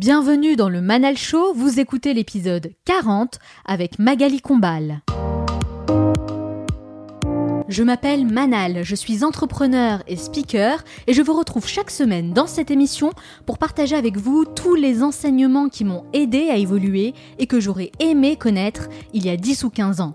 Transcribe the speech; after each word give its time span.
Bienvenue 0.00 0.54
dans 0.54 0.68
le 0.68 0.80
Manal 0.80 1.16
Show, 1.16 1.52
vous 1.54 1.80
écoutez 1.80 2.14
l'épisode 2.14 2.70
40 2.84 3.40
avec 3.64 3.98
Magali 3.98 4.40
Combal. 4.40 5.00
Je 7.66 7.82
m'appelle 7.82 8.24
Manal, 8.24 8.84
je 8.84 8.94
suis 8.94 9.24
entrepreneur 9.24 10.04
et 10.06 10.14
speaker 10.14 10.84
et 11.08 11.12
je 11.12 11.20
vous 11.20 11.32
retrouve 11.36 11.66
chaque 11.66 11.90
semaine 11.90 12.32
dans 12.32 12.46
cette 12.46 12.70
émission 12.70 13.10
pour 13.44 13.58
partager 13.58 13.96
avec 13.96 14.18
vous 14.18 14.44
tous 14.44 14.76
les 14.76 15.02
enseignements 15.02 15.68
qui 15.68 15.84
m'ont 15.84 16.04
aidé 16.12 16.48
à 16.48 16.56
évoluer 16.58 17.12
et 17.40 17.48
que 17.48 17.58
j'aurais 17.58 17.90
aimé 17.98 18.36
connaître 18.36 18.88
il 19.12 19.26
y 19.26 19.30
a 19.30 19.36
10 19.36 19.64
ou 19.64 19.70
15 19.70 20.00
ans. 20.00 20.14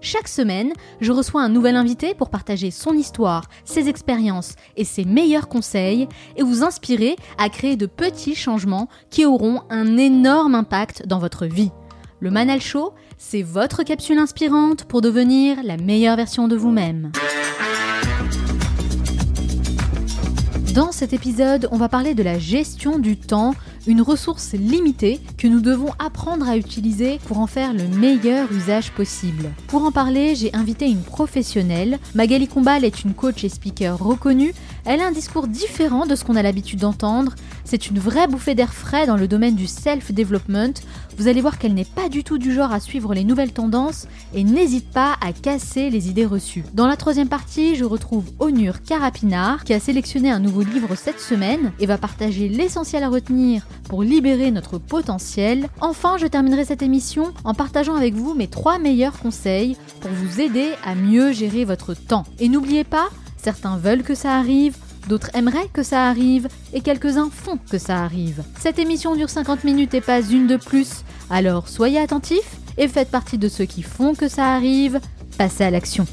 chaque 0.00 0.28
semaine, 0.28 0.72
je 1.00 1.10
reçois 1.10 1.42
un 1.42 1.48
nouvel 1.48 1.74
invité 1.74 2.14
pour 2.14 2.30
partager 2.30 2.70
son 2.70 2.92
histoire, 2.92 3.44
ses 3.64 3.88
expériences 3.88 4.54
et 4.76 4.84
ses 4.84 5.04
meilleurs 5.04 5.48
conseils 5.48 6.08
et 6.36 6.42
vous 6.42 6.62
inspirer 6.62 7.16
à 7.36 7.48
créer 7.48 7.76
de 7.76 7.86
petits 7.86 8.36
changements 8.36 8.88
qui 9.10 9.26
auront 9.26 9.62
un 9.70 9.96
énorme 9.96 10.54
impact 10.54 11.06
dans 11.06 11.18
votre 11.18 11.46
vie. 11.46 11.72
Le 12.20 12.30
Manal 12.30 12.60
Show, 12.60 12.92
c'est 13.16 13.42
votre 13.42 13.82
capsule 13.82 14.18
inspirante 14.18 14.84
pour 14.84 15.00
devenir 15.00 15.58
la 15.64 15.76
meilleure 15.76 16.16
version 16.16 16.46
de 16.48 16.56
vous-même. 16.56 17.12
Dans 20.74 20.92
cet 20.92 21.12
épisode, 21.12 21.68
on 21.72 21.76
va 21.76 21.88
parler 21.88 22.14
de 22.14 22.22
la 22.22 22.38
gestion 22.38 23.00
du 23.00 23.16
temps, 23.16 23.54
une 23.88 24.02
ressource 24.02 24.52
limitée 24.52 25.18
que 25.38 25.48
nous 25.48 25.60
devons 25.60 25.92
apprendre 25.98 26.46
à 26.46 26.58
utiliser 26.58 27.18
pour 27.26 27.38
en 27.38 27.46
faire 27.46 27.72
le 27.72 27.88
meilleur 27.88 28.52
usage 28.52 28.92
possible. 28.92 29.50
Pour 29.66 29.82
en 29.82 29.90
parler, 29.90 30.34
j'ai 30.34 30.54
invité 30.54 30.86
une 30.90 31.00
professionnelle. 31.00 31.98
Magali 32.14 32.48
Combal 32.48 32.84
est 32.84 33.02
une 33.02 33.14
coach 33.14 33.44
et 33.44 33.48
speaker 33.48 33.98
reconnue. 33.98 34.52
Elle 34.84 35.00
a 35.00 35.06
un 35.06 35.12
discours 35.12 35.48
différent 35.48 36.04
de 36.04 36.16
ce 36.16 36.24
qu'on 36.24 36.36
a 36.36 36.42
l'habitude 36.42 36.80
d'entendre. 36.80 37.34
C'est 37.64 37.88
une 37.88 37.98
vraie 37.98 38.28
bouffée 38.28 38.54
d'air 38.54 38.74
frais 38.74 39.06
dans 39.06 39.16
le 39.16 39.26
domaine 39.26 39.56
du 39.56 39.66
self-development. 39.66 40.74
Vous 41.18 41.26
allez 41.26 41.40
voir 41.40 41.58
qu'elle 41.58 41.74
n'est 41.74 41.84
pas 41.84 42.08
du 42.08 42.22
tout 42.22 42.38
du 42.38 42.54
genre 42.54 42.72
à 42.72 42.78
suivre 42.78 43.12
les 43.12 43.24
nouvelles 43.24 43.52
tendances 43.52 44.06
et 44.34 44.44
n'hésite 44.44 44.88
pas 44.88 45.16
à 45.20 45.32
casser 45.32 45.90
les 45.90 46.08
idées 46.08 46.24
reçues. 46.24 46.62
Dans 46.74 46.86
la 46.86 46.96
troisième 46.96 47.28
partie, 47.28 47.74
je 47.74 47.84
retrouve 47.84 48.24
Onur 48.38 48.82
Karapinar 48.82 49.64
qui 49.64 49.74
a 49.74 49.80
sélectionné 49.80 50.30
un 50.30 50.38
nouveau 50.38 50.62
livre 50.62 50.94
cette 50.94 51.18
semaine 51.18 51.72
et 51.80 51.86
va 51.86 51.98
partager 51.98 52.48
l'essentiel 52.48 53.02
à 53.02 53.08
retenir 53.08 53.66
pour 53.88 54.04
libérer 54.04 54.52
notre 54.52 54.78
potentiel. 54.78 55.68
Enfin, 55.80 56.18
je 56.18 56.26
terminerai 56.28 56.64
cette 56.64 56.82
émission 56.82 57.32
en 57.42 57.52
partageant 57.52 57.96
avec 57.96 58.14
vous 58.14 58.34
mes 58.34 58.46
trois 58.46 58.78
meilleurs 58.78 59.18
conseils 59.18 59.76
pour 60.00 60.12
vous 60.12 60.40
aider 60.40 60.70
à 60.84 60.94
mieux 60.94 61.32
gérer 61.32 61.64
votre 61.64 61.94
temps. 61.94 62.26
Et 62.38 62.48
n'oubliez 62.48 62.84
pas, 62.84 63.08
certains 63.38 63.76
veulent 63.76 64.04
que 64.04 64.14
ça 64.14 64.36
arrive, 64.36 64.76
d'autres 65.06 65.30
aimeraient 65.34 65.68
que 65.72 65.82
ça 65.82 66.08
arrive, 66.08 66.48
et 66.72 66.80
quelques-uns 66.80 67.30
font 67.30 67.58
que 67.70 67.78
ça 67.78 68.02
arrive. 68.02 68.42
Cette 68.58 68.78
émission 68.78 69.14
dure 69.14 69.30
50 69.30 69.64
minutes 69.64 69.94
et 69.94 70.00
pas 70.00 70.20
une 70.22 70.46
de 70.46 70.56
plus, 70.56 71.04
alors 71.30 71.68
soyez 71.68 71.98
attentifs 71.98 72.56
et 72.76 72.88
faites 72.88 73.10
partie 73.10 73.38
de 73.38 73.48
ceux 73.48 73.66
qui 73.66 73.82
font 73.82 74.14
que 74.14 74.28
ça 74.28 74.54
arrive. 74.54 75.00
Passez 75.36 75.64
à 75.64 75.70
l'action. 75.70 76.06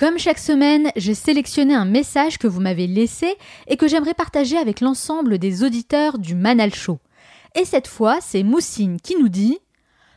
Comme 0.00 0.18
chaque 0.18 0.38
semaine, 0.38 0.90
j'ai 0.96 1.14
sélectionné 1.14 1.74
un 1.74 1.84
message 1.84 2.38
que 2.38 2.46
vous 2.46 2.60
m'avez 2.60 2.86
laissé 2.86 3.34
et 3.68 3.76
que 3.76 3.86
j'aimerais 3.86 4.14
partager 4.14 4.56
avec 4.56 4.80
l'ensemble 4.80 5.36
des 5.36 5.62
auditeurs 5.62 6.18
du 6.18 6.34
Manal 6.34 6.74
Show. 6.74 6.98
Et 7.54 7.66
cette 7.66 7.86
fois, 7.86 8.18
c'est 8.22 8.42
Moussine 8.42 8.98
qui 8.98 9.16
nous 9.16 9.28
dit 9.28 9.58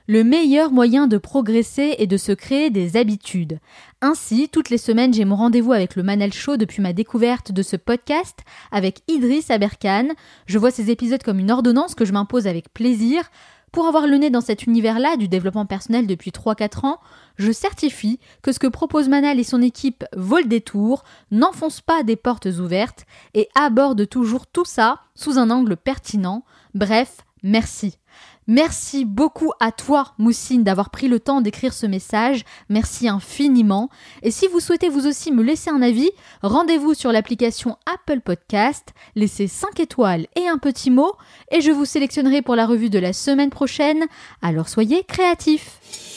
le 0.08 0.24
meilleur 0.24 0.72
moyen 0.72 1.08
de 1.08 1.18
progresser 1.18 1.96
est 1.97 2.08
de 2.08 2.18
se 2.18 2.34
créer 2.34 2.69
des 2.69 2.97
habitudes. 2.97 3.59
Ainsi, 4.02 4.50
toutes 4.52 4.69
les 4.69 4.78
semaines, 4.78 5.14
j'ai 5.14 5.24
mon 5.24 5.38
rendez-vous 5.38 5.72
avec 5.72 5.96
le 5.96 6.03
Manal 6.03 6.34
Show 6.34 6.58
depuis 6.58 6.81
ma 6.81 6.91
découverte 6.91 7.53
de 7.53 7.62
ce 7.62 7.78
podcast 7.78 8.40
avec 8.72 9.00
Idriss 9.08 9.50
Aberkan. 9.50 10.09
Je 10.46 10.59
vois 10.59 10.72
ces 10.72 10.92
épisodes 10.92 11.24
comme 11.24 11.40
une 11.40 11.52
ordonnance 11.52 11.96
que 11.96 12.03
je 12.03 12.12
m'impose 12.12 12.47
avec 12.47 12.74
plaisir. 12.74 13.24
Pour 13.72 13.88
avoir 13.88 14.06
le 14.06 14.18
nez 14.18 14.30
dans 14.30 14.42
cet 14.42 14.68
univers-là 14.68 15.16
du 15.16 15.28
développement 15.28 15.66
personnel 15.66 16.06
depuis 16.06 16.31
3-4 16.31 16.86
ans, 16.86 17.00
je 17.38 17.52
certifie 17.52 18.19
que 18.42 18.52
ce 18.52 18.59
que 18.59 18.68
propose 18.68 19.08
Manal 19.09 19.40
et 19.40 19.44
son 19.44 19.62
équipe 19.62 20.03
vaut 20.16 20.38
le 20.38 20.44
détour, 20.44 21.03
n'enfonce 21.31 21.81
pas 21.81 22.03
des 22.03 22.18
portes 22.18 22.46
ouvertes 22.46 23.06
et 23.34 23.47
aborde 23.56 24.08
toujours 24.08 24.47
tout 24.47 24.66
ça 24.66 25.00
sous 25.16 25.40
un 25.40 25.50
angle 25.50 25.78
pertinent. 25.78 26.44
Bref, 26.75 27.22
merci. 27.42 27.97
Merci 28.48 29.06
beaucoup 29.06 29.52
à 29.59 29.72
toi, 29.72 30.14
Moussine, 30.18 30.64
d'avoir 30.64 30.90
pris 30.90 31.08
le 31.08 31.20
temps 31.20 31.42
d'écrire 31.42 31.74
ce 31.74 31.86
message. 31.86 32.44
Merci 32.70 33.08
infiniment. 33.08 33.90
Et 34.22 34.31
si 34.31 34.48
vous 34.48 34.59
souhaitez 34.59 34.90
vous 34.90 35.08
aussi 35.08 35.31
me 35.31 35.44
laisser 35.44 35.70
un 35.70 35.81
avis, 35.81 36.12
rendez-vous 36.42 36.94
sur 36.94 37.12
l'application 37.12 37.78
Apple 37.86 38.22
Podcast, 38.22 38.94
laissez 39.16 39.48
5 39.48 39.80
étoiles 39.80 40.28
et 40.36 40.48
un 40.48 40.58
petit 40.58 40.92
mot, 40.92 41.14
et 41.52 41.62
je 41.62 41.72
vous 41.72 41.86
sélectionnerai 41.86 42.42
pour 42.42 42.56
la 42.56 42.66
revue 42.66 42.90
de 42.90 43.00
la 43.00 43.14
semaine 43.14 43.50
prochaine. 43.50 44.06
Alors 44.42 44.70
soyez 44.70 45.04
créatifs. 45.04 46.12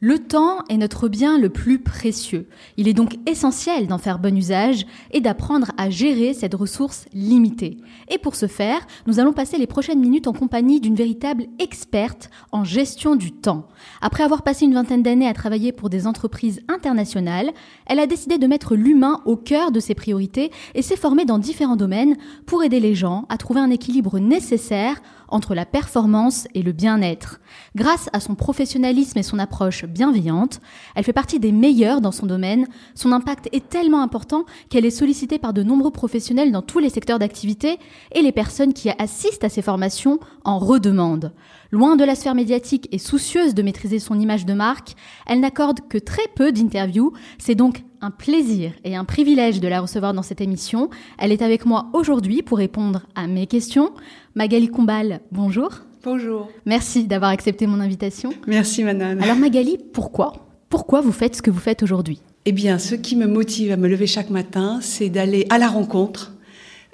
Le 0.00 0.20
temps 0.20 0.58
est 0.68 0.76
notre 0.76 1.08
bien 1.08 1.38
le 1.38 1.48
plus 1.48 1.80
précieux. 1.80 2.46
Il 2.76 2.86
est 2.86 2.94
donc 2.94 3.18
essentiel 3.28 3.88
d'en 3.88 3.98
faire 3.98 4.20
bon 4.20 4.36
usage 4.36 4.86
et 5.10 5.20
d'apprendre 5.20 5.72
à 5.76 5.90
gérer 5.90 6.34
cette 6.34 6.54
ressource 6.54 7.06
limitée. 7.12 7.78
Et 8.08 8.18
pour 8.18 8.36
ce 8.36 8.46
faire, 8.46 8.86
nous 9.08 9.18
allons 9.18 9.32
passer 9.32 9.58
les 9.58 9.66
prochaines 9.66 9.98
minutes 9.98 10.28
en 10.28 10.32
compagnie 10.32 10.80
d'une 10.80 10.94
véritable 10.94 11.46
experte 11.58 12.30
en 12.52 12.62
gestion 12.62 13.16
du 13.16 13.32
temps. 13.32 13.66
Après 14.00 14.22
avoir 14.22 14.44
passé 14.44 14.66
une 14.66 14.74
vingtaine 14.74 15.02
d'années 15.02 15.26
à 15.26 15.34
travailler 15.34 15.72
pour 15.72 15.90
des 15.90 16.06
entreprises 16.06 16.62
internationales, 16.68 17.50
elle 17.86 17.98
a 17.98 18.06
décidé 18.06 18.38
de 18.38 18.46
mettre 18.46 18.76
l'humain 18.76 19.20
au 19.24 19.34
cœur 19.34 19.72
de 19.72 19.80
ses 19.80 19.96
priorités 19.96 20.52
et 20.76 20.82
s'est 20.82 20.94
formée 20.94 21.24
dans 21.24 21.38
différents 21.38 21.74
domaines 21.74 22.16
pour 22.46 22.62
aider 22.62 22.78
les 22.78 22.94
gens 22.94 23.26
à 23.30 23.36
trouver 23.36 23.58
un 23.58 23.70
équilibre 23.70 24.20
nécessaire 24.20 25.02
entre 25.28 25.54
la 25.54 25.66
performance 25.66 26.46
et 26.54 26.62
le 26.62 26.72
bien-être. 26.72 27.40
Grâce 27.76 28.08
à 28.12 28.20
son 28.20 28.34
professionnalisme 28.34 29.18
et 29.18 29.22
son 29.22 29.38
approche 29.38 29.84
bienveillante, 29.84 30.60
elle 30.94 31.04
fait 31.04 31.12
partie 31.12 31.40
des 31.40 31.52
meilleures 31.52 32.00
dans 32.00 32.12
son 32.12 32.26
domaine. 32.26 32.66
Son 32.94 33.12
impact 33.12 33.48
est 33.52 33.68
tellement 33.68 34.02
important 34.02 34.44
qu'elle 34.68 34.86
est 34.86 34.90
sollicitée 34.90 35.38
par 35.38 35.52
de 35.52 35.62
nombreux 35.62 35.90
professionnels 35.90 36.52
dans 36.52 36.62
tous 36.62 36.78
les 36.78 36.90
secteurs 36.90 37.18
d'activité 37.18 37.78
et 38.12 38.22
les 38.22 38.32
personnes 38.32 38.72
qui 38.72 38.90
assistent 38.90 39.44
à 39.44 39.48
ses 39.48 39.62
formations 39.62 40.18
en 40.44 40.58
redemandent. 40.58 41.32
Loin 41.70 41.96
de 41.96 42.04
la 42.04 42.14
sphère 42.14 42.34
médiatique 42.34 42.88
et 42.92 42.98
soucieuse 42.98 43.54
de 43.54 43.60
maîtriser 43.60 43.98
son 43.98 44.18
image 44.18 44.46
de 44.46 44.54
marque, 44.54 44.94
elle 45.26 45.40
n'accorde 45.40 45.80
que 45.86 45.98
très 45.98 46.26
peu 46.34 46.50
d'interviews. 46.50 47.12
C'est 47.36 47.54
donc 47.54 47.82
un 48.00 48.10
plaisir 48.10 48.72
et 48.84 48.96
un 48.96 49.04
privilège 49.04 49.60
de 49.60 49.68
la 49.68 49.82
recevoir 49.82 50.14
dans 50.14 50.22
cette 50.22 50.40
émission. 50.40 50.88
Elle 51.18 51.30
est 51.30 51.42
avec 51.42 51.66
moi 51.66 51.90
aujourd'hui 51.92 52.40
pour 52.40 52.56
répondre 52.56 53.02
à 53.14 53.26
mes 53.26 53.46
questions. 53.46 53.90
Magali 54.34 54.68
Combal, 54.68 55.20
bonjour. 55.30 55.68
Bonjour. 56.04 56.48
Merci 56.64 57.04
d'avoir 57.04 57.32
accepté 57.32 57.66
mon 57.66 57.80
invitation. 57.80 58.30
Merci 58.46 58.82
Manan. 58.82 59.20
Alors 59.20 59.36
Magali, 59.36 59.76
pourquoi? 59.92 60.32
Pourquoi 60.70 61.02
vous 61.02 61.12
faites 61.12 61.36
ce 61.36 61.42
que 61.42 61.50
vous 61.50 61.60
faites 61.60 61.82
aujourd'hui? 61.82 62.22
Eh 62.46 62.52
bien, 62.52 62.78
ce 62.78 62.94
qui 62.94 63.14
me 63.14 63.26
motive 63.26 63.72
à 63.72 63.76
me 63.76 63.88
lever 63.88 64.06
chaque 64.06 64.30
matin, 64.30 64.78
c'est 64.80 65.10
d'aller 65.10 65.46
à 65.50 65.58
la 65.58 65.68
rencontre 65.68 66.32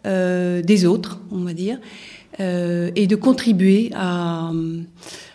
euh, 0.04 0.62
des 0.62 0.84
autres, 0.84 1.20
on 1.30 1.44
va 1.44 1.54
dire, 1.54 1.78
euh, 2.40 2.90
et 2.96 3.06
de 3.06 3.16
contribuer 3.16 3.90
à, 3.94 4.50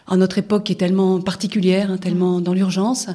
à, 0.07 0.17
notre 0.17 0.37
époque 0.37 0.65
qui 0.65 0.73
est 0.73 0.75
tellement 0.75 1.21
particulière, 1.21 1.91
hein, 1.91 1.97
tellement 1.97 2.41
dans 2.41 2.53
l'urgence, 2.53 3.09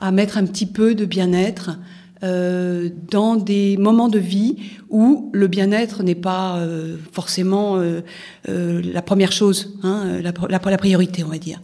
à 0.00 0.10
mettre 0.10 0.38
un 0.38 0.46
petit 0.46 0.66
peu 0.66 0.94
de 0.94 1.04
bien-être 1.04 1.78
euh, 2.22 2.88
dans 3.10 3.36
des 3.36 3.76
moments 3.76 4.08
de 4.08 4.18
vie 4.18 4.56
où 4.88 5.30
le 5.34 5.48
bien-être 5.48 6.02
n'est 6.02 6.14
pas 6.14 6.56
euh, 6.56 6.96
forcément 7.12 7.76
euh, 7.76 8.00
euh, 8.48 8.80
la 8.82 9.02
première 9.02 9.32
chose, 9.32 9.76
hein, 9.82 10.20
la, 10.22 10.32
la, 10.48 10.60
la, 10.70 10.78
priorité, 10.78 11.24
on 11.24 11.28
va 11.28 11.38
dire. 11.38 11.60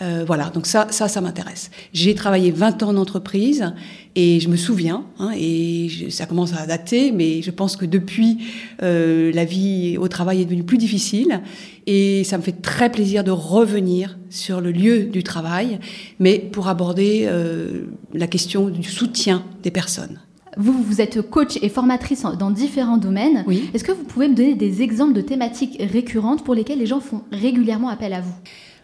Euh, 0.00 0.24
voilà, 0.26 0.50
donc 0.50 0.66
ça, 0.66 0.86
ça, 0.90 1.08
ça 1.08 1.20
m'intéresse. 1.20 1.70
J'ai 1.92 2.14
travaillé 2.14 2.50
20 2.50 2.82
ans 2.82 2.90
en 2.90 2.96
entreprise 2.96 3.72
et 4.14 4.38
je 4.38 4.48
me 4.48 4.56
souviens, 4.56 5.04
hein, 5.18 5.30
et 5.36 5.88
je, 5.88 6.08
ça 6.08 6.26
commence 6.26 6.52
à 6.54 6.66
dater, 6.66 7.10
mais 7.10 7.42
je 7.42 7.50
pense 7.50 7.76
que 7.76 7.84
depuis, 7.84 8.38
euh, 8.82 9.32
la 9.32 9.44
vie 9.44 9.96
au 9.98 10.06
travail 10.06 10.42
est 10.42 10.44
devenue 10.44 10.62
plus 10.62 10.78
difficile 10.78 11.40
et 11.86 12.22
ça 12.22 12.38
me 12.38 12.42
fait 12.42 12.62
très 12.62 12.92
plaisir 12.92 13.24
de 13.24 13.32
revenir 13.32 14.18
sur 14.30 14.60
le 14.60 14.70
lieu 14.70 15.04
du 15.04 15.24
travail, 15.24 15.80
mais 16.20 16.38
pour 16.38 16.68
aborder 16.68 17.24
euh, 17.26 17.86
la 18.14 18.28
question 18.28 18.68
du 18.68 18.84
soutien 18.84 19.44
des 19.64 19.72
personnes. 19.72 20.20
vous, 20.56 20.80
vous 20.80 21.00
êtes 21.00 21.22
coach 21.22 21.58
et 21.60 21.68
formatrice 21.68 22.22
dans 22.38 22.52
différents 22.52 22.98
domaines. 22.98 23.42
Oui. 23.48 23.68
Est-ce 23.74 23.84
que 23.84 23.92
vous 23.92 24.04
pouvez 24.04 24.28
me 24.28 24.34
donner 24.34 24.54
des 24.54 24.82
exemples 24.82 25.12
de 25.14 25.22
thématiques 25.22 25.76
récurrentes 25.80 26.44
pour 26.44 26.54
lesquelles 26.54 26.78
les 26.78 26.86
gens 26.86 27.00
font 27.00 27.22
régulièrement 27.32 27.88
appel 27.88 28.12
à 28.12 28.20
vous? 28.20 28.34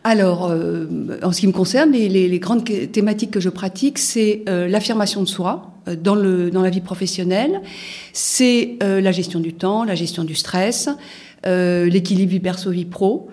Alors, 0.07 0.49
euh, 0.51 0.87
en 1.23 1.33
ce 1.33 1.41
qui 1.41 1.47
me 1.47 1.53
concerne, 1.53 1.91
les, 1.93 2.11
les- 2.11 2.29
les 2.29 2.39
grandes 2.39 2.65
que- 2.65 2.85
thématiques 2.85 3.31
que 3.31 3.41
je 3.41 3.49
pratique, 3.49 3.99
c'est 3.99 4.43
euh, 4.51 4.69
l'affirmation 4.69 5.23
de 5.23 5.29
soi 5.29 5.73
euh, 5.89 5.97
dans, 5.97 6.15
le, 6.15 6.51
dans 6.51 6.61
la 6.61 6.69
vie 6.69 6.83
professionnelle, 6.83 7.63
c'est 8.13 8.77
euh, 8.83 9.01
la 9.01 9.13
gestion 9.13 9.41
du 9.41 9.55
temps, 9.55 9.83
la 9.83 9.95
gestion 9.95 10.25
du 10.25 10.35
stress, 10.35 10.91
euh, 11.47 11.87
l'équilibre 11.87 12.33
vie 12.33 12.41
perso 12.41 12.71
vie 12.71 12.85
pro. 12.85 13.29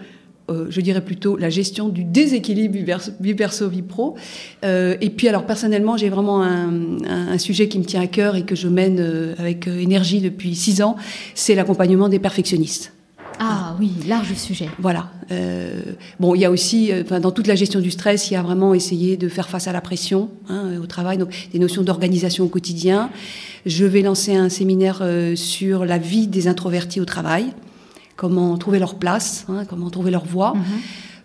je 0.70 0.82
dirais 0.82 1.00
plutôt 1.02 1.38
la 1.38 1.50
gestion 1.50 1.88
du 1.90 2.04
déséquilibre 2.04 2.76
vie 2.76 2.84
perso- 2.86 3.12
vie 3.22 3.36
perso 3.36 3.70
vie 3.70 3.84
pro. 3.84 4.16
Et 4.64 5.10
puis 5.16 5.28
alors 5.30 5.46
personnellement, 5.46 5.96
j'ai 5.98 6.10
vraiment 6.10 6.42
un, 6.44 7.38
sujet 7.38 7.70
qui 7.70 7.80
me 7.80 7.86
tient 7.86 8.02
à 8.02 8.08
cœur 8.08 8.36
et 8.36 8.44
que 8.44 8.56
je 8.56 8.68
mène 8.68 9.00
avec 9.40 9.68
énergie 9.68 10.20
depuis 10.20 10.54
six 10.56 10.82
ans, 10.82 10.98
c'est 11.36 11.56
l'accompagnement 11.56 12.10
des 12.10 12.20
perfectionnistes. 12.20 12.92
Ah 13.44 13.76
oui, 13.80 13.92
large 14.08 14.36
sujet. 14.36 14.70
Voilà. 14.78 15.10
Euh, 15.32 15.82
bon, 16.20 16.36
il 16.36 16.42
y 16.42 16.46
a 16.46 16.52
aussi, 16.52 16.92
euh, 16.92 17.02
dans 17.20 17.32
toute 17.32 17.48
la 17.48 17.56
gestion 17.56 17.80
du 17.80 17.90
stress, 17.90 18.30
il 18.30 18.36
y 18.36 18.38
a 18.38 18.44
vraiment 18.44 18.76
essayé 18.76 19.18
de 19.18 19.28
faire 19.30 19.50
face 19.50 19.68
à 19.68 19.72
la 19.72 19.82
pression 19.82 20.30
hein, 20.48 20.74
au 20.80 20.86
travail, 20.86 21.18
donc 21.18 21.50
des 21.52 21.58
notions 21.58 21.82
d'organisation 21.82 22.46
au 22.46 22.50
quotidien. 22.50 23.10
Je 23.66 23.84
vais 23.84 24.04
lancer 24.04 24.36
un 24.36 24.50
séminaire 24.50 25.00
euh, 25.02 25.36
sur 25.36 25.86
la 25.86 25.98
vie 25.98 26.28
des 26.28 26.48
introvertis 26.48 27.02
au 27.02 27.06
travail, 27.06 27.48
comment 28.16 28.56
trouver 28.60 28.78
leur 28.78 28.94
place, 28.94 29.48
hein, 29.50 29.66
comment 29.68 29.90
trouver 29.90 30.12
leur 30.12 30.26
voie. 30.26 30.54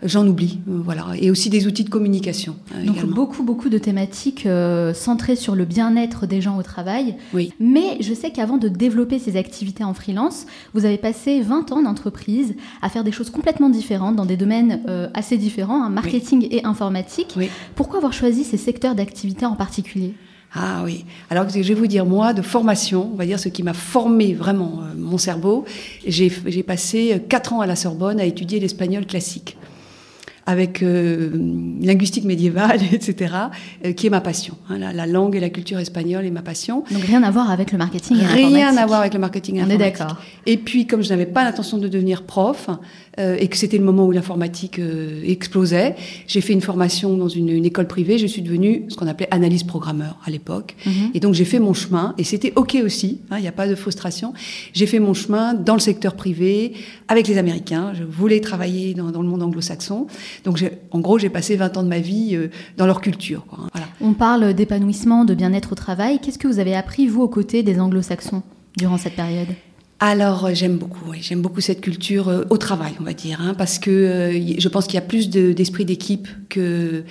J'en 0.02 0.26
oublie, 0.26 0.60
euh, 0.68 0.80
voilà, 0.84 1.06
et 1.18 1.30
aussi 1.30 1.50
des 1.50 1.66
outils 1.66 1.84
de 1.84 1.90
communication 1.90 2.56
euh, 2.74 2.84
Donc 2.84 2.96
également. 2.96 3.14
beaucoup, 3.14 3.42
beaucoup 3.42 3.68
de 3.68 3.78
thématiques 3.78 4.46
euh, 4.46 4.92
centrées 4.92 5.36
sur 5.36 5.54
le 5.54 5.64
bien-être 5.64 6.26
des 6.26 6.40
gens 6.40 6.58
au 6.58 6.62
travail. 6.62 7.16
Oui. 7.32 7.52
Mais 7.60 7.96
je 8.00 8.12
sais 8.12 8.30
qu'avant 8.30 8.58
de 8.58 8.68
développer 8.68 9.18
ces 9.18 9.36
activités 9.36 9.84
en 9.84 9.94
freelance, 9.94 10.46
vous 10.74 10.84
avez 10.84 10.98
passé 10.98 11.40
20 11.40 11.72
ans 11.72 11.82
d'entreprise 11.82 12.54
à 12.82 12.88
faire 12.88 13.04
des 13.04 13.12
choses 13.12 13.30
complètement 13.30 13.70
différentes 13.70 14.16
dans 14.16 14.26
des 14.26 14.36
domaines 14.36 14.80
assez 15.14 15.38
différents, 15.38 15.82
hein, 15.82 15.88
marketing 15.90 16.46
et 16.50 16.64
informatique. 16.64 17.34
Oui. 17.36 17.48
Pourquoi 17.74 17.98
avoir 17.98 18.12
choisi 18.12 18.44
ces 18.44 18.56
secteurs 18.56 18.94
d'activité 18.94 19.46
en 19.46 19.56
particulier? 19.56 20.14
Ah 20.54 20.82
oui. 20.84 21.04
Alors 21.28 21.48
je 21.48 21.60
vais 21.60 21.74
vous 21.74 21.86
dire, 21.86 22.06
moi, 22.06 22.32
de 22.32 22.42
formation, 22.42 23.10
on 23.12 23.16
va 23.16 23.26
dire 23.26 23.38
ce 23.38 23.48
qui 23.48 23.62
m'a 23.62 23.74
formé 23.74 24.32
vraiment 24.32 24.80
euh, 24.80 24.94
mon 24.96 25.18
cerveau, 25.18 25.64
j'ai 26.06 26.30
passé 26.62 27.22
quatre 27.28 27.52
ans 27.52 27.60
à 27.60 27.66
la 27.66 27.76
Sorbonne 27.76 28.20
à 28.20 28.24
étudier 28.24 28.58
l'espagnol 28.58 29.06
classique, 29.06 29.58
avec 30.46 30.82
euh, 30.82 31.30
linguistique 31.82 32.24
médiévale, 32.24 32.80
etc., 32.92 33.34
euh, 33.84 33.92
qui 33.92 34.06
est 34.06 34.10
ma 34.10 34.20
passion. 34.20 34.54
hein. 34.68 34.78
la, 34.78 34.92
la 34.92 35.06
langue 35.06 35.34
et 35.36 35.40
la 35.40 35.50
culture 35.50 35.78
espagnole 35.78 36.24
est 36.24 36.30
ma 36.30 36.42
passion. 36.42 36.84
Donc 36.90 37.02
rien 37.02 37.22
à 37.22 37.30
voir 37.30 37.50
avec 37.50 37.72
le 37.72 37.78
marketing 37.78 38.16
et 38.18 38.26
Rien 38.26 38.76
à 38.76 38.86
voir 38.86 39.00
avec 39.00 39.12
le 39.14 39.20
marketing 39.20 39.56
et 39.56 39.62
On 39.64 39.70
est 39.70 39.78
d'accord. 39.78 40.16
Et 40.46 40.56
puis, 40.56 40.86
comme 40.86 41.02
je 41.02 41.08
n'avais 41.08 41.26
pas 41.26 41.44
l'intention 41.44 41.78
de 41.78 41.88
devenir 41.88 42.22
prof, 42.22 42.68
euh, 43.18 43.36
et 43.40 43.48
que 43.48 43.56
c'était 43.56 43.78
le 43.78 43.84
moment 43.84 44.06
où 44.06 44.12
l'informatique 44.12 44.78
euh, 44.78 45.22
explosait, 45.24 45.96
j'ai 46.26 46.42
fait 46.42 46.52
une 46.52 46.60
formation 46.60 47.16
dans 47.16 47.28
une, 47.28 47.48
une 47.48 47.64
école 47.64 47.86
privée. 47.86 48.18
Je 48.18 48.26
suis 48.26 48.42
devenue 48.42 48.84
ce 48.88 48.96
qu'on 48.96 49.06
appelait 49.06 49.28
analyse 49.30 49.64
programmeur 49.64 50.18
à 50.26 50.30
l'époque. 50.30 50.76
Mhm. 50.84 51.10
Et 51.14 51.20
donc, 51.20 51.34
j'ai 51.34 51.46
fait 51.46 51.58
mon 51.58 51.72
chemin, 51.72 52.14
et 52.18 52.24
c'était 52.24 52.52
OK 52.56 52.76
aussi, 52.84 53.20
hein, 53.30 53.38
il 53.38 53.42
n'y 53.42 53.48
a 53.48 53.52
pas 53.52 53.66
de 53.66 53.74
frustration. 53.74 54.34
J'ai 54.74 54.86
fait 54.86 55.00
mon 55.00 55.14
chemin 55.14 55.54
dans 55.54 55.74
le 55.74 55.80
secteur 55.80 56.14
privé, 56.14 56.74
avec 57.08 57.26
les 57.26 57.38
Américains. 57.38 57.92
Je 57.94 58.04
voulais 58.04 58.40
travailler 58.40 58.92
dans, 58.94 59.10
dans 59.10 59.22
le 59.22 59.28
monde 59.28 59.42
anglo-saxon. 59.42 60.06
Donc, 60.44 60.62
en 60.90 61.00
gros, 61.00 61.18
j'ai 61.18 61.28
passé 61.30 61.56
20 61.56 61.76
ans 61.76 61.82
de 61.82 61.88
ma 61.88 61.98
vie 62.00 62.34
euh, 62.34 62.48
dans 62.76 62.86
leur 62.86 63.00
culture. 63.00 63.44
quoi, 63.46 63.58
hein. 63.62 63.68
Voilà. 63.72 63.86
On 64.00 64.12
parle 64.14 64.54
d'épanouissement, 64.54 65.24
de 65.24 65.34
bien-être 65.34 65.72
au 65.72 65.74
travail. 65.74 66.18
Qu'est-ce 66.20 66.38
que 66.38 66.48
vous 66.48 66.58
avez 66.58 66.74
appris, 66.74 67.06
vous, 67.06 67.22
aux 67.22 67.28
côtés 67.28 67.62
des 67.62 67.80
anglo-saxons 67.80 68.42
durant 68.76 68.98
cette 68.98 69.14
période? 69.16 69.48
Alors 69.98 70.44
euh, 70.44 70.50
j'aime 70.52 70.76
beaucoup, 70.76 71.10
oui, 71.10 71.18
j'aime 71.22 71.40
beaucoup 71.40 71.62
cette 71.62 71.80
culture 71.80 72.28
euh, 72.28 72.44
au 72.50 72.58
travail, 72.58 72.92
on 73.00 73.04
va 73.04 73.14
dire, 73.14 73.40
hein, 73.40 73.54
parce 73.56 73.78
que 73.78 73.90
euh, 73.90 74.54
je 74.58 74.68
pense 74.68 74.84
qu'il 74.86 74.96
y 74.96 74.98
a 74.98 75.06
plus 75.06 75.30
de- 75.30 75.52
d'esprit 75.52 75.86
d'équipe 75.86 76.28
que 76.50 77.02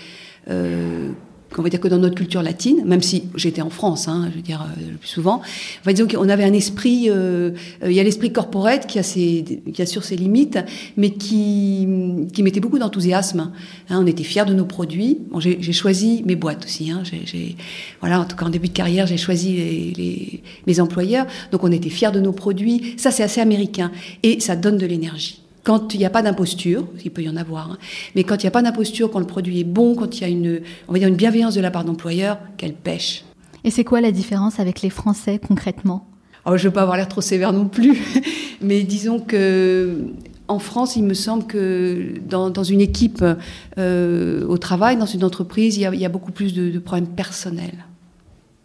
euh, 0.51 1.09
qu'on 1.53 1.61
va 1.61 1.69
dire 1.69 1.79
que 1.79 1.87
dans 1.87 1.97
notre 1.97 2.15
culture 2.15 2.41
latine, 2.41 2.83
même 2.85 3.01
si 3.01 3.23
j'étais 3.35 3.61
en 3.61 3.69
France, 3.69 4.07
hein, 4.07 4.27
je 4.31 4.35
veux 4.35 4.41
dire 4.41 4.61
euh, 4.61 4.91
le 4.91 4.97
plus 4.97 5.07
souvent, 5.07 5.41
on 5.83 5.85
va 5.85 5.93
dire 5.93 6.07
qu'on 6.07 6.29
avait 6.29 6.43
un 6.43 6.53
esprit, 6.53 7.05
euh, 7.09 7.51
il 7.83 7.93
y 7.93 7.99
a 7.99 8.03
l'esprit 8.03 8.31
corporate 8.31 8.87
qui 8.87 8.99
a 8.99 9.03
ses, 9.03 9.61
qui 9.73 9.81
a 9.81 9.85
sur 9.85 10.03
ses 10.03 10.15
limites, 10.15 10.59
mais 10.97 11.11
qui 11.11 11.87
qui 12.33 12.43
mettait 12.43 12.59
beaucoup 12.59 12.79
d'enthousiasme. 12.79 13.51
Hein, 13.89 13.99
on 14.01 14.07
était 14.07 14.23
fiers 14.23 14.45
de 14.45 14.53
nos 14.53 14.65
produits. 14.65 15.19
Bon, 15.31 15.39
j'ai 15.39 15.73
choisi 15.73 16.23
mes 16.25 16.35
boîtes 16.35 16.65
aussi. 16.65 16.91
Hein, 16.91 17.03
voilà, 17.99 18.21
en 18.21 18.25
tout 18.25 18.35
cas 18.35 18.45
en 18.45 18.49
début 18.49 18.67
de 18.67 18.73
carrière, 18.73 19.07
j'ai 19.07 19.17
choisi 19.17 19.93
mes 20.67 20.79
employeurs. 20.79 21.27
Donc 21.51 21.63
on 21.63 21.71
était 21.71 21.89
fiers 21.89 22.11
de 22.11 22.19
nos 22.19 22.33
produits. 22.33 22.95
Ça, 22.97 23.11
c'est 23.11 23.23
assez 23.23 23.41
américain 23.41 23.91
et 24.23 24.39
ça 24.39 24.55
donne 24.55 24.77
de 24.77 24.85
l'énergie. 24.85 25.44
Quand 25.65 25.95
il 25.95 25.97
n'y 25.97 26.05
a 26.05 26.11
pas 26.11 26.21
d'imposture, 26.21 26.87
il 27.03 27.11
peut 27.11 27.23
y 27.23 27.29
en 27.29 27.35
avoir, 27.35 27.71
hein, 27.71 27.77
mais 28.15 28.23
quand 28.23 28.35
il 28.35 28.45
n'y 28.45 28.49
a 28.49 28.51
pas 28.51 28.61
d'imposture, 28.61 29.09
quand 29.11 29.19
le 29.19 29.25
produit 29.25 29.59
est 29.59 29.65
bon, 29.65 29.95
quand 29.95 30.17
il 30.17 30.21
y 30.21 30.23
a 30.23 30.27
une, 30.27 30.61
on 30.87 30.93
va 30.93 30.99
dire 30.99 31.07
une 31.07 31.15
bienveillance 31.15 31.55
de 31.55 31.61
la 31.61 31.71
part 31.71 31.83
d'employeur, 31.83 32.37
qu'elle 32.55 32.75
pêche. 32.75 33.25
Et 33.63 33.71
c'est 33.71 33.83
quoi 33.83 33.99
la 33.99 34.11
différence 34.11 34.59
avec 34.59 34.83
les 34.83 34.91
Français 34.91 35.39
concrètement? 35.45 36.07
Alors, 36.45 36.59
je 36.59 36.63
ne 36.63 36.69
veux 36.69 36.73
pas 36.73 36.83
avoir 36.83 36.97
l'air 36.97 37.07
trop 37.07 37.21
sévère 37.21 37.51
non 37.51 37.67
plus, 37.67 37.97
mais 38.61 38.83
disons 38.83 39.19
que 39.19 39.97
en 40.47 40.59
France, 40.59 40.95
il 40.95 41.03
me 41.03 41.15
semble 41.15 41.47
que 41.47 42.13
dans, 42.29 42.51
dans 42.51 42.63
une 42.63 42.81
équipe 42.81 43.25
euh, 43.79 44.45
au 44.45 44.59
travail, 44.59 44.97
dans 44.97 45.07
une 45.07 45.23
entreprise, 45.23 45.77
il 45.77 45.81
y 45.81 45.85
a, 45.87 45.93
il 45.95 45.99
y 45.99 46.05
a 46.05 46.09
beaucoup 46.09 46.31
plus 46.31 46.53
de, 46.53 46.69
de 46.69 46.79
problèmes 46.79 47.07
personnels. 47.07 47.85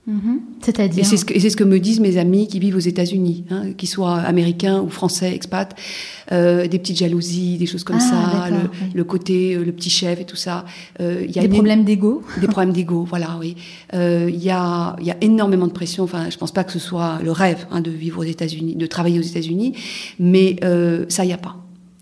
Mhm. 0.07 0.41
C'est-à-dire 0.63 1.01
Et 1.03 1.05
c'est 1.07 1.19
ce, 1.19 1.25
que- 1.25 1.39
ce 1.39 1.63
me 1.65 1.79
disent 1.79 2.01
mes 2.01 2.17
amis 2.17 2.49
qui 2.49 2.59
vivent 2.59 2.75
aux 2.77 2.79
États-Unis, 2.81 3.45
hein, 3.51 3.73
qu'ils 3.77 3.89
soient 3.89 4.17
américains 4.17 4.81
ou 4.81 4.89
français, 4.89 5.33
expats, 5.35 5.75
euh, 6.33 6.67
des 6.67 6.79
petites 6.79 6.97
jalousies, 6.99 7.59
des 7.59 7.67
choses 7.67 7.85
comme 7.85 7.99
Ah, 8.01 8.01
ça, 8.01 8.47
le, 8.51 8.57
d'accord, 8.57 8.71
oui. 8.83 8.89
le 8.95 9.05
côté, 9.05 9.55
euh, 9.55 9.63
le 9.65 9.73
petit 9.73 9.91
chef 9.91 10.19
et 10.21 10.25
tout 10.25 10.37
ça. 10.37 10.65
Euh, 11.01 11.25
y 11.29 11.39
a 11.39 11.43
des 11.43 11.47
une- 11.49 11.53
problèmes 11.53 11.85
d'ego 11.85 12.23
des 12.41 12.47
problèmes 12.49 12.73
d'ego, 12.73 13.05
voilà, 13.09 13.37
oui. 13.39 13.57
Euh, 13.95 14.29
Il 14.33 14.43
y, 14.43 14.51
a, 14.51 14.97
y 15.03 15.11
a 15.11 15.17
énormément 15.21 15.67
de 15.67 15.73
pression. 15.73 16.05
Enfin, 16.05 16.31
je 16.31 16.39
pense 16.39 16.51
pas 16.53 16.65
que 16.65 16.73
ce 16.73 16.79
soit 16.79 17.21
le 17.23 17.31
rêve 17.31 17.67
hein, 17.71 17.81
de 17.83 17.91
vivre 17.91 18.21
aux 18.21 18.25
États-Unis, 18.29 18.77
de 18.77 18.87
travailler 18.87 19.19
aux 19.19 19.23
États-Unis, 19.23 19.75
mais 20.19 20.57
ça, 21.09 21.25
il 21.25 21.29
y 21.31 21.33
a 21.35 21.39
pas. 21.39 21.57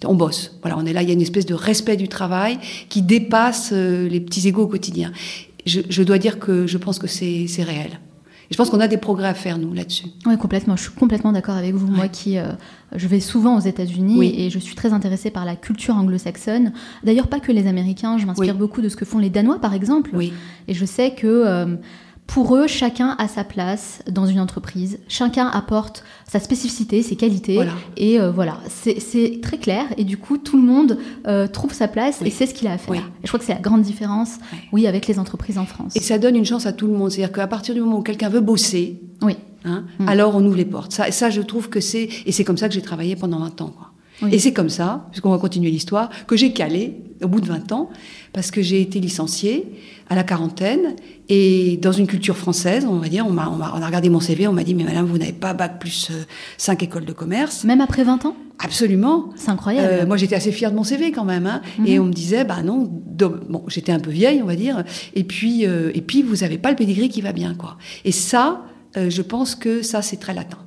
On 0.04 0.14
bosse. 0.14 0.56
Voilà, 0.62 0.78
on 0.78 0.86
est 0.86 0.92
là. 0.92 1.02
Il 1.02 1.08
y 1.08 1.10
a 1.10 1.14
une 1.14 1.20
espèce 1.20 1.46
de 1.46 1.54
respect 1.54 1.96
du 1.96 2.06
travail 2.06 2.58
qui 2.88 3.02
dépasse 3.02 3.72
les 3.72 4.20
petits 4.20 4.46
égos 4.46 4.62
au 4.62 4.66
quotidien. 4.68 5.10
Je, 5.68 5.80
je 5.88 6.02
dois 6.02 6.18
dire 6.18 6.38
que 6.38 6.66
je 6.66 6.78
pense 6.78 6.98
que 6.98 7.06
c'est 7.06 7.46
réel. 7.62 8.00
Et 8.50 8.54
je 8.54 8.56
pense 8.56 8.70
qu'on 8.70 8.80
a 8.80 8.88
des 8.88 8.96
progrès 8.96 9.28
à 9.28 9.34
faire 9.34 9.58
nous 9.58 9.74
là-dessus. 9.74 10.06
Oui, 10.24 10.38
complètement. 10.38 10.74
Je 10.74 10.82
suis 10.84 10.92
complètement 10.92 11.32
d'accord 11.32 11.56
avec 11.56 11.74
vous. 11.74 11.86
Moi 11.86 12.08
qui, 12.08 12.38
euh, 12.38 12.52
je 12.96 13.06
vais 13.06 13.20
souvent 13.20 13.58
aux 13.58 13.60
États-Unis 13.60 14.14
Oui. 14.18 14.34
et 14.38 14.48
je 14.48 14.58
suis 14.58 14.74
très 14.74 14.94
intéressée 14.94 15.30
par 15.30 15.44
la 15.44 15.54
culture 15.54 15.94
anglo-saxonne. 15.96 16.72
D'ailleurs, 17.04 17.28
pas 17.28 17.40
que 17.40 17.52
les 17.52 17.66
Américains. 17.66 18.16
Je 18.16 18.24
m'inspire 18.24 18.54
Oui. 18.54 18.58
beaucoup 18.58 18.80
de 18.80 18.88
ce 18.88 18.96
que 18.96 19.04
font 19.04 19.18
les 19.18 19.28
Danois, 19.28 19.60
par 19.60 19.74
exemple. 19.74 20.12
Oui. 20.14 20.32
Et 20.66 20.72
je 20.72 20.84
sais 20.86 21.10
que 21.14 21.26
euh, 21.26 21.76
pour 22.28 22.54
eux, 22.54 22.66
chacun 22.68 23.16
a 23.18 23.26
sa 23.26 23.42
place 23.42 24.02
dans 24.08 24.26
une 24.26 24.38
entreprise. 24.38 24.98
Chacun 25.08 25.48
apporte 25.48 26.04
sa 26.30 26.38
spécificité, 26.38 27.02
ses 27.02 27.16
qualités. 27.16 27.54
Voilà. 27.54 27.72
Et 27.96 28.20
euh, 28.20 28.30
voilà, 28.30 28.58
c'est 28.68 29.40
très 29.42 29.56
clair. 29.58 29.86
Et 29.96 30.04
du 30.04 30.18
coup, 30.18 30.38
tout 30.38 30.56
le 30.56 30.62
monde 30.62 30.98
euh, 31.26 31.48
trouve 31.48 31.72
sa 31.72 31.88
place 31.88 32.18
Oui. 32.20 32.28
et 32.28 32.30
sait 32.30 32.46
ce 32.46 32.52
qu'il 32.54 32.68
a 32.68 32.72
à 32.72 32.78
faire. 32.78 32.90
Oui. 32.90 32.98
Et 32.98 33.02
je 33.24 33.28
crois 33.28 33.40
que 33.40 33.46
c'est 33.46 33.54
la 33.54 33.60
grande 33.60 33.82
différence, 33.82 34.36
oui, 34.72 34.86
avec 34.86 35.06
les 35.08 35.18
entreprises 35.18 35.58
en 35.58 35.64
France. 35.66 35.96
Et 35.96 36.00
ça 36.00 36.18
donne 36.18 36.36
une 36.36 36.44
chance 36.44 36.66
à 36.66 36.72
tout 36.72 36.86
le 36.86 36.92
monde. 36.92 37.10
C'est-à-dire 37.10 37.32
qu'à 37.32 37.46
partir 37.48 37.74
du 37.74 37.80
moment 37.80 37.98
où 37.98 38.02
quelqu'un 38.02 38.28
veut 38.28 38.40
bosser, 38.40 39.00
Oui. 39.22 39.36
hein, 39.64 39.84
Mm. 39.98 40.08
alors 40.08 40.36
on 40.36 40.44
ouvre 40.44 40.56
les 40.56 40.64
portes. 40.66 40.92
Ça, 40.92 41.10
ça 41.10 41.30
je 41.30 41.40
trouve 41.40 41.68
que 41.70 41.80
c'est... 41.80 42.08
Et 42.26 42.30
c'est 42.32 42.44
comme 42.44 42.58
ça 42.58 42.68
que 42.68 42.74
j'ai 42.74 42.82
travaillé 42.82 43.16
pendant 43.16 43.38
20 43.40 43.60
ans. 43.62 43.74
Quoi. 43.76 43.87
Oui. 44.22 44.30
Et 44.32 44.38
c'est 44.38 44.52
comme 44.52 44.68
ça, 44.70 45.06
puisqu'on 45.10 45.30
va 45.30 45.38
continuer 45.38 45.70
l'histoire, 45.70 46.10
que 46.26 46.36
j'ai 46.36 46.52
calé 46.52 46.96
au 47.22 47.28
bout 47.28 47.40
de 47.40 47.46
20 47.46 47.72
ans, 47.72 47.90
parce 48.32 48.50
que 48.50 48.62
j'ai 48.62 48.80
été 48.80 49.00
licenciée 49.00 49.64
à 50.10 50.14
la 50.14 50.22
quarantaine, 50.24 50.96
et 51.28 51.76
dans 51.82 51.92
une 51.92 52.06
culture 52.06 52.36
française, 52.36 52.86
on 52.88 52.96
va 52.98 53.08
dire, 53.08 53.26
on, 53.26 53.30
m'a, 53.32 53.48
on, 53.48 53.58
on 53.60 53.82
a 53.82 53.86
regardé 53.86 54.08
mon 54.08 54.20
CV, 54.20 54.48
on 54.48 54.52
m'a 54.52 54.64
dit, 54.64 54.74
mais 54.74 54.84
madame, 54.84 55.06
vous 55.06 55.18
n'avez 55.18 55.32
pas 55.32 55.52
bac 55.54 55.78
plus 55.78 56.10
5 56.56 56.82
écoles 56.82 57.04
de 57.04 57.12
commerce. 57.12 57.64
Même 57.64 57.80
après 57.80 58.04
20 58.04 58.24
ans? 58.24 58.34
Absolument. 58.60 59.30
C'est 59.36 59.50
incroyable. 59.50 59.88
Euh, 59.90 60.06
moi, 60.06 60.16
j'étais 60.16 60.34
assez 60.34 60.50
fière 60.50 60.70
de 60.72 60.76
mon 60.76 60.82
CV 60.84 61.12
quand 61.12 61.24
même, 61.24 61.46
hein, 61.46 61.60
Mhm. 61.78 61.86
et 61.86 61.98
on 62.00 62.04
me 62.06 62.12
disait, 62.12 62.44
bah 62.44 62.62
non, 62.64 62.88
bon, 62.90 63.62
j'étais 63.68 63.92
un 63.92 64.00
peu 64.00 64.10
vieille, 64.10 64.40
on 64.42 64.46
va 64.46 64.56
dire, 64.56 64.82
et 65.14 65.22
puis, 65.24 65.64
euh, 65.66 65.90
et 65.94 66.00
puis, 66.00 66.22
vous 66.22 66.42
avez 66.42 66.58
pas 66.58 66.70
le 66.70 66.76
pedigree 66.76 67.08
qui 67.08 67.20
va 67.20 67.32
bien, 67.32 67.54
quoi. 67.54 67.76
Et 68.04 68.12
ça, 68.12 68.62
euh, 68.96 69.10
je 69.10 69.22
pense 69.22 69.54
que 69.54 69.82
ça, 69.82 70.02
c'est 70.02 70.16
très 70.16 70.34
latin, 70.34 70.58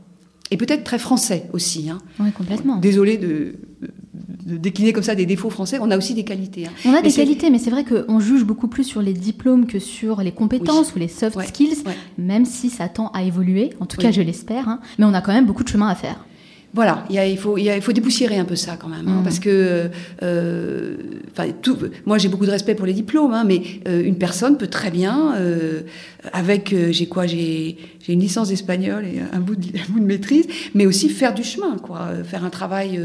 et 0.51 0.57
peut-être 0.57 0.83
très 0.83 0.99
français 0.99 1.49
aussi. 1.53 1.89
Hein. 1.89 1.97
Oui, 2.19 2.31
complètement. 2.31 2.77
Désolé 2.77 3.17
de, 3.17 3.55
de 4.45 4.57
décliner 4.57 4.91
comme 4.93 5.03
ça 5.03 5.15
des 5.15 5.25
défauts 5.25 5.49
français. 5.49 5.77
On 5.81 5.89
a 5.91 5.97
aussi 5.97 6.13
des 6.13 6.23
qualités. 6.25 6.65
hein. 6.67 6.71
On 6.85 6.89
a 6.89 7.01
Mais 7.01 7.03
des 7.09 7.13
qualités, 7.13 7.49
mais 7.49 7.57
c'est 7.59 7.69
vrai 7.71 7.85
qu'on 7.85 8.19
juge 8.19 8.43
beaucoup 8.43 8.67
plus 8.67 8.83
sur 8.83 9.01
les 9.01 9.13
diplômes 9.13 9.65
que 9.65 9.79
sur 9.79 10.21
les 10.21 10.31
compétences 10.31 10.93
ou 10.95 10.99
les 10.99 11.07
soft 11.07 11.35
Ouais, 11.37 11.47
skills, 11.47 11.77
ouais. 11.85 11.95
même 12.17 12.45
si 12.45 12.69
ça 12.69 12.89
tend 12.89 13.07
à 13.13 13.23
évoluer, 13.23 13.71
en 13.79 13.85
tout 13.85 13.97
Oui. 13.97 14.03
cas 14.03 14.11
je 14.11 14.21
l'espère, 14.21 14.67
hein. 14.67 14.79
mais 14.99 15.05
on 15.05 15.13
a 15.13 15.21
quand 15.21 15.33
même 15.33 15.45
beaucoup 15.45 15.63
de 15.63 15.69
chemin 15.69 15.87
à 15.87 15.95
faire. 15.95 16.25
Voilà, 16.73 17.03
il, 17.09 17.15
y 17.15 17.19
a- 17.19 17.27
il, 17.27 17.37
faut, 17.37 17.57
il, 17.57 17.63
y 17.65 17.69
a- 17.69 17.75
il 17.75 17.81
faut 17.81 17.91
dépoussiérer 17.91 18.37
un 18.37 18.45
peu 18.45 18.55
ça 18.55 18.77
quand 18.77 18.87
même, 18.87 19.07
hein, 19.07 19.17
Mhm. 19.17 19.23
parce 19.23 19.39
que 19.39 19.89
euh, 20.23 20.95
enfin, 21.31 21.49
tout, 21.61 21.77
moi 22.05 22.17
j'ai 22.17 22.29
beaucoup 22.29 22.45
de 22.45 22.51
respect 22.51 22.75
pour 22.75 22.85
les 22.85 22.93
diplômes, 22.93 23.33
hein, 23.33 23.43
mais 23.45 23.61
euh, 23.87 24.01
une 24.03 24.15
personne 24.17 24.57
peut 24.57 24.67
très 24.67 24.89
bien, 24.91 25.33
euh, 25.35 25.81
avec, 26.33 26.71
euh, 26.73 26.91
j'ai 26.91 27.07
quoi, 27.07 27.25
j'ai 27.27 27.77
une 28.07 28.19
licence 28.19 28.49
d'espagnol 28.49 29.05
et 29.05 29.19
un 29.33 29.39
bout, 29.39 29.55
de, 29.55 29.67
un 29.77 29.91
bout 29.91 29.99
de 29.99 30.05
maîtrise, 30.05 30.47
mais 30.73 30.85
aussi 30.85 31.09
faire 31.09 31.33
du 31.33 31.43
chemin, 31.43 31.77
quoi, 31.77 32.09
faire 32.23 32.43
un 32.45 32.49
travail. 32.49 32.99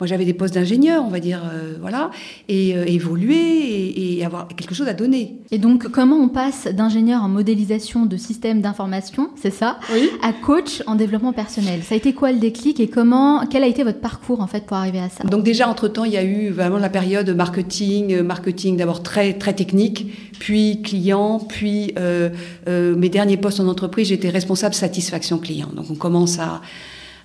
moi 0.00 0.06
j'avais 0.06 0.24
des 0.24 0.34
postes 0.34 0.54
d'ingénieur, 0.54 1.04
on 1.04 1.08
va 1.10 1.20
dire, 1.20 1.42
voilà, 1.80 2.10
et 2.48 2.70
évoluer 2.92 3.34
et, 3.36 4.18
et, 4.18 4.24
avoir 4.24 4.48
quelque 4.48 4.74
chose 4.74 4.88
à 4.88 4.94
donner. 4.94 5.36
Et 5.50 5.58
donc 5.58 5.88
comment 5.88 6.16
on 6.16 6.28
passe 6.28 6.66
d'ingénieur 6.72 7.22
en 7.22 7.28
modélisation 7.28 8.04
de 8.06 8.16
systèmes 8.16 8.60
d'information, 8.60 9.30
c'est 9.40 9.52
ça, 9.52 9.78
oui. 9.92 10.08
à 10.22 10.32
coach 10.32 10.82
en 10.86 10.94
développement 10.96 11.32
personnel? 11.32 11.80
Ça 11.82 11.94
a 11.94 11.98
été 11.98 12.12
quoi 12.12 12.32
le 12.32 12.38
déclic 12.38 12.78
et 12.80 12.88
comment, 12.88 13.11
quel 13.50 13.64
a 13.64 13.66
été 13.66 13.84
votre 13.84 14.00
parcours 14.00 14.40
en 14.40 14.46
fait 14.46 14.64
pour 14.64 14.76
arriver 14.76 14.98
à 14.98 15.08
ça? 15.08 15.24
Donc 15.24 15.42
déjà 15.44 15.68
entre 15.68 15.88
temps 15.88 16.04
il 16.04 16.12
y 16.12 16.16
a 16.16 16.24
eu 16.24 16.50
vraiment 16.50 16.78
la 16.78 16.88
période 16.88 17.28
marketing, 17.30 18.14
euh, 18.14 18.22
marketing 18.22 18.76
d'abord 18.76 19.02
très 19.02 19.34
très 19.34 19.54
technique, 19.54 20.06
puis 20.38 20.82
client, 20.82 21.38
puis 21.38 21.92
euh, 21.98 22.30
euh, 22.68 22.94
mes 22.96 23.08
derniers 23.08 23.36
postes 23.36 23.60
en 23.60 23.68
entreprise, 23.68 24.08
j'étais 24.08 24.30
responsable 24.30 24.74
satisfaction 24.74 25.38
client. 25.38 25.68
Donc 25.74 25.86
on 25.90 25.94
commence 25.94 26.38
à, 26.38 26.62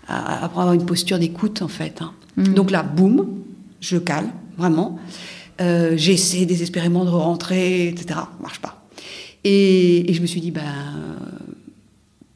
à, 0.08 0.46
avoir 0.46 0.74
une 0.74 0.86
posture 0.86 1.20
d'écoute 1.20 1.62
en 1.62 1.68
fait. 1.68 2.02
Hein. 2.02 2.12
Mm. 2.38 2.54
Donc 2.54 2.72
là, 2.72 2.84
boum, 2.84 3.28
je 3.80 3.98
cale 3.98 4.28
vraiment. 4.58 5.00
J'essaie 5.60 6.46
désespérément 6.46 7.04
de 7.04 7.10
rentrer, 7.10 7.88
etc. 7.88 8.20
Marche 8.40 8.60
pas. 8.60 8.86
Et, 9.44 10.14
je 10.14 10.22
me 10.22 10.28
suis 10.28 10.40
dit, 10.40 10.52
ben, 10.52 10.62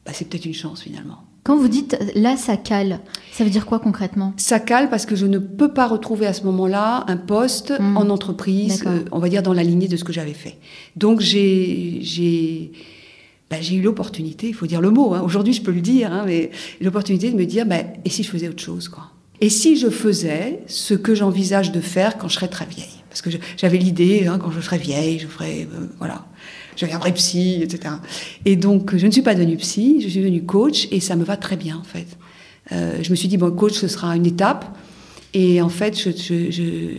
bah, 0.04 0.10
c'est 0.12 0.28
peut-être 0.28 0.46
une 0.46 0.54
chance 0.54 0.82
finalement. 0.82 1.22
Quand 1.44 1.56
vous 1.56 1.68
dites 1.68 1.98
là, 2.14 2.36
ça 2.36 2.56
cale, 2.56 3.00
ça 3.32 3.42
veut 3.42 3.50
dire 3.50 3.66
quoi 3.66 3.80
concrètement? 3.80 4.32
Ça 4.36 4.60
cale 4.60 4.90
parce 4.90 5.06
que 5.06 5.16
je 5.16 5.26
ne 5.26 5.38
peux 5.38 5.72
pas 5.72 5.88
retrouver 5.88 6.26
à 6.26 6.32
ce 6.32 6.44
moment-là 6.44 7.04
un 7.08 7.16
poste 7.16 7.72
hmm. 7.78 7.96
en 7.96 8.10
entreprise, 8.10 8.84
euh, 8.86 9.00
on 9.10 9.18
va 9.18 9.28
dire 9.28 9.42
dans 9.42 9.52
la 9.52 9.64
lignée 9.64 9.88
de 9.88 9.96
ce 9.96 10.04
que 10.04 10.12
j'avais 10.12 10.34
fait. 10.34 10.58
Donc 10.94 11.20
j'ai 11.20 12.70
ben, 13.50 13.60
j'ai 13.60 13.74
eu 13.74 13.82
l'opportunité, 13.82 14.48
il 14.48 14.54
faut 14.54 14.66
dire 14.66 14.80
le 14.80 14.90
mot. 14.90 15.12
Hein. 15.12 15.20
Aujourd'hui, 15.22 15.52
je 15.52 15.60
peux 15.60 15.72
le 15.72 15.82
dire, 15.82 16.10
hein, 16.10 16.22
mais 16.26 16.50
l'opportunité 16.80 17.30
de 17.30 17.36
me 17.36 17.44
dire, 17.44 17.66
ben, 17.66 17.86
et 18.02 18.08
si 18.08 18.22
je 18.22 18.30
faisais 18.30 18.48
autre 18.48 18.62
chose, 18.62 18.88
quoi? 18.88 19.10
Et 19.42 19.50
si 19.50 19.76
je 19.76 19.90
faisais 19.90 20.62
ce 20.68 20.94
que 20.94 21.14
j'envisage 21.14 21.70
de 21.70 21.80
faire 21.80 22.16
quand 22.16 22.28
je 22.28 22.36
serai 22.36 22.48
très 22.48 22.64
vieille? 22.64 23.02
Parce 23.10 23.20
que 23.20 23.28
j'avais 23.58 23.76
l'idée, 23.76 24.26
hein, 24.26 24.38
quand 24.38 24.50
je 24.52 24.60
serai 24.62 24.78
vieille, 24.78 25.18
je 25.18 25.26
ferai, 25.26 25.68
euh, 25.70 25.86
voilà 25.98 26.24
je 26.76 26.84
deviendrai 26.84 27.12
psy, 27.12 27.60
etc. 27.62 27.94
Et 28.44 28.56
donc, 28.56 28.96
je 28.96 29.06
ne 29.06 29.10
suis 29.10 29.22
pas 29.22 29.34
devenue 29.34 29.56
psy, 29.56 30.00
je 30.00 30.08
suis 30.08 30.20
devenue 30.20 30.42
coach 30.44 30.88
et 30.90 31.00
ça 31.00 31.16
me 31.16 31.24
va 31.24 31.36
très 31.36 31.56
bien, 31.56 31.78
en 31.78 31.84
fait. 31.84 32.06
Euh, 32.72 32.98
je 33.02 33.10
me 33.10 33.16
suis 33.16 33.28
dit, 33.28 33.36
bon, 33.36 33.50
coach, 33.50 33.74
ce 33.74 33.88
sera 33.88 34.14
une 34.16 34.26
étape. 34.26 34.76
Et 35.34 35.62
en 35.62 35.68
fait, 35.68 35.96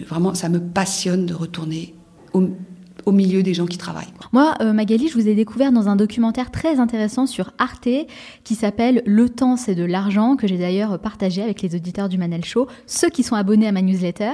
vraiment, 0.07 0.33
ça 0.33 0.49
me 0.49 0.59
passionne 0.59 1.25
de 1.25 1.33
retourner 1.33 1.93
au, 2.33 3.11
milieu 3.11 3.43
des 3.43 3.53
gens 3.53 3.67
qui 3.67 3.77
travaillent. 3.77 4.11
Moi, 4.31 4.55
euh, 4.61 4.73
Magali, 4.73 5.07
je 5.07 5.13
vous 5.13 5.27
ai 5.27 5.35
découvert 5.35 5.71
dans 5.71 5.87
un 5.87 5.95
documentaire 5.95 6.49
très 6.49 6.79
intéressant 6.79 7.27
sur 7.27 7.51
Arte 7.59 7.89
qui 8.43 8.55
s'appelle 8.55 9.03
Le 9.05 9.29
temps, 9.29 9.55
c'est 9.55 9.75
de 9.75 9.83
l'argent, 9.83 10.35
que 10.35 10.47
j'ai 10.47 10.57
d'ailleurs 10.57 10.97
partagé 10.99 11.43
avec 11.43 11.61
les 11.61 11.75
auditeurs 11.75 12.09
du 12.09 12.17
Manel 12.17 12.43
Show, 12.43 12.67
ceux 12.87 13.09
qui 13.09 13.21
sont 13.21 13.35
abonnés 13.35 13.67
à 13.67 13.71
ma 13.71 13.83
newsletter. 13.83 14.33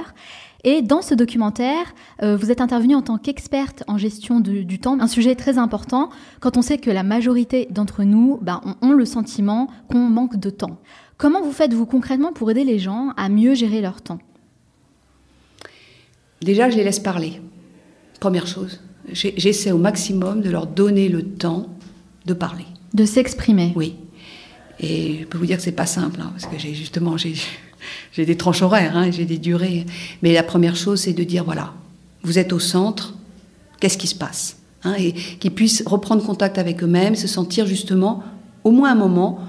Et 0.64 0.82
dans 0.82 1.02
ce 1.02 1.14
documentaire, 1.14 1.94
euh, 2.22 2.36
vous 2.36 2.50
êtes 2.50 2.60
intervenue 2.60 2.94
en 2.94 3.02
tant 3.02 3.18
qu'experte 3.18 3.82
en 3.86 3.96
gestion 3.96 4.40
du 4.40 4.78
temps, 4.78 4.98
un 5.00 5.06
sujet 5.06 5.34
très 5.34 5.58
important 5.58 6.10
quand 6.40 6.56
on 6.56 6.62
sait 6.62 6.78
que 6.78 6.90
la 6.90 7.02
majorité 7.02 7.66
d'entre 7.70 8.04
nous 8.04 8.38
ben, 8.42 8.60
ont, 8.82 8.92
le 8.92 9.04
sentiment 9.04 9.68
qu'on 9.88 10.08
manque 10.08 10.38
de 10.38 10.50
temps. 10.50 10.78
Comment 11.16 11.42
vous 11.42 11.52
faites-vous 11.52 11.86
concrètement 11.86 12.32
pour 12.32 12.50
aider 12.50 12.64
les 12.64 12.78
gens 12.78 13.12
à 13.16 13.28
mieux 13.28 13.54
gérer 13.54 13.80
leur 13.80 14.02
temps? 14.02 14.18
Déjà, 16.42 16.70
je 16.70 16.76
les 16.76 16.84
laisse 16.84 17.00
parler. 17.00 17.40
Première 18.18 18.46
chose. 18.46 18.80
J'essaie 19.12 19.72
au 19.72 19.78
maximum 19.78 20.40
de 20.40 20.50
leur 20.50 20.66
donner 20.66 21.08
le 21.08 21.22
temps 21.22 21.66
de 22.26 22.34
parler. 22.34 22.64
De 22.94 23.04
s'exprimer. 23.04 23.72
Oui. 23.76 23.96
Et 24.78 25.18
je 25.20 25.24
peux 25.26 25.38
vous 25.38 25.46
dire 25.46 25.56
que 25.56 25.62
c'est 25.62 25.72
pas 25.72 25.86
simple, 25.86 26.20
hein, 26.20 26.30
parce 26.32 26.46
que 26.46 26.58
j'ai 26.58 26.74
justement 26.74 27.16
j'ai 27.16 27.34
j'ai 28.12 28.26
des 28.26 28.36
tranches 28.36 28.62
horaires, 28.62 28.96
hein, 28.96 29.10
j'ai 29.10 29.24
des 29.24 29.38
durées. 29.38 29.86
Mais 30.22 30.32
la 30.32 30.42
première 30.42 30.76
chose, 30.76 31.00
c'est 31.00 31.12
de 31.12 31.24
dire 31.24 31.44
voilà, 31.44 31.72
vous 32.22 32.38
êtes 32.38 32.52
au 32.52 32.58
centre, 32.58 33.14
qu'est-ce 33.80 33.98
qui 33.98 34.06
se 34.06 34.14
passe 34.14 34.58
hein, 34.84 34.94
Et 34.98 35.12
qu'ils 35.12 35.54
puissent 35.54 35.82
reprendre 35.86 36.24
contact 36.24 36.58
avec 36.58 36.82
eux-mêmes, 36.82 37.14
se 37.14 37.28
sentir 37.28 37.66
justement, 37.66 38.22
au 38.64 38.70
moins 38.70 38.92
un 38.92 38.96
moment, 38.96 39.40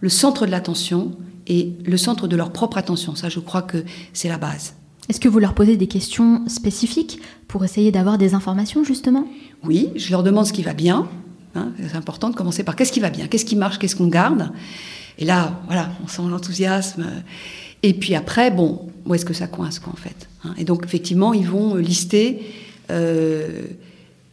le 0.00 0.08
centre 0.08 0.46
de 0.46 0.50
l'attention 0.50 1.12
et 1.46 1.72
le 1.84 1.96
centre 1.96 2.28
de 2.28 2.36
leur 2.36 2.52
propre 2.52 2.78
attention. 2.78 3.14
Ça, 3.14 3.28
je 3.28 3.40
crois 3.40 3.62
que 3.62 3.84
c'est 4.12 4.28
la 4.28 4.38
base. 4.38 4.74
Est-ce 5.08 5.18
que 5.18 5.28
vous 5.28 5.40
leur 5.40 5.54
posez 5.54 5.76
des 5.76 5.88
questions 5.88 6.46
spécifiques 6.46 7.20
pour 7.48 7.64
essayer 7.64 7.90
d'avoir 7.90 8.16
des 8.16 8.34
informations, 8.34 8.84
justement? 8.84 9.26
Oui, 9.64 9.90
je 9.96 10.10
leur 10.12 10.22
demande 10.22 10.46
ce 10.46 10.52
qui 10.52 10.62
va 10.62 10.72
bien. 10.72 11.08
Hein, 11.56 11.72
c'est 11.78 11.96
important 11.96 12.30
de 12.30 12.36
commencer 12.36 12.62
par 12.62 12.76
qu'est-ce 12.76 12.92
qui 12.92 13.00
va 13.00 13.10
bien, 13.10 13.26
qu'est-ce 13.26 13.44
qui 13.44 13.56
marche, 13.56 13.78
qu'est-ce 13.78 13.96
qu'on 13.96 14.06
garde. 14.06 14.52
Et 15.18 15.24
là, 15.24 15.60
voilà, 15.66 15.90
on 16.04 16.06
sent 16.06 16.22
l'enthousiasme. 16.30 17.06
Et 17.82 17.94
puis 17.94 18.14
après, 18.14 18.50
bon, 18.50 18.90
où 19.06 19.14
est-ce 19.14 19.24
que 19.24 19.34
ça 19.34 19.46
coince, 19.46 19.78
quoi, 19.78 19.92
en 19.92 19.96
fait 19.96 20.28
hein? 20.44 20.54
Et 20.58 20.64
donc, 20.64 20.84
effectivement, 20.84 21.32
ils 21.32 21.46
vont 21.46 21.76
euh, 21.76 21.80
lister 21.80 22.42
euh, 22.90 23.62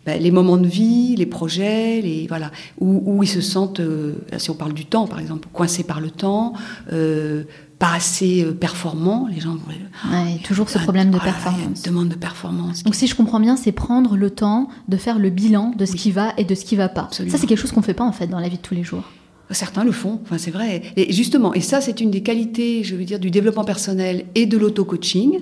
ben, 0.05 0.21
les 0.21 0.31
moments 0.31 0.57
de 0.57 0.67
vie, 0.67 1.15
les 1.17 1.25
projets, 1.25 2.01
les, 2.01 2.27
voilà, 2.27 2.51
où, 2.79 3.03
où 3.05 3.23
ils 3.23 3.29
se 3.29 3.41
sentent, 3.41 3.81
euh, 3.81 4.13
si 4.37 4.49
on 4.49 4.55
parle 4.55 4.73
du 4.73 4.85
temps, 4.85 5.05
par 5.05 5.19
exemple, 5.19 5.49
coincés 5.51 5.83
par 5.83 5.99
le 5.99 6.11
temps, 6.11 6.53
euh, 6.93 7.43
pas 7.77 7.93
assez 7.93 8.43
performants. 8.59 9.27
Les 9.29 9.41
gens 9.41 9.57
ouais, 10.11 10.39
toujours 10.45 10.69
ce 10.69 10.79
problème 10.79 11.11
de 11.11 11.19
performance. 11.19 11.83
demande 11.83 12.09
de 12.09 12.15
performance. 12.15 12.83
Donc, 12.83 12.95
si 12.95 13.05
je 13.05 13.15
comprends 13.15 13.39
bien, 13.39 13.57
c'est 13.57 13.73
prendre 13.73 14.15
le 14.15 14.29
temps 14.29 14.69
de 14.87 14.97
faire 14.97 15.19
le 15.19 15.29
bilan 15.29 15.73
de 15.77 15.85
ce 15.85 15.95
qui 15.95 16.11
va 16.11 16.33
et 16.37 16.45
de 16.45 16.55
ce 16.55 16.65
qui 16.65 16.75
va 16.75 16.89
pas. 16.89 17.09
Ça, 17.11 17.23
c'est 17.27 17.45
quelque 17.45 17.59
chose 17.59 17.73
qu'on 17.73 17.81
fait 17.81 17.93
pas, 17.93 18.05
en 18.05 18.13
fait, 18.13 18.27
dans 18.27 18.39
la 18.39 18.47
vie 18.47 18.57
de 18.57 18.61
tous 18.61 18.73
les 18.73 18.83
jours. 18.83 19.03
Certains 19.51 19.85
le 19.85 19.91
font, 19.91 20.19
enfin 20.23 20.37
c'est 20.37 20.51
vrai. 20.51 20.81
Et 20.97 21.13
justement, 21.13 21.53
et 21.53 21.61
ça 21.61 21.79
c'est 21.79 22.01
une 22.01 22.11
des 22.11 22.21
qualités, 22.21 22.83
je 22.83 22.95
veux 22.95 23.05
dire, 23.05 23.19
du 23.19 23.31
développement 23.31 23.63
personnel 23.63 24.25
et 24.35 24.45
de 24.45 24.57
l'auto-coaching 24.57 25.41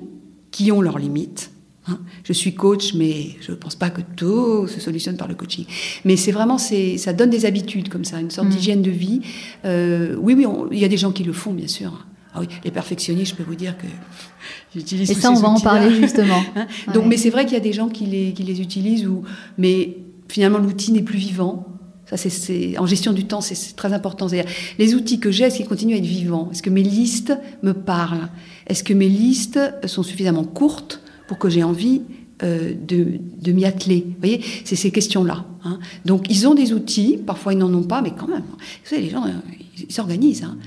qui 0.51 0.71
ont 0.71 0.81
leurs 0.81 1.00
limites. 1.00 1.51
Hein. 1.88 2.00
Je 2.24 2.33
suis 2.33 2.53
coach, 2.53 2.93
mais 2.93 3.31
je 3.41 3.51
ne 3.51 3.55
pense 3.55 3.75
pas 3.75 3.89
que 3.89 4.01
tout 4.15 4.67
se 4.67 4.79
solutionne 4.79 5.17
par 5.17 5.27
le 5.27 5.35
coaching. 5.35 5.65
Mais 6.03 6.17
c'est 6.17 6.31
vraiment, 6.31 6.57
ça 6.57 7.13
donne 7.13 7.29
des 7.29 7.45
habitudes 7.45 7.89
comme 7.89 8.05
ça, 8.05 8.19
une 8.19 8.31
sorte 8.31 8.47
mm. 8.47 8.51
d'hygiène 8.51 8.81
de 8.81 8.91
vie. 8.91 9.21
Euh, 9.65 10.15
oui, 10.19 10.33
oui, 10.33 10.45
il 10.71 10.79
y 10.79 10.85
a 10.85 10.88
des 10.88 10.97
gens 10.97 11.12
qui 11.12 11.24
le 11.24 11.33
font, 11.33 11.53
bien 11.53 11.67
sûr. 11.67 12.05
Ah 12.33 12.39
oui, 12.41 12.47
les 12.63 12.71
perfectionnistes, 12.71 13.31
je 13.31 13.35
peux 13.35 13.43
vous 13.43 13.55
dire 13.55 13.77
que 13.77 13.88
j'utilise. 14.75 15.09
Et 15.12 15.13
ça, 15.13 15.31
on 15.31 15.39
va 15.39 15.47
en 15.47 15.59
parler 15.59 15.93
justement. 15.95 16.43
Hein? 16.55 16.67
Donc, 16.93 17.05
mais 17.05 17.17
c'est 17.17 17.29
vrai 17.29 17.45
qu'il 17.45 17.53
y 17.53 17.57
a 17.57 17.63
des 17.63 17.74
gens 17.74 17.89
qui 17.89 18.05
les, 18.05 18.33
qui 18.33 18.43
les 18.43 18.62
utilisent, 18.62 19.07
ou, 19.07 19.24
mais 19.57 19.97
finalement 20.29 20.57
l'outil 20.57 20.91
n'est 20.91 21.01
plus 21.01 21.17
vivant. 21.17 21.67
En 22.77 22.85
gestion 22.85 23.13
du 23.13 23.25
temps, 23.25 23.41
c'est, 23.41 23.75
très 23.75 23.93
important. 23.93 24.27
Les 24.77 24.95
outils 24.95 25.19
que 25.19 25.31
j'ai, 25.31 25.45
est-ce 25.45 25.57
qu'ils 25.57 25.67
continuent 25.67 25.95
à 25.95 25.97
être 25.97 26.05
vivants? 26.05 26.50
Est-ce 26.51 26.62
que 26.62 26.69
mes 26.69 26.83
listes 26.83 27.33
me 27.63 27.74
parlent? 27.74 28.29
Est-ce 28.67 28.83
que 28.83 28.93
mes 28.93 29.09
listes 29.09 29.59
sont 29.85 30.03
suffisamment 30.03 30.43
courtes 30.43 31.01
pour 31.27 31.39
que 31.39 31.50
j'ai 31.50 31.63
envie 31.63 32.01
euh, 32.43 32.74
de, 32.75 33.51
m'y 33.51 33.65
atteler? 33.65 34.05
Vous 34.07 34.19
voyez, 34.19 34.41
c'est 34.65 34.75
ces 34.75 34.91
questions-là. 34.91 35.45
Hein. 35.63 35.79
Donc, 36.05 36.27
ils 36.29 36.47
ont 36.47 36.53
des 36.53 36.74
outils, 36.74 37.17
parfois 37.17 37.53
ils 37.53 37.59
n'en 37.59 37.74
ont 37.74 37.83
pas, 37.83 38.01
mais 38.01 38.12
quand 38.12 38.27
même. 38.27 38.43
Vous 38.43 38.89
savez, 38.89 39.01
les 39.01 39.09
gens, 39.09 39.25
euh, 39.25 39.31
ils 39.77 39.91
s'organisent. 39.91 40.43
Hein. 40.43 40.57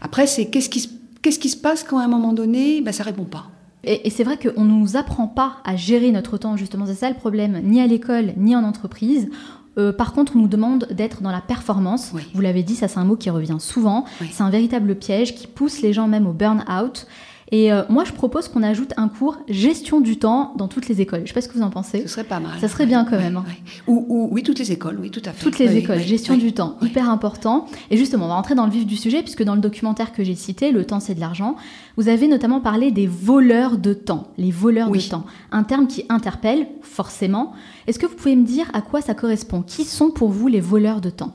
Après, 0.00 0.28
c'est 0.28 0.46
qu'est-ce 0.46 0.68
qui, 0.68 0.88
qu'est-ce 1.22 1.40
qui 1.40 1.48
se 1.48 1.56
passe 1.56 1.82
quand 1.82 1.98
à 1.98 2.04
un 2.04 2.08
moment 2.08 2.32
donné, 2.32 2.80
ben, 2.82 2.92
ça 2.92 3.02
répond 3.02 3.24
pas? 3.24 3.50
Et, 3.86 4.10
c'est 4.10 4.24
vrai 4.24 4.38
qu'on 4.38 4.64
ne 4.64 4.70
nous 4.70 4.96
apprend 4.96 5.26
pas 5.26 5.56
à 5.64 5.76
gérer 5.76 6.10
notre 6.10 6.38
temps, 6.38 6.56
justement, 6.56 6.86
c'est 6.86 6.94
ça 6.94 7.08
le 7.08 7.16
problème, 7.16 7.60
ni 7.64 7.80
à 7.80 7.86
l'école, 7.86 8.32
ni 8.36 8.56
en 8.56 8.64
entreprise. 8.64 9.28
Euh, 9.76 9.92
par 9.92 10.12
contre, 10.12 10.36
on 10.36 10.40
nous 10.40 10.48
demande 10.48 10.86
d'être 10.90 11.22
dans 11.22 11.30
la 11.30 11.40
performance. 11.40 12.12
Vous 12.34 12.40
l'avez 12.40 12.62
dit, 12.62 12.74
ça 12.74 12.88
c'est 12.88 12.98
un 12.98 13.04
mot 13.04 13.16
qui 13.16 13.30
revient 13.30 13.56
souvent. 13.58 14.04
C'est 14.30 14.42
un 14.42 14.50
véritable 14.50 14.94
piège 14.94 15.34
qui 15.34 15.46
pousse 15.46 15.82
les 15.82 15.92
gens 15.92 16.08
même 16.08 16.26
au 16.26 16.32
burn-out. 16.32 17.06
Et 17.54 17.72
euh, 17.72 17.84
moi, 17.88 18.02
je 18.02 18.10
propose 18.10 18.48
qu'on 18.48 18.64
ajoute 18.64 18.92
un 18.96 19.06
cours 19.06 19.38
gestion 19.48 20.00
du 20.00 20.18
temps 20.18 20.54
dans 20.56 20.66
toutes 20.66 20.88
les 20.88 21.00
écoles. 21.00 21.20
Je 21.20 21.22
ne 21.22 21.28
sais 21.28 21.34
pas 21.34 21.40
ce 21.40 21.46
que 21.46 21.54
vous 21.54 21.62
en 21.62 21.70
pensez. 21.70 22.02
Ce 22.02 22.08
serait 22.08 22.24
pas 22.24 22.40
mal. 22.40 22.58
Ça 22.60 22.66
serait 22.66 22.84
bien 22.84 23.04
quand 23.04 23.16
même. 23.16 23.36
Hein. 23.36 23.44
Ou, 23.86 24.28
oui, 24.32 24.42
toutes 24.42 24.58
les 24.58 24.72
écoles, 24.72 24.98
oui, 25.00 25.12
tout 25.12 25.22
à 25.24 25.30
fait. 25.30 25.40
Toutes 25.40 25.60
les 25.60 25.76
écoles, 25.76 26.00
gestion 26.00 26.36
du 26.36 26.52
temps, 26.52 26.76
hyper 26.82 27.08
important. 27.08 27.66
Et 27.92 27.96
justement, 27.96 28.24
on 28.24 28.28
va 28.28 28.34
rentrer 28.34 28.56
dans 28.56 28.66
le 28.66 28.72
vif 28.72 28.86
du 28.86 28.96
sujet, 28.96 29.22
puisque 29.22 29.44
dans 29.44 29.54
le 29.54 29.60
documentaire 29.60 30.12
que 30.12 30.24
j'ai 30.24 30.34
cité, 30.34 30.72
Le 30.72 30.84
temps, 30.84 30.98
c'est 30.98 31.14
de 31.14 31.20
l'argent, 31.20 31.54
vous 31.96 32.08
avez 32.08 32.26
notamment 32.26 32.60
parlé 32.60 32.90
des 32.90 33.06
voleurs 33.06 33.78
de 33.78 33.94
temps. 33.94 34.32
Les 34.36 34.50
voleurs 34.50 34.90
de 34.90 34.98
temps. 34.98 35.24
Un 35.52 35.62
terme 35.62 35.86
qui 35.86 36.06
interpelle, 36.08 36.66
forcément. 36.82 37.52
Est-ce 37.86 38.00
que 38.00 38.06
vous 38.06 38.16
pouvez 38.16 38.34
me 38.34 38.44
dire 38.44 38.66
à 38.72 38.80
quoi 38.80 39.00
ça 39.00 39.14
correspond? 39.14 39.62
Qui 39.62 39.84
sont 39.84 40.10
pour 40.10 40.30
vous 40.30 40.48
les 40.48 40.60
voleurs 40.60 41.00
de 41.00 41.10
temps? 41.10 41.34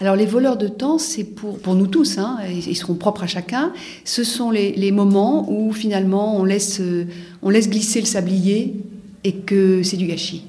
Alors 0.00 0.14
les 0.14 0.26
voleurs 0.26 0.56
de 0.56 0.68
temps, 0.68 0.98
c'est 0.98 1.24
pour, 1.24 1.58
pour 1.58 1.74
nous 1.74 1.88
tous, 1.88 2.18
hein, 2.18 2.38
ils 2.48 2.76
seront 2.76 2.94
propres 2.94 3.24
à 3.24 3.26
chacun. 3.26 3.72
Ce 4.04 4.22
sont 4.22 4.50
les, 4.50 4.72
les 4.72 4.92
moments 4.92 5.50
où 5.50 5.72
finalement 5.72 6.36
on 6.36 6.44
laisse, 6.44 6.80
euh, 6.80 7.06
on 7.42 7.50
laisse 7.50 7.68
glisser 7.68 8.00
le 8.00 8.06
sablier 8.06 8.76
et 9.24 9.34
que 9.34 9.82
c'est 9.82 9.96
du 9.96 10.06
gâchis. 10.06 10.44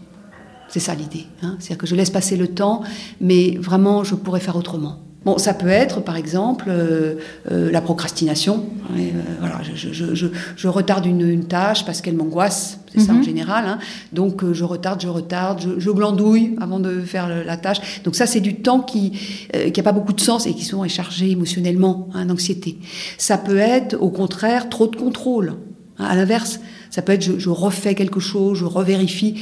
C'est 0.68 0.80
ça 0.80 0.94
l'idée. 0.94 1.26
Hein. 1.42 1.58
C'est-à-dire 1.60 1.80
que 1.80 1.88
je 1.88 1.96
laisse 1.96 2.12
passer 2.12 2.38
le 2.38 2.48
temps, 2.48 2.84
mais 3.20 3.58
vraiment 3.60 4.04
je 4.04 4.14
pourrais 4.14 4.40
faire 4.40 4.56
autrement. 4.56 5.00
Bon, 5.26 5.38
ça 5.38 5.54
peut 5.54 5.68
être, 5.68 6.00
par 6.00 6.16
exemple, 6.16 6.66
euh, 6.70 7.16
euh, 7.52 7.70
la 7.72 7.82
procrastination. 7.82 8.66
Euh, 8.98 9.10
voilà, 9.42 9.60
je, 9.76 9.92
je, 9.92 10.16
je, 10.16 10.28
je, 10.56 10.68
retarde 10.70 11.06
une, 11.06 11.28
une 11.28 11.44
tâche 11.44 11.84
parce 11.86 12.00
qu'elle 12.00 12.16
m'angoisse, 12.16 12.80
c'est 12.94 13.02
ça 13.02 13.12
en 13.12 13.16
Mhm. 13.16 13.24
général. 13.24 13.66
hein. 13.68 13.80
Donc, 14.14 14.50
je 14.54 14.64
retarde, 14.64 15.02
je 15.02 15.10
retarde, 15.10 15.62
je, 15.78 15.92
glandouille 15.92 16.56
avant 16.62 16.80
de 16.80 17.02
faire 17.02 17.28
le- 17.28 17.44
la 17.44 17.58
tâche. 17.58 18.02
Donc, 18.06 18.16
ça, 18.16 18.26
c'est 18.28 18.40
du 18.40 18.56
temps 18.62 18.80
qui 18.80 19.12
euh, 19.56 19.70
qui 19.72 19.80
a 19.82 19.84
pas 19.84 19.92
beaucoup 19.92 20.14
de 20.14 20.22
sens 20.22 20.48
et 20.48 20.54
qui 20.54 20.64
souvent 20.64 20.86
est 20.86 20.90
chargé 20.90 21.30
émotionnellement, 21.32 22.08
hein, 22.14 22.26
d'anxiété. 22.26 22.80
Ça 23.18 23.38
peut 23.38 23.58
être, 23.58 23.98
au 24.00 24.10
contraire, 24.10 24.70
trop 24.70 24.88
de 24.88 24.96
contrôle. 24.96 25.56
hein. 26.00 26.06
à 26.06 26.16
l'inverse, 26.16 26.62
ça 26.92 27.02
peut 27.02 27.12
être, 27.12 27.24
je, 27.24 27.38
je 27.38 27.50
refais 27.50 27.94
quelque 27.94 28.22
chose, 28.22 28.58
je 28.58 28.66
revérifie. 28.66 29.36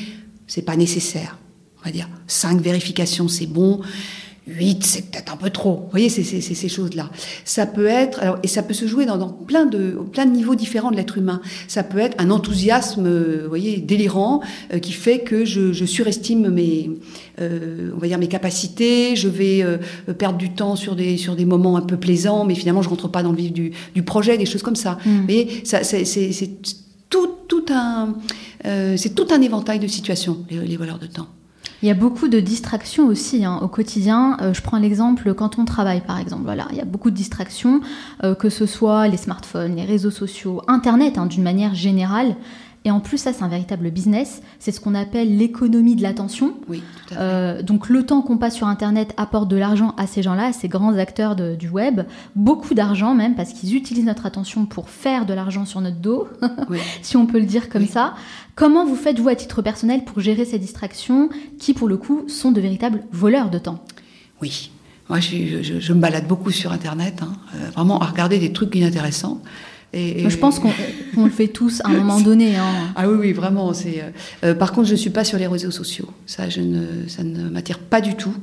C'est 0.48 0.63
pas 0.63 0.75
nécessaire. 0.75 1.38
On 1.81 1.86
va 1.86 1.91
dire, 1.91 2.10
cinq 2.25 2.60
vérifications, 2.62 3.27
c'est 3.27 3.46
bon. 3.46 3.79
8, 4.47 4.85
c'est 4.85 5.11
peut-être 5.11 5.33
un 5.33 5.37
peu 5.37 5.49
trop. 5.49 5.75
Vous 5.85 5.91
voyez, 5.91 6.09
c'est 6.09 6.23
c'est- 6.23 6.41
c'est 6.41 6.53
ces 6.55 6.69
choses-là. 6.69 7.09
Ça 7.45 7.65
peut 7.65 7.85
être, 7.87 8.19
alors, 8.21 8.37
et 8.43 8.47
ça 8.47 8.63
peut 8.63 8.73
se 8.73 8.87
jouer 8.87 9.05
dans, 9.05 9.17
dans 9.17 9.29
plein, 9.29 9.65
de, 9.65 9.97
plein 10.13 10.25
de 10.25 10.31
niveaux 10.31 10.55
différents 10.55 10.89
de 10.91 10.95
l'être 10.95 11.17
humain. 11.17 11.41
Ça 11.67 11.83
peut 11.83 11.99
être 11.99 12.15
un 12.19 12.31
enthousiasme, 12.31 13.05
euh, 13.05 13.39
vous 13.43 13.49
voyez, 13.49 13.77
délirant, 13.77 14.41
euh, 14.73 14.79
qui 14.79 14.93
fait 14.93 15.19
que 15.19 15.43
je, 15.45 15.73
je 15.73 15.85
surestime 15.85 16.49
mes, 16.49 16.89
euh, 17.41 17.91
on 17.95 17.99
va 17.99 18.07
dire 18.07 18.17
mes 18.19 18.27
capacités. 18.29 19.15
Je 19.15 19.27
vais 19.27 19.63
euh, 19.63 19.77
perdre 20.17 20.37
du 20.37 20.51
temps 20.53 20.75
sur 20.75 20.95
des 20.95 21.17
sur 21.17 21.35
des 21.35 21.45
moments 21.45 21.75
un 21.77 21.81
peu 21.81 21.97
plaisants, 21.97 22.45
mais 22.45 22.55
finalement 22.55 22.81
je 22.81 22.89
rentre 22.89 23.09
pas 23.09 23.23
dans 23.23 23.31
le 23.31 23.37
vif 23.37 23.51
du, 23.51 23.71
du 23.93 24.03
projet, 24.03 24.37
des 24.37 24.45
choses 24.45 24.63
comme 24.63 24.75
ça. 24.77 24.97
Mm. 25.05 25.09
Vous 25.17 25.23
voyez, 25.23 25.61
ça, 25.65 25.83
c'est 25.83 26.05
c'est- 26.05 26.31
c'est 26.31 26.49
tout, 27.09 27.29
tout 27.47 27.65
un, 27.69 28.15
euh, 28.65 28.95
c'est 28.97 29.15
tout 29.15 29.27
un 29.31 29.41
éventail 29.41 29.79
de 29.79 29.87
situations, 29.87 30.45
les, 30.49 30.59
les 30.65 30.77
voleurs 30.77 30.99
de 30.99 31.07
temps. 31.07 31.27
Il 31.84 31.88
y 31.88 31.91
a 31.91 31.93
beaucoup 31.93 32.27
de 32.27 32.39
distractions 32.39 33.05
aussi 33.05 33.46
hein, 33.46 33.60
au 33.62 33.67
quotidien. 33.67 34.38
Euh, 34.41 34.53
je 34.53 34.62
prends 34.62 34.79
l'exemple 34.79 35.34
quand 35.36 35.60
on 35.60 35.65
travaille, 35.65 36.01
par 36.01 36.19
exemple. 36.19 36.43
Voilà, 36.43 36.67
il 36.72 36.77
y 36.77 36.81
a 36.81 36.86
beaucoup 36.86 37.12
de 37.12 37.15
distractions, 37.15 37.81
euh, 38.24 38.34
que 38.34 38.50
ce 38.50 38.65
soit 38.65 39.07
les 39.07 39.17
smartphones, 39.17 39.75
les 39.75 39.86
réseaux 39.86 40.12
sociaux, 40.12 40.62
Internet, 40.67 41.17
hein, 41.17 41.27
d'une 41.27 41.43
manière 41.43 41.75
générale. 41.75 42.36
Et 42.86 42.91
en 42.91 43.01
plus, 43.01 43.17
ça, 43.17 43.34
c'est 43.34 43.43
un 43.43 43.50
véritable 43.50 43.91
business. 43.91 44.41
C'est 44.60 44.72
ce 44.72 44.79
qu'on 44.79 44.96
appelle 44.96 45.38
l'économie 45.38 45.96
de 45.98 46.01
l'attention. 46.03 46.53
Oui, 46.69 46.81
tout 47.07 47.13
à 47.15 47.17
fait. 47.17 47.22
Euh, 47.22 47.62
donc 47.62 47.89
le 47.89 48.05
temps 48.05 48.22
qu'on 48.22 48.38
passe 48.38 48.55
sur 48.55 48.67
Internet 48.67 49.13
apporte 49.17 49.50
de 49.50 49.57
l'argent 49.57 49.93
à 49.98 50.07
ces 50.07 50.24
gens-là, 50.24 50.46
à 50.48 50.53
ces 50.53 50.69
grands 50.69 50.96
acteurs 50.98 51.36
de- 51.36 51.55
du 51.55 51.67
web, 51.67 52.01
beaucoup 52.36 52.74
d'argent 52.75 53.13
même 53.13 53.36
parce 53.36 53.51
qu'ils 53.51 53.75
utilisent 53.75 54.05
notre 54.05 54.25
attention 54.25 54.65
pour 54.65 54.89
faire 54.89 55.25
de 55.25 55.34
l'argent 55.34 55.65
sur 55.65 55.81
notre 55.81 55.98
dos, 55.98 56.29
Oui. 56.69 56.79
si 57.01 57.17
on 57.17 57.25
peut 57.25 57.39
le 57.39 57.46
dire 57.46 57.67
comme 57.69 57.81
Oui. 57.81 57.88
ça. 57.89 58.13
Comment 58.55 58.86
vous 58.86 58.96
faites 58.96 59.19
vous 59.19 59.27
à 59.27 59.36
titre 59.36 59.62
personnel 59.62 60.05
pour 60.05 60.22
gérer 60.22 60.46
ces 60.46 60.57
distractions 60.60 61.29
qui 61.60 61.74
pour 61.74 61.89
le 61.89 61.98
coup 61.98 62.24
sont 62.29 62.51
de 62.51 62.62
véritables 62.62 63.03
voleurs 63.12 63.50
de 63.50 63.57
temps? 63.60 63.84
Oui. 64.41 64.72
Moi, 65.10 65.19
je, 65.19 65.62
je- 65.62 65.79
je 65.79 65.93
me 65.93 66.00
balade 66.00 66.27
beaucoup 66.27 66.51
sur 66.51 66.72
Internet, 66.72 67.22
hein, 67.22 67.34
euh, 67.55 67.69
vraiment 67.72 68.00
à 68.01 68.05
regarder 68.05 68.39
des 68.39 68.51
trucs 68.53 68.74
inintéressants. 68.75 69.41
Et, 69.99 70.29
Je 70.29 70.37
pense 70.37 70.59
qu'on 70.59 70.71
le 71.23 71.29
fait 71.31 71.47
tous 71.47 71.81
à 71.83 71.89
un 71.89 71.93
moment 71.93 72.19
donné. 72.19 72.55
hein. 72.55 72.63
Ah 72.95 73.09
oui, 73.09 73.17
oui, 73.19 73.33
vraiment. 73.33 73.71
Euh, 73.71 73.73
euh, 74.43 74.53
par 74.53 74.71
contre, 74.71 74.87
je 74.87 74.91
ne 74.93 74.97
suis 74.97 75.09
pas 75.09 75.23
sur 75.23 75.37
les 75.39 75.47
réseaux 75.47 75.71
sociaux. 75.71 76.07
Ça, 76.25 76.49
je 76.49 76.61
ne, 76.61 77.07
ça 77.07 77.23
ne 77.23 77.49
m'attire 77.49 77.79
pas 77.79 77.99
du 78.01 78.15
tout. 78.15 78.33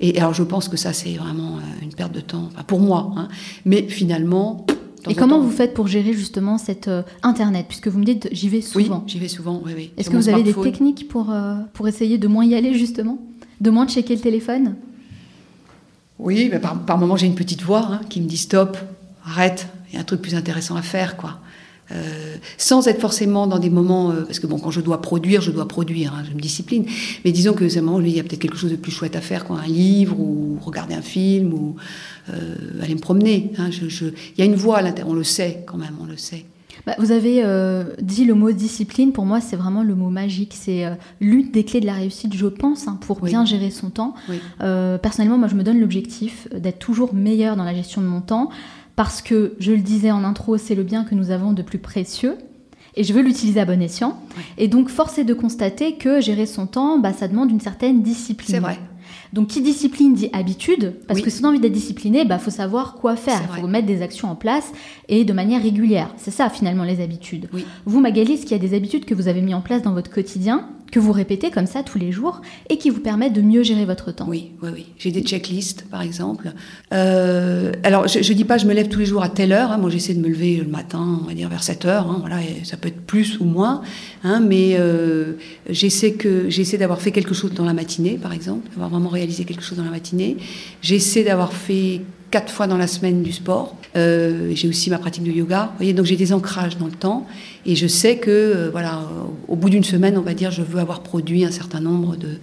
Et 0.00 0.16
alors, 0.18 0.34
je 0.34 0.42
pense 0.42 0.68
que 0.68 0.76
ça, 0.76 0.92
c'est 0.92 1.14
vraiment 1.14 1.56
euh, 1.56 1.82
une 1.84 1.92
perte 1.92 2.12
de 2.12 2.20
temps, 2.20 2.48
enfin, 2.52 2.62
pour 2.62 2.80
moi. 2.80 3.12
hein. 3.16 3.28
Mais 3.64 3.82
finalement. 3.88 4.64
Et 5.08 5.12
en 5.12 5.14
comment 5.14 5.36
temps- 5.38 5.42
vous 5.42 5.50
faites 5.50 5.74
pour 5.74 5.88
gérer 5.88 6.12
justement 6.12 6.58
cette 6.58 6.88
euh, 6.88 7.02
Internet? 7.22 7.66
Puisque 7.68 7.88
vous 7.88 7.98
me 7.98 8.04
dites 8.04 8.28
j'y 8.32 8.48
vais 8.48 8.58
Oui, 8.74 8.84
souvent. 8.84 9.02
j'y 9.06 9.18
vais 9.18 9.28
souvent. 9.28 9.60
Oui, 9.64 9.72
oui. 9.76 9.90
Est-ce 9.96 10.10
que 10.10 10.16
vous 10.16 10.28
avez 10.28 10.42
des 10.42 10.54
techniques 10.54 11.08
pour, 11.08 11.30
euh, 11.30 11.54
pour 11.72 11.88
essayer 11.88 12.18
de 12.18 12.28
moins 12.28 12.44
y 12.44 12.54
aller 12.54 12.74
justement? 12.74 13.18
De 13.60 13.70
moins 13.70 13.86
checker 13.88 14.14
le 14.14 14.20
téléphone? 14.20 14.74
Oui, 16.18 16.48
mais 16.52 16.58
par, 16.58 16.78
par 16.84 16.98
moment, 16.98 17.16
j'ai 17.16 17.26
une 17.26 17.34
petite 17.34 17.62
voix 17.62 17.86
hein, 17.90 18.00
qui 18.10 18.20
me 18.20 18.26
dit 18.26 18.36
stop, 18.36 18.76
arrête, 19.24 19.68
il 19.90 19.94
y 19.94 19.98
a 19.98 20.00
un 20.00 20.04
truc 20.04 20.22
plus 20.22 20.34
intéressant 20.34 20.76
à 20.76 20.82
faire, 20.82 21.16
quoi. 21.16 21.40
Euh, 21.92 22.36
sans 22.56 22.86
être 22.86 23.00
forcément 23.00 23.48
dans 23.48 23.58
des 23.58 23.68
moments, 23.68 24.12
euh, 24.12 24.20
parce 24.22 24.38
que 24.38 24.46
bon, 24.46 24.60
quand 24.60 24.70
je 24.70 24.80
dois 24.80 25.02
produire, 25.02 25.40
je 25.40 25.50
dois 25.50 25.66
produire, 25.66 26.14
hein, 26.14 26.22
je 26.28 26.32
me 26.36 26.40
discipline. 26.40 26.84
Mais 27.24 27.32
disons 27.32 27.52
que 27.52 27.68
c'est 27.68 27.80
un 27.80 27.82
moment 27.82 27.96
où 27.96 28.00
il 28.02 28.10
y 28.14 28.20
a 28.20 28.22
peut-être 28.22 28.38
quelque 28.38 28.56
chose 28.56 28.70
de 28.70 28.76
plus 28.76 28.92
chouette 28.92 29.16
à 29.16 29.20
faire, 29.20 29.44
quoi, 29.44 29.58
un 29.58 29.66
livre 29.66 30.20
ou 30.20 30.56
regarder 30.62 30.94
un 30.94 31.02
film 31.02 31.52
ou 31.52 31.74
euh, 32.32 32.54
aller 32.80 32.94
me 32.94 33.00
promener. 33.00 33.50
hein. 33.58 33.70
je, 33.72 33.88
je- 33.88 34.04
Il 34.06 34.38
y 34.38 34.42
a 34.42 34.44
une 34.44 34.54
voix 34.54 34.76
à 34.78 34.82
l'intérieur, 34.82 35.10
on 35.10 35.14
le 35.16 35.24
sait 35.24 35.64
quand 35.66 35.78
même, 35.78 35.96
on 36.00 36.06
le 36.06 36.16
sait. 36.16 36.44
Bah, 36.86 36.94
vous 36.98 37.10
avez 37.12 37.44
dit 38.00 38.24
le 38.24 38.34
mot 38.34 38.52
discipline. 38.52 39.12
Pour 39.12 39.26
moi, 39.26 39.40
c'est 39.42 39.56
vraiment 39.56 39.82
le 39.82 39.94
mot 39.94 40.08
magique. 40.08 40.54
C'est 40.58 40.86
l'une 41.20 41.50
des 41.50 41.62
clés 41.64 41.80
de 41.80 41.84
la 41.86 41.92
réussite, 41.92 42.32
je 42.34 42.46
pense, 42.46 42.88
hein, 42.88 42.96
pour 43.02 43.22
Oui. 43.22 43.28
bien 43.30 43.44
gérer 43.44 43.70
son 43.70 43.90
temps. 43.90 44.14
Oui. 44.30 44.36
Personnellement, 45.02 45.36
moi, 45.36 45.48
je 45.48 45.56
me 45.56 45.62
donne 45.62 45.78
l'objectif 45.78 46.48
d'être 46.56 46.78
toujours 46.78 47.12
meilleur 47.14 47.54
dans 47.56 47.64
la 47.64 47.74
gestion 47.74 48.00
de 48.00 48.06
mon 48.06 48.22
temps 48.22 48.48
parce 49.00 49.22
que, 49.22 49.54
je 49.58 49.72
le 49.72 49.78
disais 49.78 50.10
en 50.10 50.24
intro, 50.24 50.58
c'est 50.58 50.74
le 50.74 50.82
bien 50.82 51.04
que 51.04 51.14
nous 51.14 51.30
avons 51.30 51.54
de 51.54 51.62
plus 51.62 51.78
précieux. 51.78 52.36
Et 52.96 53.02
je 53.02 53.14
veux 53.14 53.22
l'utiliser 53.22 53.58
à 53.58 53.64
bon 53.64 53.80
escient. 53.80 54.20
Ouais. 54.36 54.42
Et 54.58 54.68
donc, 54.68 54.90
force 54.90 55.16
est 55.16 55.24
de 55.24 55.32
constater 55.32 55.94
que 55.94 56.20
gérer 56.20 56.44
son 56.44 56.66
temps, 56.66 56.98
bah, 56.98 57.14
ça 57.14 57.26
demande 57.26 57.50
une 57.50 57.60
certaine 57.60 58.02
discipline. 58.02 58.56
C'est 58.56 58.60
vrai. 58.60 58.78
Donc, 59.32 59.48
qui 59.48 59.60
discipline 59.62 60.14
dit 60.14 60.28
habitude, 60.32 60.94
parce 61.06 61.18
Oui. 61.20 61.24
que 61.24 61.30
si 61.30 61.40
on 61.42 61.46
a 61.46 61.50
envie 61.50 61.60
d'être 61.60 61.72
discipliné, 61.72 62.22
il 62.22 62.28
bah, 62.28 62.38
faut 62.38 62.50
savoir 62.50 62.94
quoi 62.94 63.14
faire. 63.16 63.40
Il 63.56 63.60
faut 63.60 63.68
mettre 63.68 63.86
des 63.86 64.02
actions 64.02 64.28
en 64.28 64.34
place 64.34 64.72
et 65.08 65.24
de 65.24 65.32
manière 65.32 65.62
régulière. 65.62 66.12
C'est 66.16 66.30
ça, 66.32 66.50
finalement, 66.50 66.84
les 66.84 67.00
habitudes. 67.00 67.48
Oui. 67.52 67.64
Vous, 67.84 68.00
Magali, 68.00 68.32
est-ce 68.32 68.42
qu'il 68.42 68.52
y 68.52 68.54
a 68.54 68.58
des 68.58 68.74
habitudes 68.74 69.04
que 69.04 69.14
vous 69.14 69.28
avez 69.28 69.40
mis 69.40 69.54
en 69.54 69.60
place 69.60 69.82
dans 69.82 69.92
votre 69.92 70.10
quotidien, 70.10 70.66
que 70.90 70.98
vous 70.98 71.12
répétez 71.12 71.50
comme 71.52 71.66
ça 71.66 71.84
tous 71.84 71.98
les 71.98 72.10
jours, 72.10 72.40
et 72.68 72.76
qui 72.76 72.90
vous 72.90 72.98
permettent 72.98 73.32
de 73.32 73.42
mieux 73.42 73.62
gérer 73.62 73.84
votre 73.84 74.10
temps? 74.10 74.26
Oui, 74.28 74.50
oui, 74.62 74.70
oui. 74.74 74.86
J'ai 74.98 75.12
des 75.12 75.22
checklists, 75.22 75.84
par 75.88 76.02
exemple. 76.02 76.52
Euh, 76.92 77.70
alors, 77.84 78.08
je, 78.08 78.22
je 78.22 78.32
dis 78.32 78.44
pas, 78.44 78.58
je 78.58 78.66
me 78.66 78.74
lève 78.74 78.88
tous 78.88 78.98
les 78.98 79.06
jours 79.06 79.22
à 79.22 79.28
telle 79.28 79.52
heure. 79.52 79.70
hein. 79.70 79.78
Moi, 79.78 79.90
j'essaie 79.90 80.14
de 80.14 80.20
me 80.20 80.28
lever 80.28 80.56
le 80.56 80.68
matin, 80.68 81.20
on 81.22 81.26
va 81.28 81.34
dire 81.34 81.48
vers 81.48 81.62
7 81.62 81.84
heures. 81.84 82.08
hein. 82.10 82.16
Voilà, 82.20 82.42
et 82.42 82.64
ça 82.64 82.76
peut 82.76 82.88
être 82.88 83.00
plus 83.06 83.38
ou 83.38 83.44
moins. 83.44 83.82
hein. 84.24 84.40
mais 84.40 84.76
euh, 84.78 85.34
j'essaie 85.68 86.12
que 86.14 86.50
j'essaie 86.50 86.76
d'avoir 86.78 87.00
fait 87.00 87.12
quelque 87.12 87.34
chose 87.34 87.52
dans 87.54 87.64
la 87.64 87.72
matinée, 87.74 88.18
par 88.20 88.32
exemple, 88.32 88.68
d'avoir 88.70 88.90
vraiment 88.90 89.08
réalisé 89.20 89.44
quelque 89.44 89.62
chose 89.62 89.76
dans 89.76 89.84
la 89.84 89.90
matinée. 89.90 90.38
J'essaie 90.80 91.24
d'avoir 91.24 91.52
fait 91.52 92.00
quatre 92.30 92.50
fois 92.50 92.66
dans 92.66 92.78
la 92.78 92.86
semaine 92.86 93.22
du 93.22 93.32
sport. 93.32 93.76
Euh, 93.96 94.52
j'ai 94.54 94.68
aussi 94.68 94.88
ma 94.88 94.98
pratique 94.98 95.24
de 95.24 95.30
yoga. 95.30 95.66
Vous 95.72 95.76
voyez, 95.78 95.92
donc 95.92 96.06
j'ai 96.06 96.16
des 96.16 96.32
ancrages 96.32 96.78
dans 96.78 96.86
le 96.86 96.92
temps. 96.92 97.26
Et 97.66 97.76
je 97.76 97.86
sais 97.86 98.16
que, 98.16 98.30
euh, 98.30 98.70
voilà, 98.70 99.02
au 99.48 99.56
bout 99.56 99.68
d'une 99.68 99.84
semaine, 99.84 100.16
on 100.16 100.22
va 100.22 100.32
dire, 100.32 100.50
je 100.50 100.62
veux 100.62 100.78
avoir 100.80 101.02
produit 101.02 101.44
un 101.44 101.50
certain 101.50 101.80
nombre 101.80 102.16
de, 102.16 102.38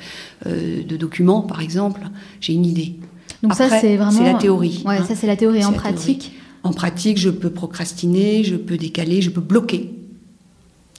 euh, 0.46 0.84
de 0.84 0.98
documents, 0.98 1.42
par 1.42 1.62
exemple. 1.62 2.02
J'ai 2.42 2.54
une 2.54 2.66
idée. 2.66 2.96
Donc 3.42 3.54
ça, 3.56 3.70
c'est 3.70 3.96
vraiment... 3.98 4.12
c'est 4.12 4.32
la 4.32 4.36
théorie, 4.36 4.84
Ouais, 4.86 4.98
hein. 4.98 5.06
ça, 5.08 5.16
c'est 5.16 5.28
la 5.28 5.36
théorie. 5.36 5.66
En 5.66 5.72
pratique, 5.74 6.34
En 6.63 6.74
pratique, 6.74 7.18
je 7.18 7.30
peux 7.30 7.50
procrastiner, 7.50 8.44
je 8.44 8.56
peux 8.56 8.78
décaler, 8.78 9.22
je 9.22 9.30
peux 9.32 9.42
bloquer. 9.42 9.96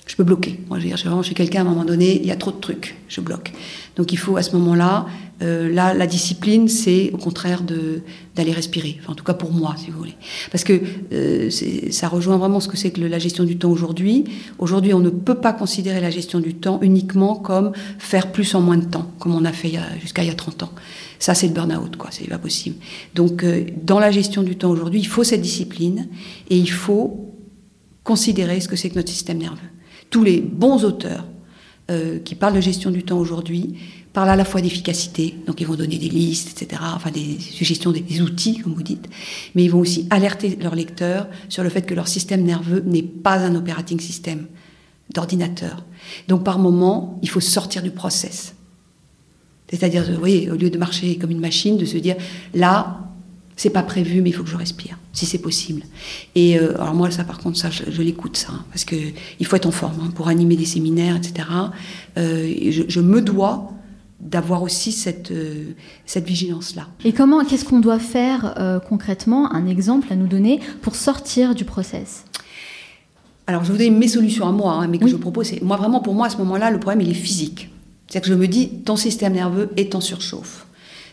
Je 0.08 0.16
peux 0.16 0.24
bloquer. 0.24 0.58
Moi, 0.68 0.78
je 0.78 0.84
veux 0.84 0.88
dire, 0.88 0.96
je 0.96 1.00
suis 1.02 1.08
vraiment 1.08 1.22
chez 1.22 1.34
quelqu'un 1.34 1.60
à 1.60 1.62
un 1.62 1.68
moment 1.68 1.84
donné, 1.84 2.18
il 2.20 2.26
y 2.26 2.30
a 2.30 2.36
trop 2.36 2.50
de 2.50 2.56
trucs, 2.56 2.96
je 3.08 3.20
bloque. 3.20 3.52
Donc 3.96 4.10
il 4.10 4.16
faut 4.16 4.36
à 4.38 4.42
ce 4.42 4.56
moment-là, 4.56 5.06
euh, 5.42 5.68
là, 5.72 5.92
la 5.92 6.06
discipline, 6.06 6.66
c'est 6.66 7.10
au 7.12 7.18
contraire 7.18 7.62
de 7.62 8.00
d'aller 8.34 8.52
respirer. 8.52 8.96
Enfin, 9.02 9.12
en 9.12 9.14
tout 9.14 9.22
cas 9.24 9.34
pour 9.34 9.52
moi, 9.52 9.74
si 9.76 9.90
vous 9.90 9.98
voulez, 9.98 10.14
parce 10.50 10.64
que 10.64 10.80
euh, 11.12 11.50
ça 11.90 12.08
rejoint 12.08 12.38
vraiment 12.38 12.58
ce 12.60 12.68
que 12.68 12.76
c'est 12.78 12.90
que 12.90 13.00
le- 13.02 13.08
la 13.08 13.18
gestion 13.18 13.44
du 13.44 13.58
temps 13.58 13.70
aujourd'hui. 13.70 14.24
Aujourd'hui, 14.58 14.94
on 14.94 15.00
ne 15.00 15.10
peut 15.10 15.34
pas 15.34 15.52
considérer 15.52 16.00
la 16.00 16.10
gestion 16.10 16.40
du 16.40 16.54
temps 16.54 16.78
uniquement 16.80 17.34
comme 17.36 17.72
faire 17.98 18.32
plus 18.32 18.54
en 18.54 18.62
moins 18.62 18.78
de 18.78 18.86
temps, 18.86 19.10
comme 19.18 19.34
on 19.34 19.44
a 19.44 19.52
fait 19.52 19.72
jusqu'à 20.00 20.22
il 20.22 20.28
y 20.28 20.32
a 20.32 20.34
30 20.34 20.62
ans. 20.62 20.72
Ça, 21.18 21.34
c'est 21.34 21.48
le 21.48 21.52
burn-out, 21.52 21.96
quoi. 21.96 22.08
C'est 22.12 22.26
pas 22.28 22.38
possible. 22.38 22.76
Donc, 23.14 23.44
euh, 23.44 23.66
dans 23.84 23.98
la 23.98 24.10
gestion 24.10 24.42
du 24.42 24.56
temps 24.56 24.70
aujourd'hui, 24.70 25.00
il 25.00 25.06
faut 25.06 25.24
cette 25.24 25.42
discipline 25.42 26.08
et 26.48 26.56
il 26.56 26.70
faut 26.70 27.34
considérer 28.04 28.60
ce 28.60 28.68
que 28.68 28.76
c'est 28.76 28.88
que 28.88 28.94
notre 28.94 29.10
système 29.10 29.38
nerveux. 29.38 29.58
Tous 30.10 30.24
les 30.24 30.40
bons 30.40 30.84
auteurs 30.84 31.24
euh, 31.90 32.18
qui 32.18 32.34
parlent 32.34 32.54
de 32.54 32.60
gestion 32.60 32.90
du 32.90 33.02
temps 33.02 33.18
aujourd'hui 33.18 33.74
parlent 34.12 34.30
à 34.30 34.36
la 34.36 34.44
fois 34.44 34.60
d'efficacité, 34.60 35.36
donc 35.46 35.60
ils 35.60 35.66
vont 35.66 35.74
donner 35.74 35.98
des 35.98 36.08
listes, 36.08 36.50
etc., 36.60 36.82
enfin 36.94 37.10
des 37.10 37.38
suggestions, 37.38 37.92
des, 37.92 38.00
des 38.00 38.20
outils, 38.20 38.58
comme 38.58 38.74
vous 38.74 38.82
dites, 38.82 39.06
mais 39.54 39.64
ils 39.64 39.70
vont 39.70 39.80
aussi 39.80 40.06
alerter 40.10 40.58
leurs 40.60 40.74
lecteurs 40.74 41.28
sur 41.48 41.62
le 41.62 41.68
fait 41.70 41.82
que 41.82 41.94
leur 41.94 42.08
système 42.08 42.42
nerveux 42.42 42.82
n'est 42.86 43.02
pas 43.02 43.38
un 43.38 43.54
operating 43.54 44.00
system 44.00 44.46
d'ordinateur. 45.14 45.84
Donc 46.26 46.44
par 46.44 46.58
moment, 46.58 47.18
il 47.22 47.28
faut 47.28 47.40
sortir 47.40 47.82
du 47.82 47.90
process. 47.90 48.54
C'est-à-dire, 49.70 50.04
vous 50.04 50.18
voyez, 50.18 50.50
au 50.50 50.56
lieu 50.56 50.70
de 50.70 50.78
marcher 50.78 51.16
comme 51.16 51.30
une 51.30 51.40
machine, 51.40 51.76
de 51.76 51.84
se 51.84 51.98
dire, 51.98 52.16
là, 52.54 53.07
c'est 53.58 53.70
pas 53.70 53.82
prévu, 53.82 54.22
mais 54.22 54.30
il 54.30 54.32
faut 54.32 54.44
que 54.44 54.48
je 54.48 54.56
respire, 54.56 54.96
si 55.12 55.26
c'est 55.26 55.38
possible. 55.38 55.82
Et 56.36 56.58
euh, 56.60 56.80
alors 56.80 56.94
moi, 56.94 57.10
ça, 57.10 57.24
par 57.24 57.38
contre, 57.38 57.58
ça, 57.58 57.70
je, 57.70 57.82
je 57.90 58.02
l'écoute, 58.02 58.36
ça, 58.36 58.52
hein, 58.52 58.64
parce 58.70 58.84
que 58.84 58.94
il 59.40 59.46
faut 59.46 59.56
être 59.56 59.66
en 59.66 59.72
forme 59.72 59.98
hein, 60.00 60.10
pour 60.14 60.28
animer 60.28 60.56
des 60.56 60.64
séminaires, 60.64 61.16
etc. 61.16 61.48
Euh, 62.16 62.44
et 62.46 62.70
je, 62.70 62.84
je 62.88 63.00
me 63.00 63.20
dois 63.20 63.72
d'avoir 64.20 64.62
aussi 64.62 64.92
cette, 64.92 65.32
euh, 65.32 65.72
cette 66.06 66.24
vigilance-là. 66.24 66.86
Et 67.04 67.12
comment, 67.12 67.44
qu'est-ce 67.44 67.64
qu'on 67.64 67.80
doit 67.80 67.98
faire 67.98 68.80
concrètement 68.88 69.52
Un 69.52 69.66
exemple 69.66 70.12
à 70.12 70.16
nous 70.16 70.28
donner 70.28 70.60
pour 70.80 70.94
sortir 70.94 71.54
du 71.56 71.64
process? 71.64 72.24
Alors, 73.48 73.64
je 73.64 73.72
vous 73.72 73.78
donne 73.78 73.98
mes 73.98 74.08
solutions 74.08 74.46
à 74.46 74.52
moi, 74.52 74.74
hein, 74.74 74.86
mais 74.86 74.98
que 74.98 75.04
Oui. 75.04 75.10
je 75.10 75.16
propose. 75.16 75.52
Moi 75.62 75.76
vraiment 75.76 76.00
pour 76.00 76.14
moi 76.14 76.26
à 76.26 76.30
ce 76.30 76.36
moment-là, 76.38 76.70
le 76.70 76.78
problème 76.78 77.00
il 77.00 77.10
est 77.10 77.14
physique. 77.14 77.70
C'est-à-dire 78.06 78.28
que 78.28 78.34
je 78.34 78.38
me 78.40 78.46
dis, 78.46 78.68
ton 78.84 78.94
système 78.96 79.32
nerveux 79.32 79.70
est 79.76 79.94
en 79.96 80.00
surchauffe. 80.00 80.66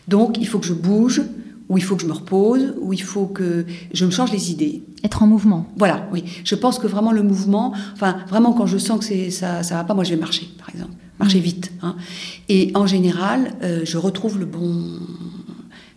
Donc, 0.06 0.36
il 0.38 0.46
faut 0.46 0.58
que 0.60 0.66
je 0.66 0.74
bouge 0.74 1.22
où 1.68 1.78
il 1.78 1.84
faut 1.84 1.96
que 1.96 2.02
je 2.02 2.06
me 2.06 2.12
repose, 2.12 2.74
où 2.80 2.92
il 2.92 3.02
faut 3.02 3.26
que 3.26 3.66
je 3.92 4.04
me 4.04 4.10
change 4.10 4.32
les 4.32 4.50
idées. 4.50 4.84
Être 5.02 5.22
en 5.22 5.26
mouvement. 5.26 5.66
Voilà, 5.76 6.08
oui. 6.12 6.24
Je 6.44 6.54
pense 6.54 6.78
que 6.78 6.86
vraiment 6.86 7.12
le 7.12 7.22
mouvement, 7.22 7.72
enfin 7.92 8.18
vraiment 8.28 8.52
quand 8.52 8.66
je 8.66 8.78
sens 8.78 9.00
que 9.00 9.04
c'est 9.04 9.30
ça, 9.30 9.62
ça 9.62 9.76
va 9.76 9.84
pas, 9.84 9.94
moi 9.94 10.04
je 10.04 10.10
vais 10.10 10.20
marcher, 10.20 10.48
par 10.58 10.70
exemple, 10.70 10.92
marcher 11.18 11.40
vite. 11.40 11.72
Hein. 11.82 11.96
Et 12.48 12.70
en 12.74 12.86
général, 12.86 13.54
euh, 13.62 13.80
je 13.84 13.98
retrouve 13.98 14.38
le 14.38 14.46
bon, 14.46 15.00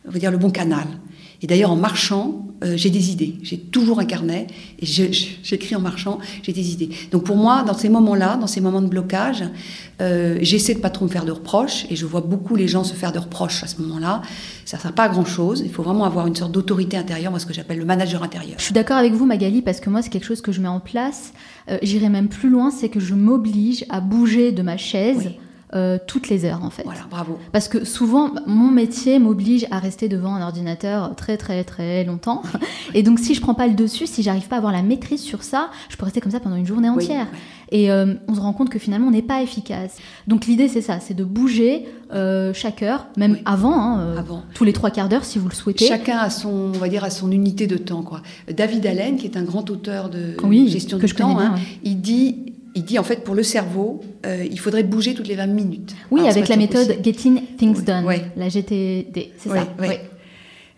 on 0.08 0.12
va 0.12 0.20
dire 0.20 0.32
le 0.32 0.38
bon 0.38 0.50
canal. 0.50 0.88
Et 1.42 1.48
d'ailleurs, 1.48 1.72
en 1.72 1.76
marchant, 1.76 2.49
euh, 2.64 2.74
j'ai 2.76 2.90
des 2.90 3.12
idées. 3.12 3.36
J'ai 3.42 3.58
toujours 3.58 4.00
un 4.00 4.06
carnet 4.06 4.48
et 4.80 4.86
j'écris 4.86 5.76
en 5.76 5.80
marchant, 5.80 6.20
j'ai 6.44 6.54
des 6.54 6.72
idées. 6.72 6.90
Donc 7.12 7.24
pour 7.24 7.38
moi, 7.38 7.64
dans 7.64 7.74
ces 7.74 7.90
moments-là, 7.90 8.38
dans 8.38 8.48
ces 8.48 8.62
moments 8.62 8.82
de 8.82 8.88
blocage, 8.88 9.44
euh, 10.02 10.38
j'essaie 10.42 10.74
de 10.74 10.80
pas 10.80 10.90
trop 10.90 11.06
me 11.06 11.10
faire 11.10 11.26
de 11.26 11.32
reproches 11.32 11.86
et 11.90 11.96
je 11.96 12.06
vois 12.06 12.22
beaucoup 12.22 12.56
les 12.56 12.68
gens 12.68 12.84
se 12.84 12.94
faire 12.94 13.12
de 13.12 13.20
reproches 13.20 13.64
à 13.64 13.68
ce 13.68 13.82
moment-là. 13.82 14.22
Ça 14.66 14.78
ne 14.78 14.82
sert 14.82 14.94
pas 14.94 15.04
à 15.04 15.10
grand-chose. 15.10 15.62
Il 15.64 15.72
faut 15.72 15.84
vraiment 15.84 16.06
avoir 16.06 16.28
une 16.28 16.36
sorte 16.36 16.52
d'autorité 16.52 16.98
intérieure, 16.98 17.32
moi 17.32 17.40
ce 17.40 17.46
que 17.46 17.54
j'appelle 17.54 17.80
le 17.80 17.86
manager 17.86 18.24
intérieur. 18.24 18.56
Je 18.58 18.64
suis 18.64 18.74
d'accord 18.74 18.98
avec 18.98 19.14
vous, 19.14 19.26
Magali, 19.26 19.62
parce 19.62 19.80
que 19.80 19.90
moi 19.90 20.02
c'est 20.02 20.10
quelque 20.10 20.26
chose 20.26 20.42
que 20.42 20.52
je 20.52 20.62
mets 20.62 20.68
en 20.68 20.80
place. 20.80 21.34
Euh, 21.70 21.78
j'irai 21.82 22.10
même 22.10 22.28
plus 22.28 22.50
loin, 22.50 22.72
c'est 22.72 22.90
que 22.90 23.00
je 23.00 23.14
m'oblige 23.14 23.86
à 23.90 24.02
bouger 24.02 24.52
de 24.52 24.62
ma 24.62 24.78
chaise. 24.78 25.30
Euh, 25.76 26.00
toutes 26.08 26.30
les 26.30 26.46
heures 26.46 26.64
en 26.64 26.72
fait. 26.72 26.82
Voilà, 26.84 27.02
bravo. 27.12 27.38
Parce 27.52 27.68
que 27.68 27.86
souvent, 27.86 28.32
mon 28.48 28.72
métier 28.72 29.20
m'oblige 29.20 29.68
à 29.70 29.78
rester 29.78 30.10
devant 30.10 30.34
un 30.34 30.42
ordinateur 30.42 31.16
très 31.16 31.38
très 31.38 31.64
très 31.64 32.04
longtemps. 32.04 32.42
Et 32.96 33.04
donc, 33.04 33.20
si 33.20 33.36
je 33.36 33.42
prends 33.42 33.54
pas 33.54 33.68
le 33.68 33.76
dessus, 33.76 34.08
si 34.08 34.24
j'arrive 34.24 34.48
pas 34.48 34.56
à 34.56 34.58
avoir 34.58 34.74
la 34.74 34.82
maîtrise 34.82 35.22
sur 35.22 35.44
ça, 35.44 35.70
je 35.90 35.96
peux 35.96 36.06
rester 36.06 36.22
comme 36.22 36.32
ça 36.32 36.40
pendant 36.40 36.56
une 36.56 36.66
journée 36.66 36.90
entière. 36.90 37.28
Et 37.72 37.92
euh, 37.92 38.16
on 38.28 38.34
se 38.34 38.40
rend 38.40 38.52
compte 38.52 38.70
que 38.70 38.80
finalement, 38.80 39.10
on 39.10 39.12
n'est 39.12 39.22
pas 39.22 39.44
efficace. 39.44 39.98
Donc, 40.26 40.48
l'idée, 40.48 40.68
c'est 40.68 40.82
ça, 40.82 41.00
c'est 41.00 41.14
de 41.14 41.24
bouger 41.24 41.86
euh, 42.12 42.52
chaque 42.52 42.82
heure, 42.82 43.06
même 43.16 43.38
avant, 43.46 43.80
hein, 43.80 44.16
avant, 44.18 44.42
tous 44.56 44.64
les 44.64 44.74
trois 44.74 44.90
quarts 44.90 45.08
d'heure, 45.08 45.24
si 45.24 45.38
vous 45.38 45.50
le 45.50 45.54
souhaitez. 45.54 45.86
Chacun 45.86 46.18
a 46.18 46.32
son, 46.32 46.50
on 46.50 46.80
va 46.80 46.90
dire, 46.90 47.04
à 47.04 47.12
son 47.12 47.32
unité 47.32 47.68
de 47.68 47.78
temps. 47.78 48.02
Quoi. 48.02 48.24
David 48.52 48.88
Allen, 48.88 49.18
qui 49.18 49.28
est 49.28 49.38
un 49.38 49.44
grand 49.44 49.70
auteur 49.70 50.10
de 50.10 50.36
gestion 50.66 50.98
du 50.98 51.14
temps, 51.14 51.38
hein, 51.40 51.54
il 51.84 52.02
dit 52.02 52.54
il 52.76 52.84
dit 52.84 53.00
en 53.00 53.04
fait 53.04 53.24
pour 53.24 53.36
le 53.36 53.44
cerveau, 53.44 54.02
euh, 54.26 54.46
il 54.50 54.60
faudrait 54.60 54.84
bouger 54.84 55.14
toutes 55.14 55.28
les 55.28 55.36
20 55.36 55.48
minutes. 55.48 55.96
Oui, 56.12 56.28
avec 56.28 56.48
la 56.48 56.58
méthode 56.58 56.98
Getting 57.04 57.42
Things 57.58 57.84
Done, 57.84 58.06
la 58.36 58.50
GTD, 58.50 59.34
c'est 59.38 59.50
ça. 59.50 59.68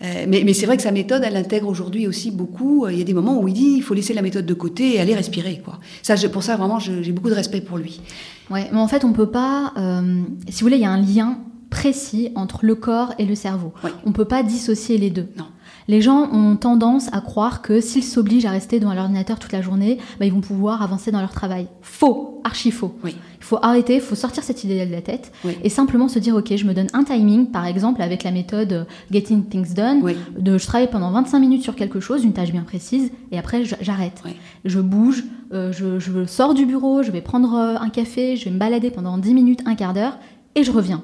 Euh, 0.04 0.26
mais, 0.28 0.42
mais 0.44 0.54
c'est 0.54 0.66
vrai 0.66 0.78
que 0.78 0.84
sa 0.84 0.92
méthode, 0.92 1.22
elle 1.24 1.38
intègre 1.38 1.68
aujourd'hui 1.68 2.08
aussi 2.08 2.32
beaucoup. 2.32 2.88
Il 2.88 2.98
y 2.98 3.02
a 3.02 3.04
des 3.04 3.14
moments 3.14 3.40
où 3.40 3.48
il 3.48 3.54
dit 3.54 3.74
il 3.78 3.84
faut 3.84 3.94
laisser 3.94 4.14
la 4.14 4.24
méthode 4.24 4.48
de 4.48 4.54
côté 4.54 4.96
et 4.96 5.00
aller 5.00 5.14
respirer. 5.14 5.62
Quoi. 5.64 5.80
Ça, 6.02 6.16
pour 6.30 6.42
ça, 6.42 6.56
vraiment, 6.56 6.80
j'ai 6.80 7.12
beaucoup 7.12 7.30
de 7.30 7.36
respect 7.36 7.62
pour 7.62 7.78
lui. 7.78 8.02
Ouais, 8.50 8.68
mais 8.72 8.80
en 8.80 8.88
fait, 8.88 9.06
on 9.06 9.14
peut 9.14 9.30
pas. 9.30 9.74
Euh, 9.78 10.22
si 10.50 10.62
vous 10.62 10.66
voulez, 10.66 10.78
il 10.78 10.82
y 10.82 10.86
a 10.86 10.92
un 10.92 11.02
lien 11.02 11.38
précis 11.70 12.32
entre 12.36 12.66
le 12.66 12.76
corps 12.76 13.14
et 13.20 13.26
le 13.26 13.36
cerveau. 13.36 13.74
On 14.06 14.12
peut 14.12 14.26
pas 14.26 14.44
dissocier 14.44 14.98
les 14.98 15.10
deux. 15.10 15.28
Non. 15.38 15.46
Les 15.88 16.02
gens 16.02 16.30
ont 16.32 16.56
tendance 16.56 17.08
à 17.14 17.22
croire 17.22 17.62
que 17.62 17.82
s'ils 17.82 18.04
s'obligent 18.04 18.46
à 18.46 18.52
rester 18.52 18.80
devant 18.80 18.94
l'ordinateur 18.94 19.40
toute 19.40 19.52
la 19.52 19.62
journée, 19.62 19.98
bah, 20.20 20.26
ils 20.26 20.34
vont 20.34 20.42
pouvoir 20.42 20.82
avancer 20.82 21.12
dans 21.12 21.22
leur 21.22 21.32
travail. 21.32 21.68
Faux, 21.82 22.42
archi 22.44 22.72
faux. 22.72 22.96
Oui. 23.04 23.16
Il 23.40 23.44
faut 23.44 23.58
arrêter, 23.62 23.96
il 23.96 24.02
faut 24.02 24.16
sortir 24.16 24.44
cette 24.44 24.64
idée 24.64 24.86
de 24.86 24.92
la 24.92 25.02
tête 25.02 25.32
et 25.64 25.70
simplement 25.70 26.08
se 26.08 26.20
dire 26.20 26.36
ok, 26.36 26.56
je 26.56 26.66
me 26.66 26.74
donne 26.74 26.88
un 26.94 27.04
timing, 27.04 27.48
par 27.48 27.66
exemple 27.66 28.02
avec 28.02 28.24
la 28.24 28.32
méthode 28.32 28.86
Getting 29.12 29.46
Things 29.46 29.74
Done, 29.74 30.04
de 30.38 30.58
je 30.58 30.66
travaille 30.68 30.90
pendant 30.90 31.12
25 31.12 31.40
minutes 31.40 31.64
sur 31.64 31.76
quelque 31.76 32.00
chose, 32.00 32.24
une 32.24 32.34
tâche 32.34 32.52
bien 32.52 32.62
précise, 32.62 33.12
et 33.32 33.38
après 33.38 33.64
j'arrête. 33.64 34.22
Je 34.64 34.80
bouge, 34.80 35.24
euh, 35.54 35.72
je, 35.72 36.00
je, 36.00 36.26
sors 36.26 36.54
du 36.54 36.66
bureau, 36.66 37.04
je 37.04 37.12
vais 37.12 37.22
prendre 37.22 37.56
euh, 37.56 37.76
un 37.80 37.90
café, 37.90 38.36
je 38.38 38.46
vais 38.46 38.52
me 38.52 38.60
balader 38.60 38.92
pendant 38.92 39.18
10 39.18 39.34
minutes, 39.34 39.62
un 39.66 39.76
quart 39.76 39.94
d'heure, 39.94 40.18
et 40.56 40.64
je 40.64 40.72
reviens. 40.72 41.02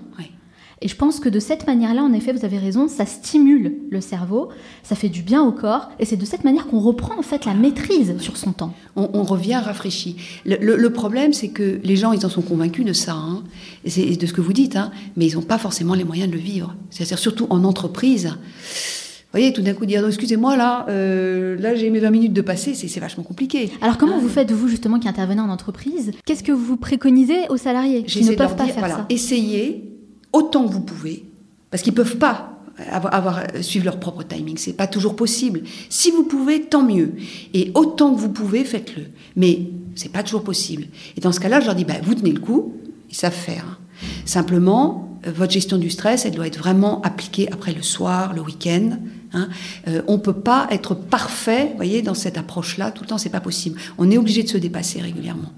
Et 0.81 0.87
je 0.87 0.95
pense 0.95 1.19
que 1.19 1.29
de 1.29 1.39
cette 1.39 1.65
manière-là, 1.65 2.03
en 2.03 2.13
effet, 2.13 2.31
vous 2.33 2.45
avez 2.45 2.59
raison, 2.59 2.87
ça 2.87 3.05
stimule 3.05 3.73
le 3.89 3.99
cerveau, 3.99 4.49
ça 4.83 4.95
fait 4.95 5.09
du 5.09 5.23
bien 5.23 5.41
au 5.41 5.51
corps, 5.51 5.89
et 5.99 6.05
c'est 6.05 6.17
de 6.17 6.25
cette 6.25 6.43
manière 6.43 6.67
qu'on 6.67 6.79
reprend 6.79 7.17
en 7.17 7.23
fait 7.23 7.45
la 7.45 7.55
maîtrise 7.55 8.17
sur 8.19 8.37
son 8.37 8.51
temps. 8.51 8.73
On, 8.95 9.23
revient 9.23 9.55
rafraîchi. 9.55 10.17
Le, 10.45 10.87
problème, 10.89 11.33
c'est 11.33 11.49
que 11.49 11.79
les 11.83 11.95
gens, 11.95 12.11
ils 12.11 12.25
en 12.25 12.29
sont 12.29 12.43
convaincus 12.43 12.85
de 12.85 12.93
ça, 12.93 13.13
hein, 13.13 13.43
et 13.85 14.15
de 14.15 14.25
ce 14.27 14.33
que 14.33 14.41
vous 14.41 14.53
dites, 14.53 14.75
hein, 14.75 14.91
mais 15.15 15.25
ils 15.25 15.35
n'ont 15.35 15.41
pas 15.41 15.57
forcément 15.57 15.95
les 15.95 16.03
moyens 16.03 16.29
de 16.29 16.35
le 16.35 16.41
vivre. 16.41 16.75
C'est-à-dire 16.91 17.19
surtout 17.19 17.47
en 17.49 17.63
entreprise. 17.63 18.27
Vous 18.27 19.39
voyez, 19.39 19.51
tout 19.51 19.61
d'un 19.61 19.73
coup 19.73 19.85
dire 19.85 20.07
excusez-moi 20.07 20.55
là, 20.55 20.85
euh, 20.87 21.57
là 21.59 21.75
j'ai 21.75 21.89
mes 21.89 21.99
20 21.99 22.11
minutes 22.11 22.33
de 22.33 22.41
passer, 22.41 22.73
c'est 22.75 22.99
vachement 22.99 23.23
compliqué. 23.23 23.71
Alors 23.81 23.97
comment 23.97 24.15
ah. 24.17 24.21
vous 24.21 24.29
faites 24.29 24.51
vous 24.51 24.69
justement 24.69 24.99
qui 24.99 25.09
intervenez 25.09 25.41
en 25.41 25.49
entreprise? 25.49 26.11
Qu'est-ce 26.25 26.43
que 26.43 26.53
vous 26.53 26.77
préconisez 26.77 27.47
aux 27.49 27.57
salariés 27.57 28.03
qui 28.03 28.23
ne 28.23 28.35
peuvent 28.35 28.55
pas 28.55 28.67
faire 28.67 28.87
ça? 28.87 29.05
Essayez 29.09 29.96
autant 30.33 30.67
que 30.67 30.73
vous 30.73 30.81
pouvez, 30.81 31.25
parce 31.69 31.83
qu'ils 31.83 31.93
ne 31.93 31.97
peuvent 31.97 32.17
pas 32.17 32.53
avoir, 32.91 33.43
suivre 33.61 33.85
leur 33.85 33.99
propre 33.99 34.23
timing. 34.23 34.57
C'est 34.57 34.73
pas 34.73 34.87
toujours 34.87 35.15
possible. 35.15 35.63
Si 35.89 36.11
vous 36.11 36.23
pouvez, 36.23 36.61
tant 36.61 36.83
mieux. 36.83 37.13
Et 37.53 37.71
autant 37.73 38.13
que 38.13 38.19
vous 38.19 38.29
pouvez, 38.29 38.63
faites-le. 38.63 39.05
Mais 39.35 39.61
c'est 39.95 40.11
pas 40.11 40.23
toujours 40.23 40.43
possible. 40.43 40.87
Et 41.15 41.21
dans 41.21 41.31
ce 41.31 41.39
cas-là, 41.39 41.59
je 41.59 41.65
leur 41.65 41.75
dis, 41.75 41.85
bah, 41.85 41.95
vous 42.03 42.15
tenez 42.15 42.31
le 42.31 42.39
coup, 42.39 42.73
ils 43.09 43.15
savent 43.15 43.33
faire. 43.33 43.79
Simplement, 44.25 45.19
euh, 45.25 45.31
votre 45.31 45.51
gestion 45.51 45.77
du 45.77 45.89
stress, 45.89 46.25
elle 46.25 46.35
doit 46.35 46.47
être 46.47 46.59
vraiment 46.59 47.01
appliquée 47.01 47.51
après 47.51 47.73
le 47.73 47.81
soir, 47.81 48.33
le 48.33 48.41
week-end. 48.41 48.99
Hein. 49.33 49.49
Euh, 49.87 50.01
on 50.07 50.19
peut 50.19 50.33
pas 50.33 50.67
être 50.69 50.93
parfait, 50.93 51.73
voyez, 51.75 52.01
dans 52.01 52.13
cette 52.13 52.37
approche-là 52.37 52.91
tout 52.91 53.03
le 53.03 53.09
temps, 53.09 53.17
c'est 53.17 53.29
pas 53.29 53.39
possible. 53.39 53.79
On 53.97 54.09
est 54.11 54.17
obligé 54.17 54.43
de 54.43 54.49
se 54.49 54.57
dépasser 54.57 55.01
régulièrement. 55.01 55.51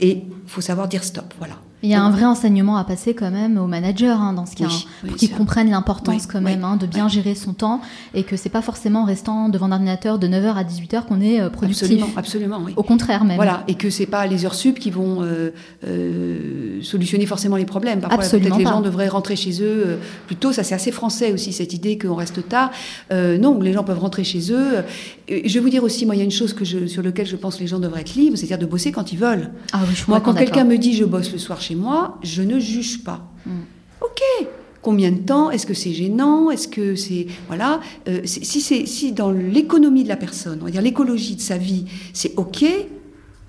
Et 0.00 0.10
il 0.10 0.24
faut 0.46 0.60
savoir 0.60 0.88
dire 0.88 1.02
stop, 1.02 1.34
voilà. 1.38 1.54
Il 1.82 1.88
y 1.90 1.94
a 1.94 2.02
un 2.02 2.10
vrai 2.10 2.24
enseignement 2.24 2.76
à 2.76 2.82
passer 2.82 3.14
quand 3.14 3.30
même 3.30 3.56
aux 3.56 3.68
managers 3.68 4.06
hein, 4.08 4.32
dans 4.32 4.46
ce 4.46 4.56
cas, 4.56 4.64
hein, 4.64 5.06
pour 5.06 5.16
qu'ils 5.16 5.30
comprennent 5.30 5.70
l'importance 5.70 6.26
quand 6.26 6.40
même 6.40 6.64
hein, 6.64 6.76
de 6.76 6.86
bien 6.86 7.08
gérer 7.08 7.36
son 7.36 7.52
temps 7.52 7.80
et 8.14 8.24
que 8.24 8.36
c'est 8.36 8.48
pas 8.48 8.62
forcément 8.62 9.02
en 9.02 9.04
restant 9.04 9.48
devant 9.48 9.68
l'ordinateur 9.68 10.18
de 10.18 10.26
9h 10.26 10.54
à 10.54 10.64
18h 10.64 11.04
qu'on 11.04 11.20
est 11.20 11.40
euh, 11.40 11.50
productif. 11.50 11.84
Absolument, 11.84 12.08
absolument, 12.16 12.60
oui. 12.64 12.72
Au 12.76 12.82
contraire 12.82 13.24
même. 13.24 13.36
Voilà, 13.36 13.62
et 13.68 13.74
que 13.74 13.90
c'est 13.90 14.06
pas 14.06 14.26
les 14.26 14.44
heures 14.44 14.54
sup 14.54 14.80
qui 14.80 14.90
vont 14.90 15.22
euh, 15.22 15.50
euh, 15.86 16.82
solutionner 16.82 17.26
forcément 17.26 17.56
les 17.56 17.64
problèmes. 17.64 18.00
Parfois, 18.00 18.24
peut-être 18.24 18.58
les 18.58 18.64
gens 18.64 18.80
devraient 18.80 19.08
rentrer 19.08 19.36
chez 19.36 19.62
eux 19.62 19.98
plus 20.26 20.36
tôt. 20.36 20.52
Ça, 20.52 20.64
c'est 20.64 20.74
assez 20.74 20.90
français 20.90 21.32
aussi 21.32 21.52
cette 21.52 21.74
idée 21.74 21.96
qu'on 21.96 22.16
reste 22.16 22.48
tard. 22.48 22.72
non, 23.12 23.60
les 23.60 23.72
gens 23.72 23.84
peuvent 23.84 24.00
rentrer 24.00 24.24
chez 24.24 24.52
eux. 24.52 24.84
je 25.28 25.54
vais 25.54 25.60
vous 25.60 25.70
dire 25.70 25.84
aussi, 25.84 26.06
moi, 26.06 26.16
il 26.16 26.18
y 26.18 26.22
a 26.22 26.24
une 26.24 26.30
chose 26.30 26.54
que 26.54 26.64
je, 26.64 26.86
sur 26.86 27.02
laquelle 27.02 27.26
je 27.26 27.36
pense 27.36 27.56
que 27.56 27.60
les 27.60 27.68
gens 27.68 27.78
devraient 27.78 28.00
être 28.00 28.14
libres, 28.14 28.36
c'est-à-dire 28.36 28.58
de 28.58 28.66
bosser 28.66 28.90
quand 28.90 29.12
ils 29.12 29.18
veulent. 29.18 29.50
Ah 29.72 29.80
oui, 29.88 29.94
je 29.94 30.04
moi, 30.08 30.20
quand 30.20 30.34
quelqu'un 30.34 30.64
me 30.64 30.76
dit 30.76 30.94
je 30.94 31.04
bosse 31.04 31.30
le 31.30 31.38
soir 31.38 31.60
chez 31.60 31.67
moi, 31.74 32.18
je 32.22 32.42
ne 32.42 32.58
juge 32.58 33.02
pas. 33.04 33.28
Hmm. 33.46 33.60
Ok. 34.00 34.46
Combien 34.80 35.10
de 35.10 35.18
temps 35.18 35.50
Est-ce 35.50 35.66
que 35.66 35.74
c'est 35.74 35.92
gênant 35.92 36.50
Est-ce 36.50 36.68
que 36.68 36.94
c'est 36.94 37.26
voilà 37.48 37.80
euh, 38.08 38.20
Si 38.24 38.60
c'est 38.60 38.86
si 38.86 39.12
dans 39.12 39.30
l'économie 39.30 40.04
de 40.04 40.08
la 40.08 40.16
personne, 40.16 40.58
on 40.62 40.66
va 40.66 40.70
dire 40.70 40.82
l'écologie 40.82 41.36
de 41.36 41.40
sa 41.40 41.58
vie, 41.58 41.86
c'est 42.12 42.32
ok. 42.36 42.64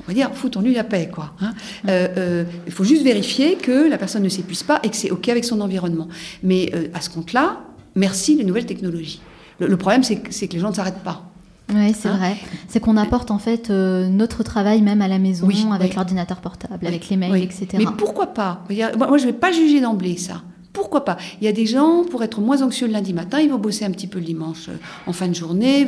On 0.02 0.08
va 0.08 0.14
dire 0.14 0.34
foutons-lui 0.34 0.74
la 0.74 0.84
paix 0.84 1.10
quoi. 1.14 1.34
Hein. 1.40 1.54
Hmm. 1.84 1.90
Euh, 1.90 2.08
euh, 2.18 2.44
il 2.66 2.72
faut 2.72 2.84
juste 2.84 3.04
vérifier 3.04 3.56
que 3.56 3.88
la 3.88 3.98
personne 3.98 4.24
ne 4.24 4.30
s'épuise 4.30 4.64
pas 4.64 4.80
et 4.84 4.90
que 4.90 4.96
c'est 4.96 5.12
ok 5.12 5.30
avec 5.30 5.46
son 5.46 5.62
environnement. 5.62 6.08
Mais 6.42 6.72
à 6.94 7.02
ce 7.02 7.10
compte-là, 7.10 7.62
merci 7.96 8.36
les 8.36 8.44
nouvelles 8.44 8.66
technologies. 8.66 9.22
Le, 9.60 9.78
problème 9.78 10.04
c'est 10.04 10.16
que, 10.16 10.30
que 10.30 10.54
les 10.54 10.60
gens 10.60 10.70
ne 10.70 10.76
s'arrêtent 10.76 11.04
pas. 11.04 11.29
Oui, 11.74 11.94
c'est 11.98 12.08
hein 12.08 12.18
vrai. 12.18 12.38
C'est 12.68 12.80
qu'on 12.80 12.98
apporte 12.98 13.32
en 13.32 13.40
fait 13.40 13.70
euh, 13.70 14.08
notre 14.08 14.44
travail 14.44 14.82
même 14.82 15.02
à 15.02 15.08
la 15.08 15.20
maison 15.20 15.48
avec 15.72 15.96
l'ordinateur 15.96 16.38
portable, 16.38 16.86
avec 16.86 17.10
les 17.10 17.18
mails, 17.18 17.44
etc. 17.44 17.68
Mais 17.78 17.86
pourquoi 17.98 18.28
pas? 18.28 18.64
Moi, 18.70 19.18
je 19.18 19.26
ne 19.26 19.32
vais 19.32 19.38
pas 19.38 19.52
juger 19.52 19.82
d'emblée 19.82 20.18
ça. 20.18 20.42
Pourquoi 20.74 21.04
pas? 21.04 21.18
Il 21.42 21.46
y 21.46 21.48
a 21.48 21.52
des 21.52 21.66
gens, 21.66 22.04
pour 22.10 22.24
être 22.24 22.40
moins 22.40 22.62
anxieux 22.62 22.88
le 22.88 22.94
lundi 22.94 23.14
matin, 23.14 23.40
ils 23.40 23.50
vont 23.50 23.58
bosser 23.58 23.86
un 23.86 23.92
petit 23.92 24.08
peu 24.08 24.20
le 24.20 24.26
dimanche 24.26 24.70
euh, 24.70 24.78
en 25.08 25.14
fin 25.14 25.28
de 25.28 25.34
journée. 25.34 25.88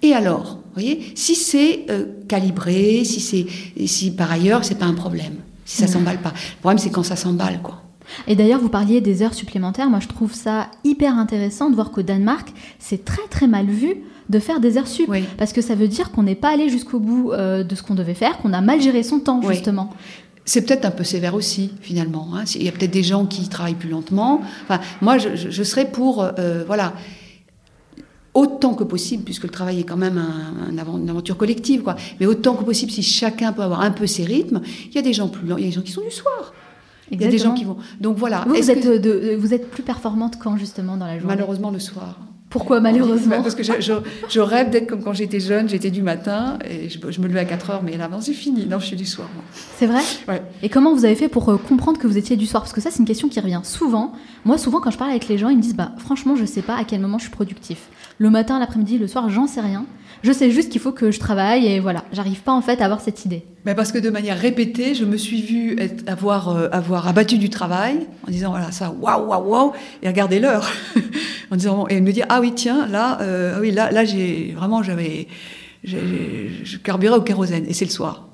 Et 0.00 0.14
alors, 0.14 0.58
voyez, 0.74 1.12
si 1.14 1.34
c'est 1.34 1.86
euh, 1.90 2.06
calibré, 2.28 3.04
si 3.04 3.20
c'est, 3.20 3.46
si 3.86 4.10
par 4.12 4.30
ailleurs, 4.30 4.64
c'est 4.64 4.78
pas 4.78 4.86
un 4.86 4.94
problème, 4.94 5.34
si 5.64 5.76
ça 5.78 5.86
s'emballe 5.86 6.18
pas. 6.18 6.30
Le 6.30 6.60
problème, 6.60 6.78
c'est 6.78 6.90
quand 6.90 7.02
ça 7.02 7.16
s'emballe, 7.16 7.60
quoi. 7.62 7.82
Et 8.26 8.36
d'ailleurs, 8.36 8.60
vous 8.60 8.68
parliez 8.68 9.00
des 9.00 9.22
heures 9.22 9.34
supplémentaires. 9.34 9.88
Moi, 9.88 10.00
je 10.00 10.08
trouve 10.08 10.32
ça 10.32 10.70
hyper 10.84 11.18
intéressant 11.18 11.70
de 11.70 11.74
voir 11.74 11.90
qu'au 11.90 12.02
Danemark, 12.02 12.52
c'est 12.78 13.04
très 13.04 13.26
très 13.28 13.46
mal 13.46 13.66
vu 13.66 13.96
de 14.28 14.38
faire 14.38 14.60
des 14.60 14.78
heures 14.78 14.88
sup. 14.88 15.10
Parce 15.38 15.52
que 15.52 15.60
ça 15.60 15.74
veut 15.74 15.88
dire 15.88 16.10
qu'on 16.10 16.22
n'est 16.22 16.34
pas 16.34 16.52
allé 16.52 16.68
jusqu'au 16.68 16.98
bout 16.98 17.32
euh, 17.32 17.62
de 17.64 17.74
ce 17.74 17.82
qu'on 17.82 17.94
devait 17.94 18.14
faire, 18.14 18.38
qu'on 18.38 18.52
a 18.52 18.60
mal 18.60 18.80
géré 18.80 19.02
son 19.02 19.20
temps, 19.20 19.40
justement. 19.48 19.90
C'est 20.44 20.66
peut-être 20.66 20.84
un 20.84 20.90
peu 20.90 21.04
sévère 21.04 21.34
aussi, 21.34 21.72
finalement. 21.80 22.30
Hein. 22.34 22.44
Il 22.56 22.64
y 22.64 22.68
a 22.68 22.72
peut-être 22.72 22.90
des 22.90 23.04
gens 23.04 23.26
qui 23.26 23.48
travaillent 23.48 23.74
plus 23.74 23.90
lentement. 23.90 24.40
Enfin, 24.64 24.80
moi, 25.00 25.18
je, 25.18 25.62
serais 25.62 25.84
pour, 25.84 26.24
euh, 26.24 26.64
voilà, 26.66 26.94
autant 28.34 28.74
que 28.74 28.82
possible, 28.82 29.22
puisque 29.22 29.44
le 29.44 29.50
travail 29.50 29.80
est 29.80 29.84
quand 29.84 29.96
même 29.96 30.18
un, 30.18 30.70
une 30.70 31.10
aventure 31.10 31.36
collective, 31.36 31.82
quoi. 31.82 31.96
Mais 32.18 32.26
autant 32.26 32.54
que 32.54 32.64
possible, 32.64 32.90
si 32.90 33.02
chacun 33.02 33.52
peut 33.52 33.62
avoir 33.62 33.82
un 33.82 33.90
peu 33.90 34.06
ses 34.06 34.24
rythmes, 34.24 34.62
il 34.88 34.94
y 34.94 34.98
a 34.98 35.02
des 35.02 35.12
gens 35.12 35.28
plus 35.28 35.46
lents, 35.46 35.58
il 35.58 35.64
y 35.64 35.66
a 35.66 35.68
des 35.68 35.74
gens 35.74 35.82
qui 35.82 35.92
sont 35.92 36.02
du 36.02 36.10
soir. 36.10 36.52
Il 37.12 37.20
y 37.20 37.24
a 37.24 37.28
des 37.28 37.38
gens 37.38 37.54
qui 37.54 37.64
vont. 37.64 37.76
Donc 38.00 38.16
voilà. 38.16 38.44
Vous, 38.46 38.70
êtes, 38.70 38.86
vous 39.38 39.54
êtes 39.54 39.70
plus 39.70 39.82
performante 39.82 40.38
quand 40.38 40.56
justement 40.56 40.96
dans 40.96 41.06
la 41.06 41.18
journée? 41.18 41.34
Malheureusement 41.34 41.70
le 41.70 41.78
soir. 41.78 42.18
Pourquoi 42.52 42.80
malheureusement? 42.80 43.42
Parce 43.42 43.54
que 43.54 43.62
je, 43.62 43.72
je, 43.80 43.94
je 44.28 44.40
rêve 44.40 44.68
d'être 44.68 44.86
comme 44.86 45.02
quand 45.02 45.14
j'étais 45.14 45.40
jeune, 45.40 45.70
j'étais 45.70 45.90
du 45.90 46.02
matin 46.02 46.58
et 46.68 46.90
je, 46.90 46.98
je, 47.10 47.20
me 47.20 47.26
levais 47.26 47.40
à 47.40 47.46
4 47.46 47.70
heures, 47.70 47.82
mais 47.82 47.96
là, 47.96 48.08
non, 48.08 48.20
c'est 48.20 48.34
fini. 48.34 48.66
Non, 48.66 48.78
je 48.78 48.86
suis 48.86 48.96
du 48.96 49.06
soir. 49.06 49.28
C'est 49.78 49.86
vrai? 49.86 50.02
Ouais. 50.28 50.42
Et 50.62 50.68
comment 50.68 50.94
vous 50.94 51.06
avez 51.06 51.14
fait 51.14 51.28
pour 51.28 51.48
euh, 51.48 51.56
comprendre 51.56 51.98
que 51.98 52.06
vous 52.06 52.18
étiez 52.18 52.36
du 52.36 52.44
soir? 52.44 52.62
Parce 52.62 52.74
que 52.74 52.82
ça, 52.82 52.90
c'est 52.90 52.98
une 52.98 53.06
question 53.06 53.30
qui 53.30 53.40
revient 53.40 53.62
souvent. 53.62 54.12
Moi, 54.44 54.58
souvent, 54.58 54.80
quand 54.80 54.90
je 54.90 54.98
parle 54.98 55.10
avec 55.10 55.28
les 55.28 55.38
gens, 55.38 55.48
ils 55.48 55.56
me 55.56 55.62
disent 55.62 55.76
bah, 55.76 55.92
franchement, 55.96 56.36
je 56.36 56.44
sais 56.44 56.60
pas 56.60 56.76
à 56.76 56.84
quel 56.84 57.00
moment 57.00 57.16
je 57.16 57.22
suis 57.22 57.32
productif. 57.32 57.88
Le 58.18 58.28
matin, 58.28 58.58
l'après-midi, 58.58 58.98
le 58.98 59.06
soir, 59.06 59.30
j'en 59.30 59.46
sais 59.46 59.62
rien. 59.62 59.86
Je 60.22 60.30
sais 60.32 60.50
juste 60.50 60.70
qu'il 60.70 60.80
faut 60.80 60.92
que 60.92 61.10
je 61.10 61.18
travaille 61.18 61.66
et 61.66 61.80
voilà, 61.80 62.04
j'arrive 62.12 62.42
pas 62.42 62.52
en 62.52 62.62
fait 62.62 62.80
à 62.80 62.84
avoir 62.84 63.00
cette 63.00 63.24
idée. 63.24 63.44
Mais 63.64 63.74
parce 63.74 63.90
que 63.90 63.98
de 63.98 64.08
manière 64.08 64.38
répétée, 64.38 64.94
je 64.94 65.04
me 65.04 65.16
suis 65.16 65.42
vue 65.42 65.76
être, 65.80 66.08
avoir, 66.08 66.50
euh, 66.50 66.68
avoir 66.70 67.08
abattu 67.08 67.38
du 67.38 67.50
travail 67.50 68.06
en 68.26 68.30
disant 68.30 68.50
voilà 68.50 68.70
ça, 68.70 68.90
waouh, 68.90 69.26
waouh, 69.26 69.48
waouh, 69.48 69.72
et 70.02 70.08
regarder 70.08 70.38
l'heure. 70.38 70.70
en 71.50 71.56
disant, 71.56 71.88
et 71.88 72.00
me 72.00 72.12
dire 72.12 72.26
ah 72.28 72.40
oui, 72.40 72.52
tiens, 72.54 72.86
là, 72.86 73.20
euh, 73.20 73.60
oui, 73.60 73.72
là, 73.72 73.90
là 73.90 74.04
j'ai 74.04 74.52
vraiment, 74.56 74.82
j'avais, 74.82 75.26
je 75.82 76.76
carburais 76.78 77.16
au 77.16 77.22
kérosène 77.22 77.66
et 77.66 77.72
c'est 77.72 77.84
le 77.84 77.90
soir. 77.90 78.28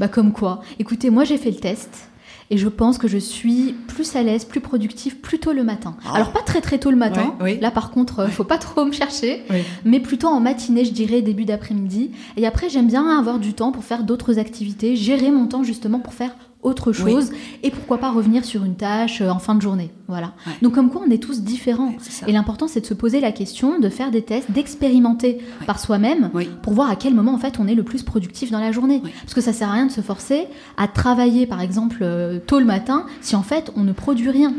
Bah 0.00 0.08
comme 0.08 0.32
quoi. 0.32 0.62
Écoutez, 0.78 1.10
moi 1.10 1.24
j'ai 1.24 1.36
fait 1.36 1.50
le 1.50 1.58
test. 1.58 2.09
Et 2.52 2.58
je 2.58 2.68
pense 2.68 2.98
que 2.98 3.06
je 3.06 3.16
suis 3.18 3.74
plus 3.86 4.16
à 4.16 4.22
l'aise, 4.24 4.44
plus 4.44 4.60
productive, 4.60 5.18
plus 5.18 5.38
tôt 5.38 5.52
le 5.52 5.62
matin. 5.62 5.96
Ah. 6.04 6.14
Alors 6.16 6.32
pas 6.32 6.42
très 6.42 6.60
très 6.60 6.78
tôt 6.78 6.90
le 6.90 6.96
matin. 6.96 7.34
Oui. 7.40 7.58
Là 7.60 7.70
par 7.70 7.90
contre, 7.92 8.20
euh, 8.20 8.24
Ouais. 8.26 8.30
faut 8.32 8.42
pas 8.44 8.58
trop 8.58 8.84
me 8.84 8.92
chercher. 8.92 9.42
Oui. 9.50 9.58
Mais 9.84 10.00
plutôt 10.00 10.26
en 10.28 10.40
matinée, 10.40 10.84
je 10.84 10.92
dirais 10.92 11.22
début 11.22 11.44
d'après-midi. 11.44 12.10
Et 12.36 12.46
après, 12.46 12.68
j'aime 12.68 12.88
bien 12.88 13.06
avoir 13.18 13.38
du 13.38 13.54
temps 13.54 13.70
pour 13.70 13.84
faire 13.84 14.02
d'autres 14.02 14.38
activités, 14.38 14.96
gérer 14.96 15.30
mon 15.30 15.46
temps 15.46 15.62
justement 15.62 16.00
pour 16.00 16.12
faire 16.12 16.34
autre 16.62 16.92
Oui. 17.02 17.12
chose. 17.12 17.30
Et 17.62 17.70
pourquoi 17.70 17.98
pas 17.98 18.10
revenir 18.10 18.44
sur 18.44 18.64
une 18.64 18.74
tâche 18.76 19.22
euh, 19.22 19.30
en 19.30 19.38
fin 19.38 19.54
de 19.54 19.62
journée. 19.62 19.90
Voilà. 20.08 20.34
Ouais. 20.46 20.52
Donc 20.62 20.74
comme 20.74 20.90
quoi, 20.90 21.02
on 21.06 21.10
est 21.10 21.22
tous 21.22 21.40
différents. 21.42 21.88
Ouais. 21.88 21.96
Et 22.28 22.32
l'important, 22.32 22.68
c'est 22.68 22.80
de 22.82 22.86
se 22.86 22.92
poser 22.94 23.20
la 23.20 23.32
question, 23.32 23.78
de 23.78 23.88
faire 23.88 24.10
des 24.10 24.22
tests, 24.22 24.50
d'expérimenter 24.50 25.38
Ouais. 25.60 25.66
par 25.66 25.78
soi-même 25.80 26.30
Oui. 26.34 26.48
pour 26.62 26.74
voir 26.74 26.90
à 26.90 26.96
quel 26.96 27.14
moment 27.14 27.32
en 27.34 27.38
fait 27.38 27.58
on 27.58 27.66
est 27.66 27.74
le 27.74 27.82
plus 27.82 28.02
productif 28.02 28.50
dans 28.50 28.60
la 28.60 28.72
journée. 28.72 29.00
Oui. 29.02 29.10
Parce 29.22 29.32
que 29.34 29.40
ça 29.40 29.52
sert 29.54 29.68
à 29.70 29.72
rien 29.72 29.86
de 29.86 29.92
se 29.92 30.00
forcer 30.02 30.46
à 30.76 30.86
travailler 30.86 31.46
par 31.46 31.60
exemple 31.62 31.98
euh, 32.02 32.38
tôt 32.46 32.58
le 32.58 32.66
matin 32.66 33.06
si 33.22 33.36
en 33.36 33.42
fait 33.42 33.72
on 33.76 33.82
ne 33.82 33.92
produit 33.92 34.28
rien. 34.30 34.52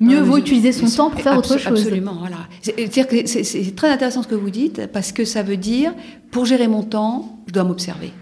Mieux 0.00 0.20
vaut 0.20 0.36
utiliser 0.38 0.72
son 0.72 0.86
temps 0.88 1.08
pour 1.10 1.20
faire 1.20 1.38
autre 1.38 1.56
chose. 1.58 1.80
Absolument, 1.80 2.16
voilà. 2.18 2.36
C'est- 2.60 2.74
C'est-à-dire 2.76 3.08
que 3.08 3.26
c'est- 3.26 3.74
très 3.76 3.88
intéressant 3.90 4.22
ce 4.22 4.28
que 4.28 4.34
vous 4.34 4.50
dites 4.50 4.88
parce 4.92 5.12
que 5.12 5.24
ça 5.24 5.42
veut 5.42 5.56
dire, 5.56 5.94
pour 6.30 6.44
gérer 6.46 6.66
mon 6.68 6.82
temps, 6.82 7.38
je 7.46 7.52
dois 7.52 7.64
m'observer. 7.64 8.12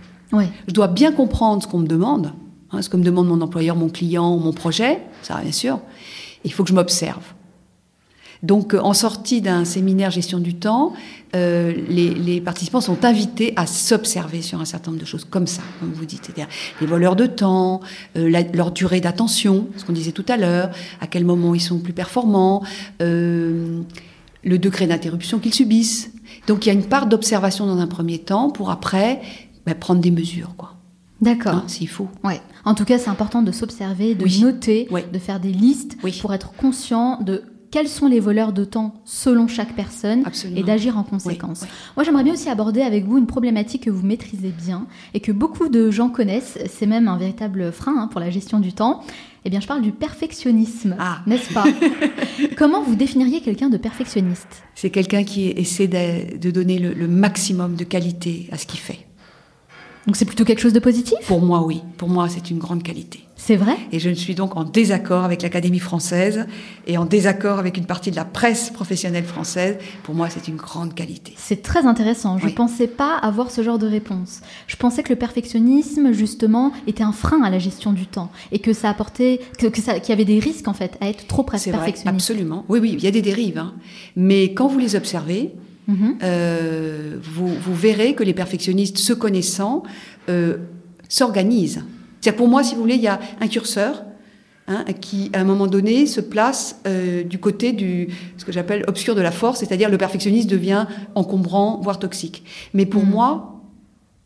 Je 0.69 0.73
dois 0.73 0.87
bien 0.89 1.13
comprendre 1.13 1.63
ce 1.63 1.67
qu'on 1.69 1.79
me 1.79 1.87
demande, 1.87 2.33
hein, 2.73 2.83
ce 2.83 2.89
que 2.89 2.97
me 2.97 3.05
demande 3.05 3.29
mon 3.29 3.41
employeur, 3.41 3.77
mon 3.77 3.89
client, 3.89 4.37
mon 4.37 4.53
projet, 4.53 5.01
ça 5.23 5.41
bien 5.41 5.53
sûr. 5.53 5.81
Il 6.45 6.53
faut 6.53 6.65
que 6.65 6.71
je 6.71 6.75
m'observe. 6.75 7.23
Donc, 8.43 8.75
euh, 8.75 8.81
en 8.81 8.93
sortie 8.93 9.41
d'un 9.41 9.65
séminaire 9.65 10.11
gestion 10.11 10.39
du 10.39 10.55
temps, 10.55 10.93
euh, 11.37 11.73
les, 11.89 12.41
participants 12.41 12.81
sont 12.81 13.05
invités 13.05 13.53
à 13.57 13.67
s'observer 13.67 14.43
sur 14.43 14.61
un 14.61 14.65
certain 14.65 14.91
nombre 14.91 15.01
de 15.01 15.07
choses, 15.07 15.25
comme 15.25 15.47
ça, 15.47 15.63
comme 15.79 15.93
vous 15.93 16.05
dites, 16.05 16.25
c'est-à-dire 16.25 16.49
les 16.81 16.87
voleurs 16.87 17.15
de 17.15 17.27
temps, 17.27 17.81
euh, 18.17 18.43
leur 18.53 18.73
durée 18.73 19.01
d'attention, 19.01 19.69
ce 19.77 19.85
qu'on 19.85 19.93
disait 19.93 20.13
tout 20.13 20.27
à 20.29 20.37
l'heure, 20.37 20.71
à 21.01 21.07
quel 21.07 21.25
moment 21.25 21.55
ils 21.55 21.61
sont 21.61 21.79
plus 21.79 21.93
performants, 21.93 22.63
le 23.01 24.59
degré 24.59 24.89
d'interruption 24.89 25.39
qu'ils 25.39 25.55
subissent. 25.55 26.11
Donc, 26.49 26.67
il 26.67 26.69
y 26.69 26.71
a 26.71 26.75
une 26.75 26.87
part 26.87 27.07
d'observation 27.07 27.67
dans 27.67 27.79
un 27.79 27.87
premier 27.87 28.19
temps 28.19 28.51
pour 28.51 28.73
après 28.73 29.21
ben, 29.67 29.75
prendre 29.77 30.01
des 30.01 30.11
mesures, 30.11 30.55
quoi, 30.57 30.75
D'accord. 31.23 31.55
hein, 31.55 31.65
s'il 31.69 31.89
faut. 31.89 32.09
Ouais. 32.25 32.41
En 32.65 32.75
tout 32.75 32.85
cas, 32.85 32.99
c'est 32.99 33.09
important 33.11 33.43
de 33.43 33.51
s'observer, 33.53 34.15
de 34.15 34.25
Oui. 34.25 34.41
noter, 34.43 34.87
Oui. 34.91 35.01
de 35.11 35.19
faire 35.19 35.41
des 35.41 35.53
listes 35.53 35.97
Oui. 36.05 36.19
pour 36.21 36.35
être 36.35 36.53
conscient 36.53 37.19
de 37.23 37.45
quels 37.71 37.89
sont 37.89 38.07
les 38.07 38.21
voleurs 38.21 38.53
de 38.53 38.67
temps 38.67 38.93
selon 39.07 39.49
chaque 39.49 39.75
personne 39.75 40.23
Absolument. 40.27 40.61
et 40.61 40.63
d'agir 40.63 40.99
en 40.99 41.05
conséquence. 41.05 41.61
Oui, 41.63 41.69
Moi, 41.97 42.05
j'aimerais 42.05 42.23
bien 42.23 42.35
aussi 42.35 42.51
aborder 42.51 42.83
avec 42.83 43.07
vous 43.07 43.17
une 43.17 43.27
problématique 43.27 43.85
que 43.85 43.91
vous 43.91 44.05
maîtrisez 44.07 44.51
bien 44.51 44.87
et 45.15 45.21
que 45.21 45.33
beaucoup 45.33 45.71
de 45.71 45.91
gens 45.91 46.11
connaissent. 46.11 46.59
C'est 46.71 46.85
même 46.87 47.09
un 47.09 47.17
véritable 47.17 47.73
frein 47.73 47.95
hein, 47.97 48.09
pour 48.09 48.21
la 48.21 48.29
gestion 48.29 48.59
du 48.61 48.75
temps. 48.75 49.01
Eh 49.47 49.51
bien, 49.51 49.59
je 49.61 49.67
parle 49.67 49.81
du 49.81 49.91
perfectionnisme, 49.91 50.97
Ah. 50.99 51.21
n'est-ce 51.27 51.53
pas? 51.55 51.65
Comment 52.59 52.83
vous 52.83 52.95
définiriez 52.95 53.41
quelqu'un 53.41 53.71
de 53.71 53.79
perfectionniste? 53.79 54.63
C'est 54.75 54.91
quelqu'un 54.91 55.25
qui 55.25 55.47
essaie 55.49 55.89
de, 55.89 56.51
donner 56.51 56.79
le 56.79 57.09
maximum 57.09 57.75
de 57.75 57.85
qualité 57.85 58.49
à 58.53 58.59
ce 58.59 58.67
qu'il 58.67 58.81
fait. 58.81 59.07
Donc, 60.07 60.17
c'est 60.17 60.25
plutôt 60.25 60.45
quelque 60.45 60.61
chose 60.61 60.73
de 60.73 60.81
positif? 60.81 61.17
Pour 61.27 61.41
moi, 61.43 61.63
oui. 61.65 61.81
Pour 61.97 62.09
moi, 62.09 62.29
c'est 62.29 62.51
une 62.51 62.59
grande 62.59 62.83
qualité. 62.83 63.21
C'est 63.37 63.57
vrai? 63.57 63.77
Et 63.91 63.99
je 63.99 64.11
suis 64.11 64.35
donc 64.37 64.57
en 64.57 64.63
désaccord 64.65 65.25
avec 65.25 65.43
l'Académie 65.43 65.81
française 65.81 66.47
et 66.87 66.97
en 66.97 67.05
désaccord 67.05 67.59
avec 67.59 67.77
une 67.77 67.87
partie 67.87 68.11
de 68.13 68.17
la 68.17 68.25
presse 68.25 68.71
professionnelle 68.71 69.25
française. 69.25 69.79
Pour 70.05 70.15
moi, 70.15 70.29
c'est 70.31 70.47
une 70.49 70.57
grande 70.57 70.95
qualité. 70.95 71.33
C'est 71.37 71.61
très 71.63 71.87
intéressant. 71.87 72.39
Je 72.39 72.45
ne 72.45 72.49
Oui. 72.51 72.55
pensais 72.55 72.87
pas 72.87 73.17
avoir 73.17 73.51
ce 73.51 73.63
genre 73.65 73.79
de 73.79 73.87
réponse. 73.87 74.43
Je 74.69 74.77
pensais 74.77 75.03
que 75.03 75.09
le 75.13 75.17
perfectionnisme, 75.19 76.13
justement, 76.13 76.73
était 76.87 77.03
un 77.03 77.13
frein 77.13 77.43
à 77.43 77.51
la 77.51 77.59
gestion 77.59 77.93
du 77.93 78.07
temps 78.07 78.31
et 78.53 78.59
que 78.61 78.73
ça 78.73 78.91
apportait, 78.91 79.41
que, 79.59 79.67
que 79.67 79.81
ça, 79.81 79.99
qu'il 79.99 80.11
y 80.11 80.13
avait 80.13 80.25
des 80.25 80.39
risques 80.39 80.69
en 80.69 80.75
fait 80.75 80.97
à 81.01 81.09
être 81.09 81.27
trop 81.27 81.45
C'est 81.57 81.71
vrai, 81.71 81.79
perfectionniste. 81.81 82.07
absolument. 82.09 82.65
Oui, 82.69 82.79
oui, 82.81 82.95
il 82.97 83.03
y 83.03 83.09
a 83.09 83.11
des 83.13 83.23
dérives. 83.23 83.59
hein. 83.59 83.75
Mais 84.15 84.53
quand 84.55 84.69
vous 84.69 84.79
les 84.79 84.95
observez, 84.95 85.53
Mhm. 85.89 86.17
euh, 86.23 87.17
vous, 87.23 87.49
vous 87.49 87.75
verrez 87.75 88.15
que 88.15 88.23
les 88.23 88.35
perfectionnistes, 88.35 88.99
se 88.99 89.13
connaissant, 89.13 89.83
euh, 90.29 90.59
s'organisent. 91.09 91.85
C'est-à-dire 92.21 92.37
pour 92.37 92.49
moi, 92.49 92.63
si 92.63 92.75
vous 92.75 92.81
voulez, 92.81 92.95
il 92.95 93.03
y 93.03 93.09
a 93.09 93.19
un 93.41 93.49
curseur 93.49 94.05
hein, 94.69 94.85
qui, 95.01 95.31
à 95.33 95.41
un 95.41 95.45
moment 95.45 95.67
donné, 95.67 96.07
se 96.07 96.21
place 96.21 96.81
euh, 96.87 97.25
du 97.25 97.39
côté 97.39 97.73
du 97.73 98.09
ce 98.37 98.45
que 98.45 98.53
j'appelle 98.53 98.85
obscur 98.87 99.15
de 99.17 99.21
la 99.21 99.33
force, 99.33 99.59
c'est-à-dire 99.61 99.91
le 99.91 99.99
perfectionniste 99.99 100.49
devient 100.49 100.87
encombrant, 101.17 101.81
voire 101.83 101.99
toxique. 101.99 102.45
Mais 102.75 102.87
pour 102.87 103.03
Mhm. 103.03 103.11
moi, 103.11 103.61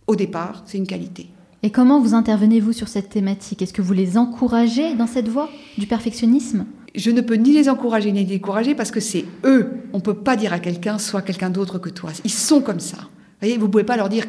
au 0.06 0.14
départ, 0.14 0.62
c'est 0.66 0.76
une 0.78 0.86
qualité. 0.86 1.28
Et 1.62 1.70
comment 1.70 2.00
vous 2.00 2.12
intervenez-vous 2.14 2.72
sur 2.74 2.86
cette 2.86 3.08
thématique? 3.08 3.62
Est-ce 3.62 3.72
que 3.72 3.82
vous 3.82 3.94
les 3.94 4.18
encouragez 4.18 4.94
dans 4.94 5.06
cette 5.08 5.28
voie 5.28 5.48
du 5.78 5.86
perfectionnisme? 5.86 6.66
Je 6.96 7.10
ne 7.10 7.20
peux 7.20 7.34
ni 7.34 7.52
les 7.52 7.68
encourager 7.68 8.10
ni 8.12 8.20
les 8.20 8.24
décourager 8.24 8.74
parce 8.74 8.90
que 8.90 9.00
c'est 9.00 9.24
eux. 9.44 9.70
On 9.92 10.00
peut 10.00 10.14
pas 10.14 10.34
dire 10.36 10.52
à 10.52 10.58
quelqu'un 10.58 10.98
sois 10.98 11.22
quelqu'un 11.22 11.50
d'autre 11.50 11.78
que 11.78 11.90
toi. 11.90 12.10
Ils 12.24 12.30
sont 12.30 12.60
comme 12.60 12.80
ça. 12.80 12.96
Vous 12.98 13.08
voyez, 13.42 13.58
vous 13.58 13.68
pouvez 13.68 13.84
pas 13.84 13.96
leur 13.96 14.08
dire 14.08 14.24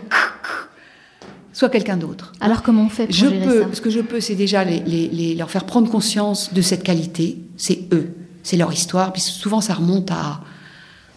sois 1.54 1.70
quelqu'un 1.70 1.98
d'autre. 1.98 2.34
Alors 2.40 2.62
comment 2.62 2.84
on 2.86 2.90
fait 2.90 3.06
pour 3.06 3.16
Je 3.16 3.28
gérer 3.30 3.46
peux, 3.46 3.62
ça 3.64 3.68
ce 3.74 3.82
que 3.82 3.90
je 3.90 4.00
peux, 4.02 4.20
c'est 4.20 4.36
déjà 4.36 4.64
les, 4.64 4.80
les- 4.82 5.08
les- 5.08 5.36
leur 5.36 5.50
faire 5.50 5.66
prendre 5.66 5.90
conscience 5.90 6.54
de 6.54 6.62
cette 6.62 6.84
qualité. 6.84 7.38
C'est 7.58 7.80
eux, 7.94 8.10
c'est 8.44 8.58
leur 8.58 8.72
histoire. 8.72 9.12
Puis 9.14 9.22
souvent, 9.22 9.62
ça 9.62 9.74
remonte 9.74 10.12
à, 10.12 10.42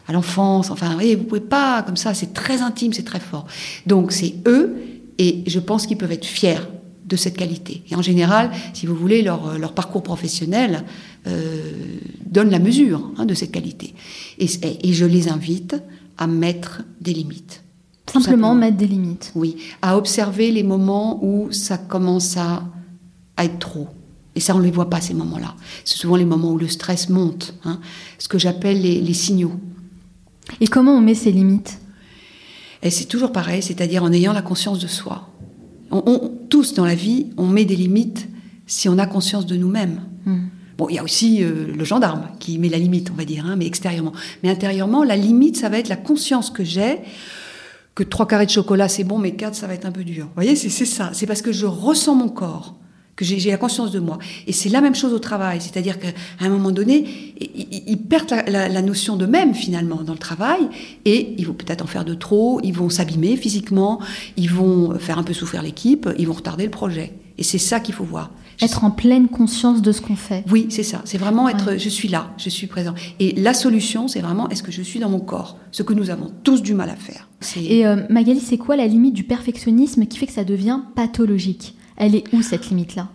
à 0.08 0.12
l'enfance. 0.12 0.70
Enfin, 0.70 0.86
vous 0.88 0.94
voyez, 0.94 1.16
vous 1.16 1.24
pouvez 1.24 1.40
pas 1.42 1.82
comme 1.82 1.96
ça. 1.96 2.14
C'est 2.14 2.32
très 2.32 2.62
intime, 2.62 2.92
c'est 2.92 3.02
très 3.04 3.20
fort. 3.20 3.46
Donc, 3.86 4.12
c'est 4.12 4.34
eux, 4.46 4.76
et 5.18 5.42
je 5.46 5.58
pense 5.58 5.86
qu'ils 5.86 5.98
peuvent 5.98 6.12
être 6.12 6.24
fiers 6.24 6.56
de 7.10 7.16
cette 7.16 7.36
qualité. 7.36 7.82
Et 7.90 7.96
en 7.96 8.02
général, 8.02 8.50
si 8.72 8.86
vous 8.86 8.94
voulez, 8.94 9.20
leur, 9.20 9.58
leur 9.58 9.74
parcours 9.74 10.02
professionnel 10.02 10.84
euh, 11.26 11.98
donne 12.24 12.50
la 12.50 12.60
mesure 12.60 13.10
hein, 13.18 13.26
de 13.26 13.34
cette 13.34 13.50
qualité. 13.50 13.94
Et, 14.38 14.46
et 14.88 14.92
je 14.94 15.04
les 15.04 15.28
invite 15.28 15.74
à 16.16 16.26
mettre 16.26 16.82
des 17.00 17.12
limites. 17.12 17.62
Simplement 18.06 18.24
simplement. 18.24 18.54
mettre 18.54 18.76
des 18.76 18.86
limites. 18.86 19.32
Oui, 19.34 19.56
à 19.82 19.96
observer 19.96 20.50
les 20.50 20.62
moments 20.62 21.22
où 21.22 21.52
ça 21.52 21.78
commence 21.78 22.36
à, 22.36 22.64
à 23.36 23.44
être 23.44 23.58
trop. 23.58 23.88
Et 24.36 24.40
ça, 24.40 24.54
on 24.54 24.58
ne 24.58 24.64
les 24.64 24.70
voit 24.70 24.88
pas, 24.88 25.00
ces 25.00 25.14
moments-là. 25.14 25.54
C'est 25.84 25.98
souvent 25.98 26.16
les 26.16 26.24
moments 26.24 26.52
où 26.52 26.58
le 26.58 26.68
stress 26.68 27.08
monte, 27.08 27.54
hein, 27.64 27.80
ce 28.18 28.28
que 28.28 28.38
j'appelle 28.38 28.80
les, 28.80 29.00
les 29.00 29.14
signaux. 29.14 29.54
Et 30.60 30.68
comment 30.68 30.94
on 30.96 31.00
met 31.00 31.14
ces 31.14 31.32
limites? 31.32 31.80
Et 32.82 32.90
c'est 32.90 33.06
toujours 33.06 33.32
pareil, 33.32 33.62
c'est-à-dire 33.62 34.02
en 34.04 34.12
ayant 34.12 34.32
la 34.32 34.42
conscience 34.42 34.78
de 34.78 34.86
soi. 34.86 35.29
On- 35.90 36.02
on- 36.06 36.30
tous 36.48 36.74
dans 36.74 36.84
la 36.84 36.94
vie, 36.94 37.26
on 37.36 37.46
met 37.46 37.64
des 37.64 37.76
limites 37.76 38.28
si 38.66 38.88
on 38.88 38.98
a 38.98 39.06
conscience 39.06 39.46
de 39.46 39.56
nous-mêmes. 39.56 40.00
Hmm. 40.26 40.46
Bon, 40.78 40.88
il 40.88 40.94
y 40.94 40.98
a 40.98 41.02
aussi 41.04 41.42
euh, 41.42 41.66
le 41.76 41.84
gendarme 41.84 42.28
qui 42.38 42.58
met 42.58 42.68
la 42.68 42.78
limite, 42.78 43.10
on 43.12 43.14
va 43.16 43.24
dire, 43.24 43.44
hein, 43.46 43.56
mais 43.56 43.66
extérieurement. 43.66 44.12
Mais 44.42 44.48
intérieurement, 44.50 45.04
la 45.04 45.16
limite, 45.16 45.56
ça 45.56 45.68
va 45.68 45.78
être 45.78 45.88
la 45.88 45.96
conscience 45.96 46.50
que 46.50 46.64
j'ai 46.64 46.98
que 47.94 48.02
trois 48.04 48.26
carrés 48.26 48.46
de 48.46 48.50
chocolat, 48.50 48.88
c'est 48.88 49.04
bon, 49.04 49.18
mais 49.18 49.32
quatre, 49.32 49.54
ça 49.56 49.66
va 49.66 49.74
être 49.74 49.84
un 49.84 49.90
peu 49.92 50.04
dur. 50.04 50.26
Vous 50.26 50.34
voyez, 50.36 50.56
c'est 50.56 50.68
c'est 50.70 50.86
ça. 50.86 51.10
C'est 51.12 51.26
parce 51.26 51.42
que 51.42 51.52
je 51.52 51.66
ressens 51.66 52.14
mon 52.14 52.28
corps, 52.28 52.76
que 53.20 53.40
j'ai 53.40 53.50
la 53.50 53.56
conscience 53.58 53.90
de 53.92 54.00
moi. 54.00 54.18
Et 54.46 54.52
c'est 54.52 54.68
la 54.70 54.80
même 54.80 54.94
chose 54.94 55.12
au 55.12 55.18
travail. 55.18 55.60
C'est-à-dire 55.60 55.98
qu'à 55.98 56.08
un 56.40 56.48
moment 56.48 56.70
donné, 56.70 57.34
ils 57.86 57.98
perdent 57.98 58.30
la, 58.30 58.42
la- 58.48 58.68
la 58.68 58.82
notion 58.82 59.16
d'eux-mêmes, 59.16 59.54
finalement, 59.54 60.02
dans 60.02 60.14
le 60.14 60.18
travail. 60.18 60.60
Et 61.04 61.34
ils 61.38 61.46
vont 61.46 61.52
peut-être 61.54 61.82
en 61.82 61.86
faire 61.86 62.04
de 62.04 62.14
trop, 62.14 62.60
ils 62.64 62.72
vont 62.72 62.88
s'abîmer 62.88 63.36
physiquement, 63.36 64.00
ils 64.36 64.50
vont 64.50 64.98
faire 64.98 65.18
un 65.18 65.22
peu 65.22 65.34
souffrir 65.34 65.62
l'équipe, 65.62 66.08
ils 66.18 66.26
vont 66.26 66.32
retarder 66.34 66.64
le 66.64 66.70
projet. 66.70 67.12
Et 67.38 67.42
c'est 67.42 67.58
ça 67.58 67.80
qu'il 67.80 67.94
faut 67.94 68.04
voir. 68.04 68.30
Être 68.62 68.84
en 68.84 68.90
pleine 68.90 69.28
conscience 69.28 69.80
de 69.80 69.90
ce 69.90 70.02
qu'on 70.02 70.16
fait. 70.16 70.44
oui, 70.50 70.66
c'est 70.68 70.82
ça. 70.82 71.00
C'est 71.06 71.16
vraiment 71.16 71.48
être, 71.48 71.68
Ouais. 71.72 71.78
je 71.78 71.88
suis 71.88 72.08
là, 72.08 72.30
je 72.36 72.50
suis 72.50 72.66
présent. 72.66 72.92
Et 73.18 73.32
la 73.40 73.54
solution, 73.54 74.06
c'est 74.06 74.20
vraiment, 74.20 74.50
est-ce 74.50 74.62
que 74.62 74.70
je 74.70 74.82
suis 74.82 74.98
dans 75.00 75.08
mon 75.08 75.20
corps? 75.20 75.56
Ce 75.72 75.82
que 75.82 75.94
nous 75.94 76.10
avons 76.10 76.30
tous 76.44 76.60
du 76.62 76.74
mal 76.74 76.90
à 76.90 76.96
faire. 76.96 77.28
Et 77.56 77.86
euh, 77.86 77.96
Magali, 78.10 78.38
c'est 78.40 78.58
quoi 78.58 78.76
la 78.76 78.86
limite 78.86 79.14
du 79.14 79.24
perfectionnisme 79.24 80.04
qui 80.06 80.18
fait 80.18 80.26
que 80.26 80.32
ça 80.34 80.44
devient 80.44 80.80
pathologique? 80.94 81.74
Elle 82.00 82.14
est 82.14 82.24
où 82.32 82.40
cette 82.40 82.70
limite-là? 82.70 83.08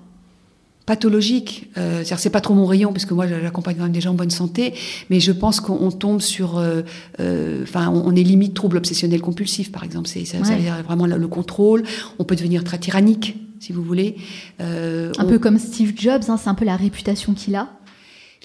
Pathologique. 0.86 1.72
Euh, 1.78 1.98
c'est-à-dire 1.98 2.20
c'est 2.20 2.30
pas 2.30 2.40
trop 2.40 2.54
mon 2.54 2.68
rayon 2.68 2.94
puisque 2.94 3.12
moi 3.12 3.26
j'accompagne 3.28 3.76
quand 3.78 3.84
même 3.84 3.92
des 3.92 4.00
gens 4.00 4.12
en 4.12 4.16
bonne 4.16 4.30
santé, 4.30 4.76
mais 5.10 5.20
je 5.20 5.32
pense 5.32 5.60
qu'on 5.60 5.90
tombe 5.90 6.22
sur, 6.22 6.60
euh, 6.60 6.84
euh, 7.20 7.64
enfin, 7.64 7.90
on, 7.90 8.16
est 8.16 8.22
limite 8.22 8.54
trouble 8.54 8.78
obsessionnel 8.78 9.22
compulsif 9.22 9.72
par 9.72 9.84
exemple. 9.84 10.08
C'est 10.08 10.24
ça, 10.24 10.44
ça 10.44 10.56
veut 10.56 10.62
dire 10.62 10.76
vraiment 10.84 11.08
le, 11.08 11.28
contrôle. 11.28 11.84
On 12.20 12.24
peut 12.24 12.36
devenir 12.36 12.64
très 12.64 12.78
tyrannique 12.78 13.36
si 13.60 13.74
vous 13.74 13.82
voulez. 13.82 14.18
Un 14.60 15.26
peu 15.26 15.40
comme 15.40 15.58
Steve 15.58 15.94
Jobs, 15.98 16.22
hein, 16.28 16.38
c'est 16.38 16.50
un 16.50 16.56
peu 16.56 16.66
la 16.66 16.76
réputation 16.76 17.34
qu'il 17.34 17.56
a. 17.56 17.70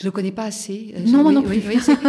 Je 0.01 0.07
le 0.07 0.13
connais 0.13 0.31
pas 0.31 0.45
assez. 0.45 0.95
Euh, 0.97 1.01
non, 1.07 1.31
non, 1.31 1.45
oui, 1.47 1.63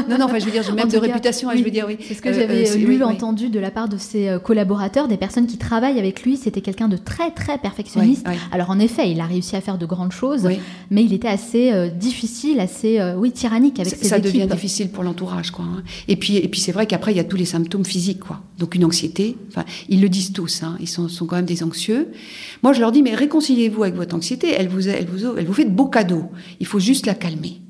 non, 0.07 0.17
non, 0.17 0.25
enfin, 0.25 0.39
je 0.39 0.45
veux 0.45 0.51
dire, 0.51 0.73
même 0.75 0.87
de 0.87 0.97
réputation, 0.97 1.49
hein, 1.49 1.55
je 1.57 1.63
veux 1.63 1.71
dire, 1.71 1.83
oui. 1.85 1.97
C'est 1.99 2.13
ce 2.13 2.21
que 2.21 2.29
euh, 2.29 2.33
j'avais 2.33 2.71
euh, 2.71 2.75
lu, 2.77 3.03
entendu 3.03 3.49
de 3.49 3.59
la 3.59 3.69
part 3.69 3.89
de 3.89 3.97
ses 3.97 4.37
collaborateurs, 4.41 5.09
des 5.09 5.17
personnes 5.17 5.45
qui 5.45 5.57
travaillent 5.57 5.99
avec 5.99 6.23
lui. 6.23 6.37
C'était 6.37 6.61
quelqu'un 6.61 6.87
de 6.87 6.95
très, 6.95 7.31
très 7.31 7.57
perfectionniste. 7.57 8.25
Alors, 8.53 8.69
en 8.69 8.79
effet, 8.79 9.11
il 9.11 9.19
a 9.19 9.25
réussi 9.25 9.57
à 9.57 9.61
faire 9.61 9.77
de 9.77 9.85
grandes 9.85 10.13
choses, 10.13 10.47
mais 10.89 11.03
il 11.03 11.13
était 11.13 11.27
assez 11.27 11.89
difficile, 11.89 12.61
assez, 12.61 12.97
oui, 13.17 13.33
tyrannique 13.33 13.77
avec 13.81 13.93
ses 13.93 14.05
ça 14.05 14.17
équipes. 14.17 14.31
Ça 14.31 14.39
devient 14.39 14.47
difficile 14.49 14.89
pour 14.89 15.03
l'entourage, 15.03 15.51
quoi. 15.51 15.65
Hein. 15.65 15.83
Et 16.07 16.15
puis, 16.15 16.37
et 16.37 16.47
puis 16.47 16.61
c'est 16.61 16.71
vrai 16.71 16.87
qu'après, 16.87 17.11
il 17.11 17.17
y 17.17 17.21
a 17.21 17.25
tous 17.25 17.35
les 17.35 17.45
symptômes 17.45 17.83
physiques, 17.83 18.21
quoi. 18.21 18.39
Donc, 18.57 18.73
une 18.75 18.85
anxiété. 18.85 19.35
Enfin, 19.49 19.65
ils 19.89 19.99
le 19.99 20.07
disent 20.07 20.31
tous, 20.31 20.63
hein. 20.63 20.77
Ils 20.79 20.87
sont, 20.87 21.09
sont 21.09 21.25
quand 21.25 21.35
même 21.35 21.45
des 21.45 21.61
anxieux. 21.61 22.13
Moi, 22.63 22.71
je 22.71 22.79
leur 22.79 22.93
dis, 22.93 23.03
mais 23.03 23.15
réconciliez-vous 23.15 23.83
avec 23.83 23.95
votre 23.95 24.15
anxiété. 24.15 24.53
Elle 24.57 24.69
vous, 24.69 24.87
elle 24.87 25.07
vous, 25.07 25.35
elle 25.37 25.45
vous 25.45 25.53
fait 25.53 25.65
de 25.65 25.71
beaux 25.71 25.87
cadeaux. 25.87 26.31
Il 26.61 26.67
faut 26.67 26.79
juste 26.79 27.05
la 27.05 27.15
calmer 27.15 27.61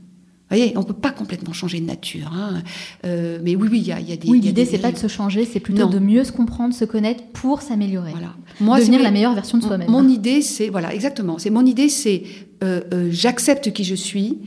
voyez, 0.56 0.78
on 0.78 0.84
peut 0.84 0.94
pas 0.94 1.12
complètement 1.12 1.54
changer 1.54 1.80
de 1.80 1.86
nature. 1.86 2.32
Hein. 2.34 2.62
Euh, 3.06 3.40
mais 3.44 3.56
oui, 3.56 3.68
oui, 3.72 3.80
il 3.80 3.88
y 3.88 3.92
a, 3.92 4.00
y 4.00 4.12
a, 4.12 4.16
des. 4.18 4.28
Oui, 4.30 4.40
l'idée 4.40 4.66
c'est 4.66 4.78
pas 4.78 4.92
de 4.92 4.98
se 4.98 5.08
changer, 5.08 5.46
c'est 5.46 5.60
plutôt 5.60 5.88
de 5.88 6.00
mieux 6.00 6.24
se 6.24 6.32
comprendre, 6.32 6.74
se 6.74 6.86
connaître 6.86 7.24
pour 7.34 7.62
s'améliorer. 7.62 8.12
Voilà. 8.12 8.34
Moi, 8.60 8.80
devenir 8.80 9.02
la 9.02 9.12
meilleure 9.12 9.34
version 9.34 9.58
de 9.58 9.64
soi-même. 9.64 9.90
Mon 9.90 10.08
idée, 10.08 10.42
c'est 10.42 10.70
voilà, 10.70 10.94
exactement. 10.94 11.38
C'est 11.38 11.50
mon 11.50 11.66
idée, 11.66 11.90
c'est 11.90 12.24
euh, 12.64 12.82
euh, 12.94 13.10
j'accepte 13.12 13.72
qui 13.72 13.84
je 13.84 13.96
suis 13.96 14.40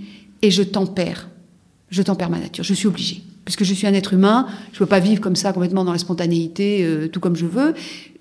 et 0.43 0.51
je 0.51 0.62
tempère. 0.62 1.31
Je 1.90 2.03
tempère 2.03 2.31
ma 2.31 2.38
nature. 2.38 2.64
Je 2.64 2.75
suis 2.75 2.88
obligée, 2.88 3.23
puisque 3.45 3.64
je 3.64 3.73
suis 3.73 3.87
un 3.87 3.95
être 3.95 4.12
humain. 4.12 4.47
Je 4.73 4.79
peux 4.79 4.87
pas 4.87 5.01
vivre 5.01 5.21
comme 5.21 5.37
ça 5.37 5.53
complètement 5.53 5.85
dans 5.85 5.93
la 5.93 5.99
spontanéité, 5.99 6.87
tout 7.12 7.21
comme 7.21 7.37
je 7.37 7.47
veux. 7.47 7.75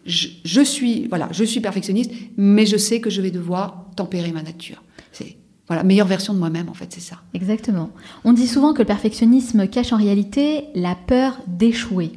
Je, 0.06 0.28
je, 0.44 0.62
suis 0.62 1.08
voilà, 1.08 1.30
je 1.32 1.44
suis 1.44 1.62
perfectionniste, 1.62 2.12
mais 2.38 2.66
je 2.66 2.78
sais 2.78 3.00
que 3.00 3.10
je 3.10 3.22
vais 3.22 3.32
devoir 3.32 3.86
tempérer 3.96 4.32
ma 4.32 4.44
nature. 4.44 4.84
C'est 5.12 5.38
voilà, 5.74 5.84
meilleure 5.84 6.08
version 6.08 6.34
de 6.36 6.40
moi-même, 6.40 6.70
en 6.70 6.76
fait, 6.76 6.94
c'est 6.94 7.02
ça. 7.02 7.16
Exactement. 7.34 7.90
On 8.26 8.34
dit 8.34 8.48
souvent 8.48 8.74
que 8.74 8.80
le 8.80 8.86
perfectionnisme 8.86 9.68
cache 9.68 9.92
en 9.92 9.98
réalité 9.98 10.66
la 10.76 10.94
peur 10.96 11.40
d'échouer. 11.48 12.12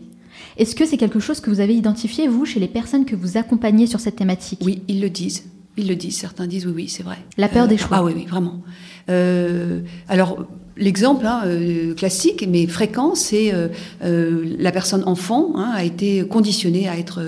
Est-ce 0.59 0.75
que 0.75 0.85
c'est 0.85 0.99
quelque 0.99 1.21
chose 1.21 1.41
que 1.41 1.49
vous 1.49 1.61
avez 1.61 1.75
identifié, 1.75 2.29
vous, 2.29 2.45
chez 2.45 2.61
les 2.61 2.69
personnes 2.69 3.07
que 3.07 3.17
vous 3.17 3.39
accompagnez 3.39 3.87
sur 3.87 3.99
cette 3.99 4.17
thématique? 4.17 4.61
Oui, 4.63 4.83
ils 4.89 5.01
le 5.01 5.09
disent. 5.09 5.45
Ils 5.79 5.89
le 5.89 5.97
disent. 5.97 6.19
Certains 6.19 6.47
disent 6.47 6.67
oui, 6.67 6.73
oui, 6.77 6.89
c'est 6.89 7.03
vrai. 7.03 7.17
La 7.39 7.49
peur 7.49 7.65
euh, 7.65 7.67
d'échouer. 7.67 7.89
Ah 7.93 8.05
oui, 8.05 8.13
oui, 8.15 8.27
vraiment. 8.27 8.61
Euh, 9.09 9.81
alors, 10.07 10.45
l'exemple 10.77 11.25
hein, 11.25 11.43
euh, 11.47 11.95
classique, 11.95 12.47
mais 12.47 12.67
fréquent, 12.67 13.15
c'est 13.15 13.55
la 14.03 14.73
personne 14.73 15.03
enfant 15.07 15.53
hein, 15.57 15.73
a 15.75 15.83
été 15.83 16.27
conditionnée 16.29 16.91
à 16.91 16.99
être 16.99 17.23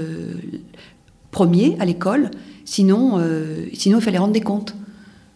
premier 1.30 1.74
à 1.80 1.86
l'école. 1.86 2.30
Sinon, 2.66 3.18
sinon, 3.72 3.98
il 3.98 4.02
fallait 4.02 4.18
rendre 4.18 4.34
des 4.34 4.42
comptes. 4.42 4.74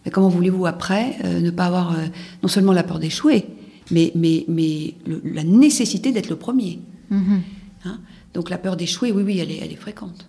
Mais 0.05 0.11
comment 0.11 0.29
voulez-vous 0.29 0.65
après 0.65 1.15
euh, 1.23 1.39
ne 1.39 1.49
pas 1.49 1.65
avoir 1.65 1.93
euh, 1.93 2.05
non 2.41 2.49
seulement 2.49 2.73
la 2.73 2.83
peur 2.83 2.99
d'échouer, 2.99 3.45
mais, 3.91 4.11
mais, 4.15 4.45
mais 4.47 4.95
la 5.23 5.43
nécessité 5.43 6.11
d'être 6.11 6.29
le 6.29 6.35
premier 6.35 6.79
mhm. 7.09 7.41
hein? 7.85 7.99
Donc 8.33 8.49
la 8.49 8.57
peur 8.57 8.75
d'échouer, 8.75 9.11
oui, 9.11 9.23
oui, 9.23 9.39
elle 9.39 9.51
est, 9.51 9.59
elle 9.61 9.71
est 9.71 9.77
fréquente. 9.77 10.27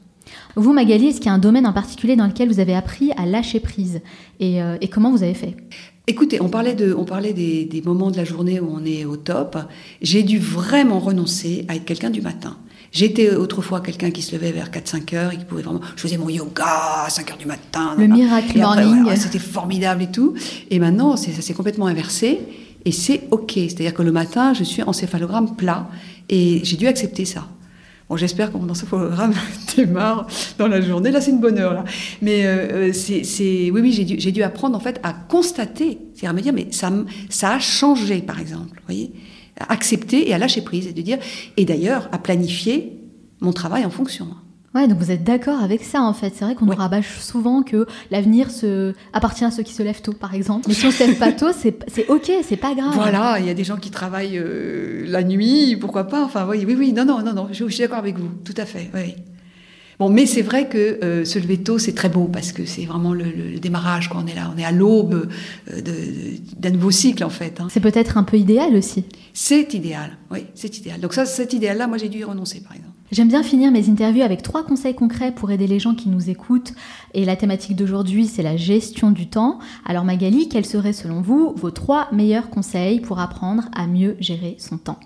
Vous, 0.56 0.72
Magali, 0.72 1.08
est-ce 1.08 1.18
qu'il 1.18 1.26
y 1.26 1.30
a 1.30 1.34
un 1.34 1.38
domaine 1.38 1.66
en 1.66 1.72
particulier 1.72 2.16
dans 2.16 2.26
lequel 2.26 2.48
vous 2.48 2.60
avez 2.60 2.74
appris 2.74 3.12
à 3.16 3.26
lâcher 3.26 3.60
prise 3.60 4.00
et, 4.40 4.62
euh, 4.62 4.76
et, 4.80 4.88
comment 4.88 5.10
vous 5.10 5.22
avez 5.22 5.34
fait? 5.34 5.56
Écoutez, 6.06 6.40
on 6.40 6.48
parlait, 6.48 6.74
de, 6.74 6.94
on 6.94 7.04
parlait 7.04 7.32
des, 7.32 7.64
des, 7.64 7.82
moments 7.82 8.10
de 8.10 8.16
la 8.16 8.24
journée 8.24 8.60
où 8.60 8.68
on 8.70 8.84
est 8.84 9.04
au 9.04 9.16
top. 9.16 9.56
J'ai 10.02 10.22
dû 10.22 10.38
vraiment 10.38 11.00
renoncer 11.00 11.64
à 11.68 11.76
être 11.76 11.84
quelqu'un 11.84 12.10
du 12.10 12.20
matin. 12.20 12.56
J'étais 12.94 13.34
autrefois 13.34 13.80
quelqu'un 13.80 14.12
qui 14.12 14.22
se 14.22 14.36
levait 14.36 14.52
vers 14.52 14.70
4-5 14.70 15.16
heures 15.16 15.32
et 15.32 15.36
qui 15.36 15.44
pouvait 15.44 15.62
vraiment. 15.62 15.80
Je 15.96 16.00
faisais 16.00 16.16
mon 16.16 16.28
yoga 16.28 17.04
à 17.06 17.10
5 17.10 17.28
heures 17.28 17.36
du 17.36 17.46
matin. 17.46 17.96
Le 17.98 18.06
miracle 18.06 18.56
morning. 18.56 19.04
C'était 19.16 19.40
formidable 19.40 20.04
et 20.04 20.10
tout. 20.12 20.34
Et 20.70 20.78
maintenant, 20.78 21.16
ça 21.16 21.32
s'est 21.32 21.54
complètement 21.54 21.88
inversé. 21.88 22.38
Et 22.84 22.92
c'est 22.92 23.22
OK. 23.32 23.54
C'est-à-dire 23.54 23.94
que 23.94 24.02
le 24.02 24.12
matin, 24.12 24.54
je 24.54 24.62
suis 24.62 24.84
encéphalogramme 24.84 25.56
plat. 25.56 25.88
Et 26.28 26.60
j'ai 26.62 26.76
dû 26.76 26.86
accepter 26.86 27.24
ça. 27.24 27.48
Bon, 28.08 28.16
j'espère 28.16 28.52
que 28.52 28.58
mon 28.58 28.70
encéphalogramme 28.70 29.34
démarre 29.76 30.28
dans 30.56 30.68
la 30.68 30.80
journée. 30.80 31.10
Là, 31.10 31.20
c'est 31.20 31.32
une 31.32 31.40
bonne 31.40 31.58
heure, 31.58 31.74
là. 31.74 31.84
Mais 32.22 32.46
euh, 32.46 32.90
euh, 32.90 32.92
c'est, 32.92 33.70
oui, 33.72 33.80
oui, 33.80 33.92
j'ai 33.92 34.04
dû, 34.04 34.30
dû, 34.30 34.42
apprendre, 34.44 34.76
en 34.76 34.80
fait, 34.80 35.00
à 35.02 35.12
constater. 35.12 35.98
C'est-à-dire 36.14 36.30
à 36.30 36.32
me 36.32 36.40
dire, 36.42 36.52
mais 36.52 36.68
ça, 36.70 36.92
ça 37.28 37.54
a 37.54 37.58
changé, 37.58 38.18
par 38.18 38.38
exemple. 38.38 38.76
Vous 38.76 38.86
voyez? 38.86 39.12
À 39.60 39.72
accepter 39.72 40.28
et 40.28 40.34
à 40.34 40.38
lâcher 40.38 40.62
prise 40.62 40.86
et 40.86 40.92
de 40.92 41.02
dire, 41.02 41.18
et 41.56 41.64
d'ailleurs 41.64 42.08
à 42.12 42.18
planifier 42.18 43.00
mon 43.40 43.52
travail 43.52 43.84
en 43.84 43.90
fonction. 43.90 44.28
Ouais, 44.74 44.88
donc 44.88 44.98
vous 44.98 45.12
êtes 45.12 45.22
d'accord 45.22 45.62
avec 45.62 45.84
ça 45.84 46.02
en 46.02 46.12
fait. 46.12 46.32
C'est 46.34 46.44
vrai 46.44 46.56
qu'on 46.56 46.66
nous 46.66 46.74
rabâche 46.74 47.20
souvent 47.20 47.62
que 47.62 47.86
l'avenir 48.10 48.50
se... 48.50 48.92
appartient 49.12 49.44
à 49.44 49.52
ceux 49.52 49.62
qui 49.62 49.72
se 49.72 49.84
lèvent 49.84 50.02
tôt, 50.02 50.14
par 50.14 50.34
exemple. 50.34 50.64
Mais 50.66 50.74
si 50.74 50.84
on 50.84 50.90
se 50.90 51.04
lève 51.04 51.16
pas 51.16 51.30
tôt, 51.30 51.52
c'est 51.52 51.76
ok, 52.08 52.32
c'est 52.42 52.56
pas 52.56 52.74
grave. 52.74 52.92
Voilà, 52.94 53.38
il 53.38 53.46
y 53.46 53.50
a 53.50 53.54
des 53.54 53.62
gens 53.62 53.76
qui 53.76 53.92
travaillent 53.92 54.38
euh, 54.38 55.04
la 55.06 55.22
nuit, 55.22 55.76
pourquoi 55.76 56.08
pas. 56.08 56.24
Enfin, 56.24 56.44
oui, 56.48 56.64
oui, 56.66 56.74
oui, 56.76 56.92
non, 56.92 57.04
non, 57.04 57.22
non, 57.22 57.32
non, 57.32 57.48
je, 57.52 57.68
suis 57.68 57.78
d'accord 57.78 57.98
avec 57.98 58.18
vous, 58.18 58.30
tout 58.44 58.54
à 58.56 58.64
fait. 58.64 58.90
Oui. 58.94 59.14
Bon, 59.98 60.08
mais 60.08 60.26
c'est 60.26 60.42
vrai 60.42 60.68
que 60.68 60.98
euh, 61.04 61.24
se 61.24 61.38
lever 61.38 61.58
tôt, 61.58 61.78
c'est 61.78 61.94
très 61.94 62.08
beau 62.08 62.24
parce 62.24 62.52
que 62.52 62.66
c'est 62.66 62.84
vraiment 62.84 63.12
le, 63.12 63.58
démarrage 63.58 64.08
quand 64.08 64.22
on 64.22 64.26
est 64.26 64.34
là, 64.34 64.52
on 64.54 64.58
est 64.58 64.64
à 64.64 64.72
l'aube 64.72 65.28
euh, 65.72 65.80
d'un 66.56 66.70
nouveau 66.70 66.90
cycle 66.90 67.24
en 67.24 67.30
fait. 67.30 67.60
Hein. 67.60 67.68
C'est 67.70 67.80
peut-être 67.80 68.18
un 68.18 68.24
peu 68.24 68.36
idéal 68.36 68.74
aussi. 68.74 69.04
C'est 69.32 69.72
idéal, 69.74 70.16
oui, 70.30 70.46
c'est 70.54 70.76
idéal. 70.78 71.00
Donc 71.00 71.14
ça, 71.14 71.26
cet 71.26 71.52
idéal-là, 71.52 71.86
moi 71.86 71.98
j'ai 71.98 72.08
dû 72.08 72.18
y 72.18 72.24
renoncer 72.24 72.60
par 72.60 72.72
exemple. 72.72 72.90
J'aime 73.12 73.28
bien 73.28 73.44
finir 73.44 73.70
mes 73.70 73.88
interviews 73.88 74.22
avec 74.22 74.42
trois 74.42 74.64
conseils 74.64 74.94
concrets 74.94 75.30
pour 75.30 75.50
aider 75.50 75.68
les 75.68 75.78
gens 75.78 75.94
qui 75.94 76.08
nous 76.08 76.30
écoutent. 76.30 76.72
Et 77.12 77.24
la 77.24 77.36
thématique 77.36 77.76
d'aujourd'hui, 77.76 78.26
c'est 78.26 78.42
la 78.42 78.56
gestion 78.56 79.12
du 79.12 79.28
temps. 79.28 79.60
Alors 79.84 80.04
Magali, 80.04 80.48
quels 80.48 80.66
seraient 80.66 80.92
selon 80.92 81.20
vous 81.20 81.54
vos 81.56 81.70
trois 81.70 82.08
meilleurs 82.12 82.50
conseils 82.50 83.00
pour 83.00 83.20
apprendre 83.20 83.68
à 83.72 83.86
mieux 83.86 84.16
gérer 84.18 84.56
son 84.58 84.78
temps? 84.78 84.98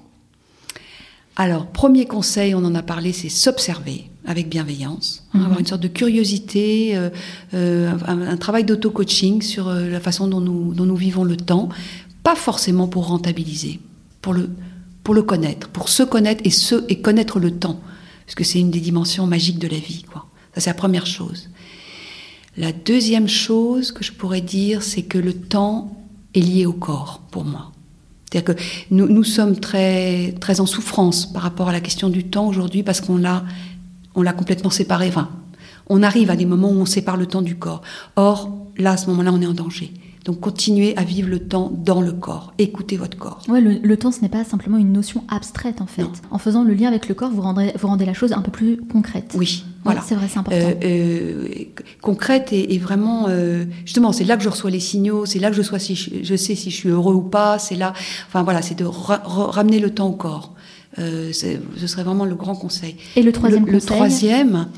Alors, 1.36 1.66
premier 1.66 2.06
conseil, 2.06 2.54
on 2.54 2.64
en 2.64 2.74
a 2.74 2.82
parlé, 2.82 3.12
c'est 3.12 3.28
s'observer 3.28 4.10
avec 4.28 4.50
bienveillance, 4.50 5.24
hein, 5.32 5.38
avoir 5.38 5.54
mhm. 5.54 5.60
une 5.60 5.66
sorte 5.66 5.80
de 5.80 5.88
curiosité, 5.88 6.94
euh, 6.94 7.08
euh, 7.54 7.90
un, 8.06 8.36
travail 8.36 8.62
d'auto-coaching 8.62 9.40
sur 9.40 9.68
euh, 9.68 9.88
la 9.88 10.00
façon 10.00 10.28
dont 10.28 10.42
nous, 10.42 10.74
dont 10.74 10.84
nous 10.84 10.96
vivons 10.96 11.24
le 11.24 11.38
temps, 11.38 11.70
pas 12.22 12.36
forcément 12.36 12.88
pour 12.88 13.06
rentabiliser, 13.06 13.80
pour 14.20 14.34
le, 14.34 14.50
pour 15.02 15.14
le 15.14 15.22
connaître, 15.22 15.70
pour 15.70 15.88
se 15.88 16.02
connaître 16.02 16.42
et, 16.44 16.50
se, 16.50 16.84
et 16.90 17.00
connaître 17.00 17.40
le 17.40 17.52
temps, 17.52 17.80
parce 18.26 18.34
que 18.34 18.44
c'est 18.44 18.60
une 18.60 18.70
des 18.70 18.80
dimensions 18.80 19.26
magiques 19.26 19.58
de 19.58 19.66
la 19.66 19.78
vie. 19.78 20.02
Quoi. 20.02 20.26
Ça, 20.54 20.60
c'est 20.60 20.70
la 20.70 20.74
première 20.74 21.06
chose. 21.06 21.48
La 22.58 22.72
deuxième 22.72 23.28
chose 23.28 23.92
que 23.92 24.04
je 24.04 24.12
pourrais 24.12 24.42
dire, 24.42 24.82
c'est 24.82 25.02
que 25.02 25.16
le 25.16 25.32
temps 25.32 25.96
est 26.34 26.40
lié 26.40 26.66
au 26.66 26.74
corps, 26.74 27.22
pour 27.30 27.46
moi. 27.46 27.72
C'est-à-dire 28.30 28.54
que 28.54 28.60
nous, 28.90 29.08
nous 29.08 29.24
sommes 29.24 29.58
très, 29.58 30.34
très 30.38 30.60
en 30.60 30.66
souffrance 30.66 31.24
par 31.32 31.40
rapport 31.40 31.70
à 31.70 31.72
la 31.72 31.80
question 31.80 32.10
du 32.10 32.24
temps 32.24 32.46
aujourd'hui, 32.46 32.82
parce 32.82 33.00
qu'on 33.00 33.16
l'a 33.16 33.42
on 34.14 34.22
l'a 34.22 34.32
complètement 34.32 34.70
séparé. 34.70 35.08
Enfin, 35.08 35.30
on 35.88 36.02
arrive 36.02 36.30
à 36.30 36.36
des 36.36 36.46
moments 36.46 36.70
où 36.70 36.80
on 36.80 36.86
sépare 36.86 37.16
le 37.16 37.26
temps 37.26 37.42
du 37.42 37.56
corps. 37.56 37.82
Or, 38.16 38.50
là, 38.76 38.92
à 38.92 38.96
ce 38.96 39.08
moment-là, 39.08 39.32
on 39.32 39.40
est 39.40 39.46
en 39.46 39.54
danger. 39.54 39.92
Donc 40.28 40.40
continuez 40.40 40.94
à 40.98 41.04
vivre 41.04 41.30
le 41.30 41.38
temps 41.38 41.72
dans 41.74 42.02
le 42.02 42.12
corps. 42.12 42.52
Écoutez 42.58 42.98
votre 42.98 43.16
corps. 43.16 43.42
Ouais, 43.48 43.62
le, 43.62 43.96
temps, 43.96 44.12
ce 44.12 44.20
n'est 44.20 44.28
pas 44.28 44.44
simplement 44.44 44.76
une 44.76 44.92
notion 44.92 45.24
abstraite 45.28 45.80
en 45.80 45.86
fait. 45.86 46.04
En 46.30 46.36
faisant 46.36 46.64
le 46.64 46.74
lien 46.74 46.88
avec 46.88 47.08
le 47.08 47.14
corps, 47.14 47.30
vous 47.30 47.40
rendez, 47.40 47.72
vous 47.78 47.88
rendez 47.88 48.04
la 48.04 48.12
chose 48.12 48.34
un 48.34 48.42
peu 48.42 48.50
plus 48.50 48.76
concrète. 48.92 49.32
Oui, 49.38 49.64
voilà. 49.84 50.02
c'est 50.06 50.14
vrai, 50.14 50.26
c'est 50.28 50.38
important. 50.38 50.60
Euh, 50.60 50.74
euh, 50.84 51.48
concrète 52.02 52.52
et, 52.52 52.76
vraiment, 52.76 53.24
euh, 53.28 53.64
justement, 53.86 54.12
c'est 54.12 54.24
là 54.24 54.36
que 54.36 54.42
je 54.42 54.50
reçois 54.50 54.70
les 54.70 54.80
signaux, 54.80 55.24
c'est 55.24 55.38
là 55.38 55.48
que 55.48 55.56
je, 55.56 55.62
sois 55.62 55.78
si 55.78 55.94
je, 55.94 56.36
sais 56.36 56.54
si 56.54 56.70
je 56.70 56.76
suis 56.76 56.90
heureux 56.90 57.14
ou 57.14 57.22
pas, 57.22 57.58
c'est 57.58 57.76
là, 57.76 57.94
enfin 58.26 58.42
voilà, 58.42 58.60
c'est 58.60 58.76
de 58.76 58.84
ramener 58.84 59.80
le 59.80 59.94
temps 59.94 60.08
au 60.08 60.16
corps. 60.16 60.52
Euh, 60.98 61.32
ce 61.32 61.86
serait 61.86 62.02
vraiment 62.02 62.24
le 62.24 62.34
grand 62.34 62.54
conseil. 62.54 62.96
Et 63.16 63.22
le 63.22 63.32
troisième 63.32 63.66
le, 63.66 63.72
conseil 63.72 63.80
Le 63.80 63.86
troisième, 63.86 64.68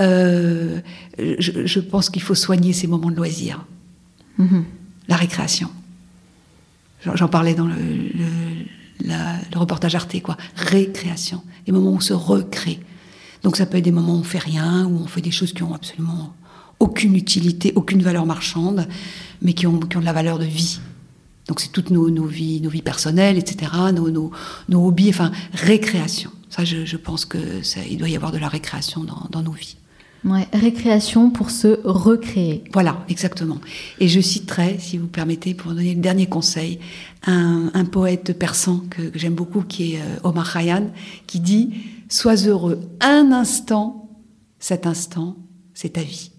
euh, 0.00 0.80
je, 1.18 1.80
pense 1.80 2.10
qu'il 2.10 2.22
faut 2.22 2.34
soigner 2.34 2.72
ces 2.72 2.86
moments 2.86 3.10
de 3.10 3.16
loisir. 3.16 3.64
Mhm. 4.38 4.64
La 5.08 5.16
récréation. 5.16 5.70
J'en 7.14 7.28
parlais 7.28 7.54
dans 7.54 7.66
le, 7.66 7.74
le, 7.74 9.58
reportage 9.58 9.94
Arte, 9.94 10.20
quoi. 10.22 10.36
Récréation. 10.54 11.42
Des 11.66 11.72
moments 11.72 11.90
où 11.90 11.96
on 11.96 12.00
se 12.00 12.12
recrée. 12.12 12.78
Donc 13.42 13.56
ça 13.56 13.66
peut 13.66 13.78
être 13.78 13.84
des 13.84 13.92
moments 13.92 14.14
où 14.14 14.20
on 14.20 14.24
fait 14.24 14.38
rien, 14.38 14.86
où 14.86 14.98
on 15.02 15.06
fait 15.06 15.22
des 15.22 15.30
choses 15.30 15.52
qui 15.52 15.62
ont 15.62 15.74
absolument 15.74 16.34
aucune 16.78 17.14
utilité, 17.16 17.72
aucune 17.74 18.02
valeur 18.02 18.26
marchande, 18.26 18.86
mais 19.42 19.52
qui 19.52 19.66
ont, 19.66 19.78
qui 19.80 19.96
ont 19.96 20.00
de 20.00 20.04
la 20.04 20.12
valeur 20.12 20.38
de 20.38 20.44
vie. 20.44 20.80
Donc 21.50 21.58
c'est 21.58 21.72
toutes 21.72 21.90
nos, 21.90 22.26
vies, 22.26 22.60
nos 22.60 22.70
vies 22.70 22.80
personnelles, 22.80 23.36
etc., 23.36 23.72
nos, 23.92 24.08
nos, 24.08 24.86
hobbies, 24.86 25.08
enfin 25.08 25.32
récréation. 25.52 26.30
Ça, 26.48 26.64
je, 26.64 26.96
pense 26.96 27.24
que 27.24 27.64
ça, 27.64 27.80
il 27.90 27.98
doit 27.98 28.08
y 28.08 28.14
avoir 28.14 28.30
de 28.30 28.38
la 28.38 28.46
récréation 28.46 29.02
dans, 29.02 29.42
nos 29.42 29.50
vies. 29.50 29.76
Ouais, 30.24 30.46
récréation 30.52 31.32
pour 31.32 31.50
se 31.50 31.80
recréer. 31.82 32.62
Voilà, 32.72 33.04
exactement. 33.08 33.58
Et 33.98 34.06
je 34.06 34.20
citerai, 34.20 34.76
si 34.78 34.96
vous 34.96 35.08
permettez, 35.08 35.54
pour 35.54 35.72
donner 35.72 35.92
le 35.92 36.00
dernier 36.00 36.26
conseil, 36.26 36.78
un, 37.26 37.72
un 37.74 37.84
poète 37.84 38.38
persan 38.38 38.84
que, 38.88 39.02
que 39.02 39.18
j'aime 39.18 39.34
beaucoup, 39.34 39.62
qui 39.62 39.94
est 39.94 40.00
euh, 40.00 40.20
Omar 40.22 40.52
Khayyam, 40.52 40.92
qui 41.26 41.40
dit 41.40 41.74
Sois 42.08 42.46
heureux 42.46 42.78
un 43.00 43.32
instant, 43.32 44.08
cet 44.60 44.86
instant, 44.86 45.36
c'est 45.74 45.94
ta 45.94 46.02
vie. 46.02 46.30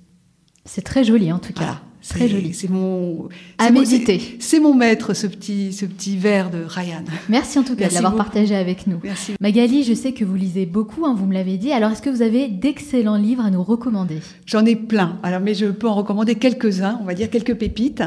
C'est 0.63 0.83
très 0.83 1.03
joli 1.03 1.33
en 1.33 1.39
tout 1.39 1.51
cas. 1.51 1.65
Voilà. 1.65 1.90
Très 2.09 2.27
joli. 2.27 2.53
C'est 2.53 2.69
mon. 2.69 3.29
À 3.57 3.65
c'est 3.67 3.71
mon- 3.71 3.79
méditer. 3.81 4.19
c'est- 4.19 4.35
C'est 4.39 4.59
mon 4.59 4.73
maître, 4.73 5.13
ce 5.13 5.27
petit, 5.27 5.71
ce 5.71 5.85
petit 5.85 6.17
vers 6.17 6.49
de 6.49 6.59
Ryan. 6.67 7.03
Merci 7.29 7.59
en 7.59 7.63
tout 7.63 7.75
cas 7.75 7.81
Merci 7.81 7.97
de 7.97 8.01
l'avoir 8.03 8.15
partagé 8.15 8.55
avec 8.55 8.87
nous. 8.87 8.97
Merci. 9.03 9.33
Magali, 9.39 9.83
je 9.83 9.93
sais 9.93 10.11
que 10.11 10.25
vous 10.25 10.35
lisez 10.35 10.65
beaucoup, 10.65 11.05
hein, 11.05 11.15
vous 11.17 11.25
me 11.25 11.33
l'avez 11.33 11.57
dit. 11.57 11.71
Alors, 11.71 11.91
est-ce 11.91 12.01
que 12.01 12.09
vous 12.09 12.21
avez 12.21 12.47
d'excellents 12.47 13.17
livres 13.17 13.43
à 13.45 13.49
nous 13.51 13.63
recommander? 13.63 14.17
J'en 14.45 14.65
ai 14.65 14.75
plein. 14.75 15.19
Alors, 15.23 15.39
mais 15.41 15.53
je 15.53 15.67
peux 15.67 15.87
en 15.87 15.95
recommander 15.95 16.35
quelques-uns, 16.35 16.97
on 17.01 17.05
va 17.05 17.13
dire 17.13 17.29
quelques 17.29 17.55
pépites. 17.55 18.03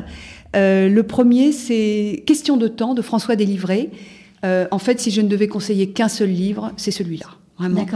Euh, 0.57 0.89
le 0.89 1.03
premier, 1.05 1.53
c'est 1.53 2.23
Question 2.27 2.57
de 2.57 2.69
temps 2.69 2.95
de 2.95 3.03
François 3.03 3.37
Délivré. 3.37 3.91
Euh, 4.45 4.67
en 4.71 4.79
fait, 4.79 5.01
si 5.01 5.11
je 5.11 5.21
ne 5.21 5.29
devais 5.29 5.49
conseiller 5.49 5.91
qu'un 5.91 6.09
seul 6.09 6.31
livre, 6.31 6.73
c'est 6.77 6.91
celui-là. 6.91 7.27
Vraiment. 7.59 7.87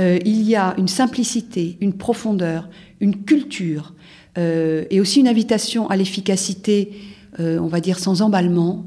Euh, 0.00 0.18
il 0.24 0.42
y 0.42 0.56
a 0.56 0.74
une 0.76 0.88
simplicité, 0.88 1.76
une 1.80 1.92
profondeur, 1.92 2.68
une 3.00 3.22
culture 3.24 3.94
euh, 4.38 4.84
et 4.90 5.00
aussi 5.00 5.20
une 5.20 5.28
invitation 5.28 5.88
à 5.88 5.96
l'efficacité, 5.96 6.92
euh, 7.40 7.58
on 7.58 7.66
va 7.66 7.80
dire 7.80 7.98
sans 7.98 8.22
emballement, 8.22 8.84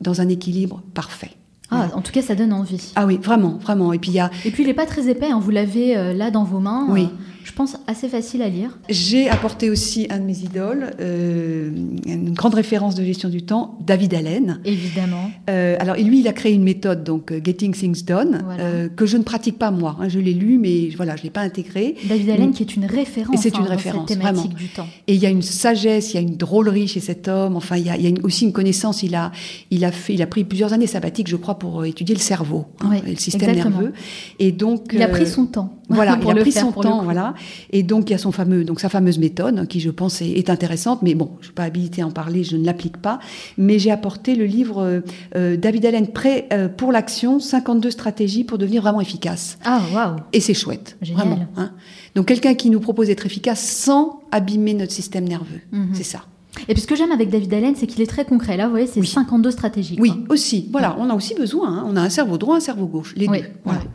dans 0.00 0.20
un 0.20 0.28
équilibre 0.28 0.82
parfait. 0.94 1.30
Ah, 1.70 1.88
en 1.94 2.00
tout 2.00 2.12
cas, 2.12 2.22
ça 2.22 2.34
donne 2.34 2.52
envie. 2.52 2.92
Ah 2.94 3.06
oui, 3.06 3.18
vraiment, 3.20 3.58
vraiment. 3.58 3.92
Et 3.92 3.98
puis 3.98 4.10
il 4.10 4.14
y 4.14 4.20
a, 4.20 4.30
Et 4.44 4.50
puis, 4.50 4.62
il 4.62 4.66
n'est 4.66 4.74
pas 4.74 4.86
très 4.86 5.08
épais, 5.08 5.30
hein, 5.30 5.40
vous 5.40 5.50
l'avez 5.50 5.96
euh, 5.96 6.12
là 6.12 6.30
dans 6.30 6.44
vos 6.44 6.60
mains. 6.60 6.86
Oui. 6.88 7.08
Je 7.46 7.52
pense 7.52 7.76
assez 7.86 8.08
facile 8.08 8.42
à 8.42 8.48
lire. 8.48 8.76
j'ai 8.88 9.28
apporté 9.28 9.70
aussi 9.70 10.08
un 10.10 10.18
de 10.18 10.24
mes 10.24 10.36
idoles, 10.40 10.90
euh, 11.00 11.70
une 12.04 12.32
grande 12.34 12.54
référence 12.54 12.96
de 12.96 13.04
gestion 13.04 13.28
du 13.28 13.44
temps, 13.44 13.78
David 13.86 14.14
Allen. 14.14 14.58
Évidemment. 14.64 15.30
Euh, 15.48 15.76
alors 15.78 15.94
lui, 15.94 16.18
il 16.20 16.26
a 16.26 16.32
créé 16.32 16.52
une 16.52 16.64
méthode, 16.64 17.04
donc 17.04 17.30
euh, 17.30 17.40
Getting 17.42 17.72
Things 17.72 18.04
Done, 18.04 18.42
Voilà. 18.44 18.62
euh, 18.64 18.88
que 18.88 19.06
je 19.06 19.16
ne 19.16 19.22
pratique 19.22 19.58
pas 19.58 19.70
moi. 19.70 19.96
hein. 20.00 20.08
je 20.08 20.18
l'ai 20.18 20.34
lu, 20.34 20.58
mais 20.58 20.88
voilà, 20.96 21.14
je 21.14 21.22
l'ai 21.22 21.30
pas 21.30 21.42
intégré. 21.42 21.94
David 22.08 22.30
Allen, 22.30 22.50
qui 22.50 22.64
est 22.64 22.74
une 22.74 22.84
référence 22.84 23.36
Et 23.36 23.38
c'est 23.40 23.54
hein, 23.54 23.60
une 23.60 23.64
dans 23.66 23.70
référence, 23.70 24.08
cette 24.08 24.18
thématique 24.18 24.42
vraiment. 24.50 24.58
du 24.58 24.68
temps. 24.68 24.88
Et 25.06 25.14
il 25.14 25.20
y 25.22 25.26
a 25.26 25.30
une 25.30 25.42
sagesse, 25.42 26.14
il 26.14 26.16
y 26.16 26.18
a 26.18 26.22
une 26.22 26.36
drôlerie 26.36 26.88
chez 26.88 27.00
cet 27.00 27.28
homme. 27.28 27.54
Enfin, 27.54 27.76
il 27.76 27.86
y 27.86 27.90
a, 27.90 27.96
il 27.96 28.02
y 28.02 28.06
a 28.06 28.08
une- 28.08 28.22
aussi 28.24 28.44
une 28.44 28.52
connaissance. 28.52 29.04
Il 29.04 29.14
a, 29.14 29.30
il 29.70 29.84
a 29.84 29.92
fait, 29.92 30.14
il 30.14 30.22
a 30.22 30.26
pris 30.26 30.42
plusieurs 30.42 30.72
années 30.72 30.88
sabbatiques, 30.88 31.28
je 31.28 31.36
crois, 31.36 31.58
pour 31.60 31.84
étudier 31.84 32.16
le 32.16 32.20
cerveau, 32.20 32.66
hein, 32.80 32.88
Oui, 32.90 32.96
le 33.06 33.14
système 33.16 33.50
exactement. 33.50 33.78
nerveux. 33.82 33.92
Et 34.40 34.50
donc, 34.50 34.88
Il 34.92 35.00
a 35.02 35.06
pris 35.08 35.28
son 35.28 35.46
temps. 35.46 35.72
Voilà, 35.88 36.16
pour 36.16 36.30
il 36.30 36.32
a 36.32 36.34
le 36.34 36.40
pris 36.42 36.50
faire, 36.52 36.62
son 36.64 36.72
temps, 36.72 37.02
voilà. 37.04 37.34
Et 37.70 37.82
donc 37.84 38.10
il 38.10 38.12
y 38.12 38.14
a 38.14 38.18
son 38.18 38.32
fameux, 38.32 38.64
donc 38.64 38.80
sa 38.80 38.88
fameuse 38.88 39.18
méthode, 39.18 39.58
hein, 39.58 39.66
qui 39.66 39.78
je 39.78 39.90
pense 39.90 40.20
est, 40.20 40.30
est 40.30 40.50
intéressante, 40.50 41.02
mais 41.02 41.14
bon, 41.14 41.30
je 41.40 41.46
suis 41.46 41.54
pas 41.54 41.62
habilitée 41.62 42.02
à 42.02 42.06
en 42.06 42.10
parler, 42.10 42.42
je 42.42 42.56
ne 42.56 42.64
l'applique 42.64 42.96
pas. 42.96 43.20
Mais 43.56 43.78
j'ai 43.78 43.92
apporté 43.92 44.34
le 44.34 44.46
livre 44.46 44.82
euh, 44.82 45.00
euh, 45.36 45.56
David 45.56 45.86
Allen 45.86 46.08
Prêt 46.08 46.48
euh, 46.52 46.68
pour 46.68 46.90
l'action, 46.90 47.38
52 47.38 47.90
stratégies 47.92 48.42
pour 48.42 48.58
devenir 48.58 48.82
vraiment 48.82 49.00
efficace. 49.00 49.58
Ah, 49.64 49.80
waouh 49.94 50.16
Et 50.32 50.40
c'est 50.40 50.54
chouette, 50.54 50.96
Génial. 51.02 51.26
vraiment. 51.28 51.46
hein. 51.56 51.70
Donc 52.16 52.26
quelqu'un 52.26 52.54
qui 52.54 52.68
nous 52.70 52.80
propose 52.80 53.06
d'être 53.06 53.26
efficace 53.26 53.60
sans 53.60 54.20
abîmer 54.32 54.74
notre 54.74 54.92
système 54.92 55.24
nerveux, 55.28 55.60
Mhm. 55.70 55.90
c'est 55.92 56.02
ça. 56.02 56.22
Et 56.68 56.72
puis 56.74 56.80
ce 56.82 56.86
que 56.86 56.96
j'aime 56.96 57.12
avec 57.12 57.30
David 57.30 57.52
Allen, 57.54 57.74
c'est 57.76 57.86
qu'il 57.86 58.00
est 58.02 58.06
très 58.06 58.24
concret. 58.24 58.56
Là, 58.56 58.64
vous 58.66 58.70
voyez, 58.72 58.86
c'est 58.86 59.02
52 59.04 59.50
stratégies. 59.50 59.96
Oui, 60.00 60.10
quoi. 60.10 60.34
aussi. 60.34 60.68
Voilà, 60.72 60.96
on 60.98 61.08
a 61.10 61.14
aussi 61.14 61.34
besoin. 61.34 61.68
hein. 61.78 61.84
On 61.86 61.96
a 61.96 62.00
un 62.00 62.10
cerveau 62.10 62.38
droit, 62.38 62.56
un 62.56 62.60
cerveau 62.60 62.86
gauche, 62.86 63.14
les 63.16 63.28
Oui, 63.28 63.40
deux. 63.40 63.46
Voilà. 63.64 63.80
ouais. 63.80 63.86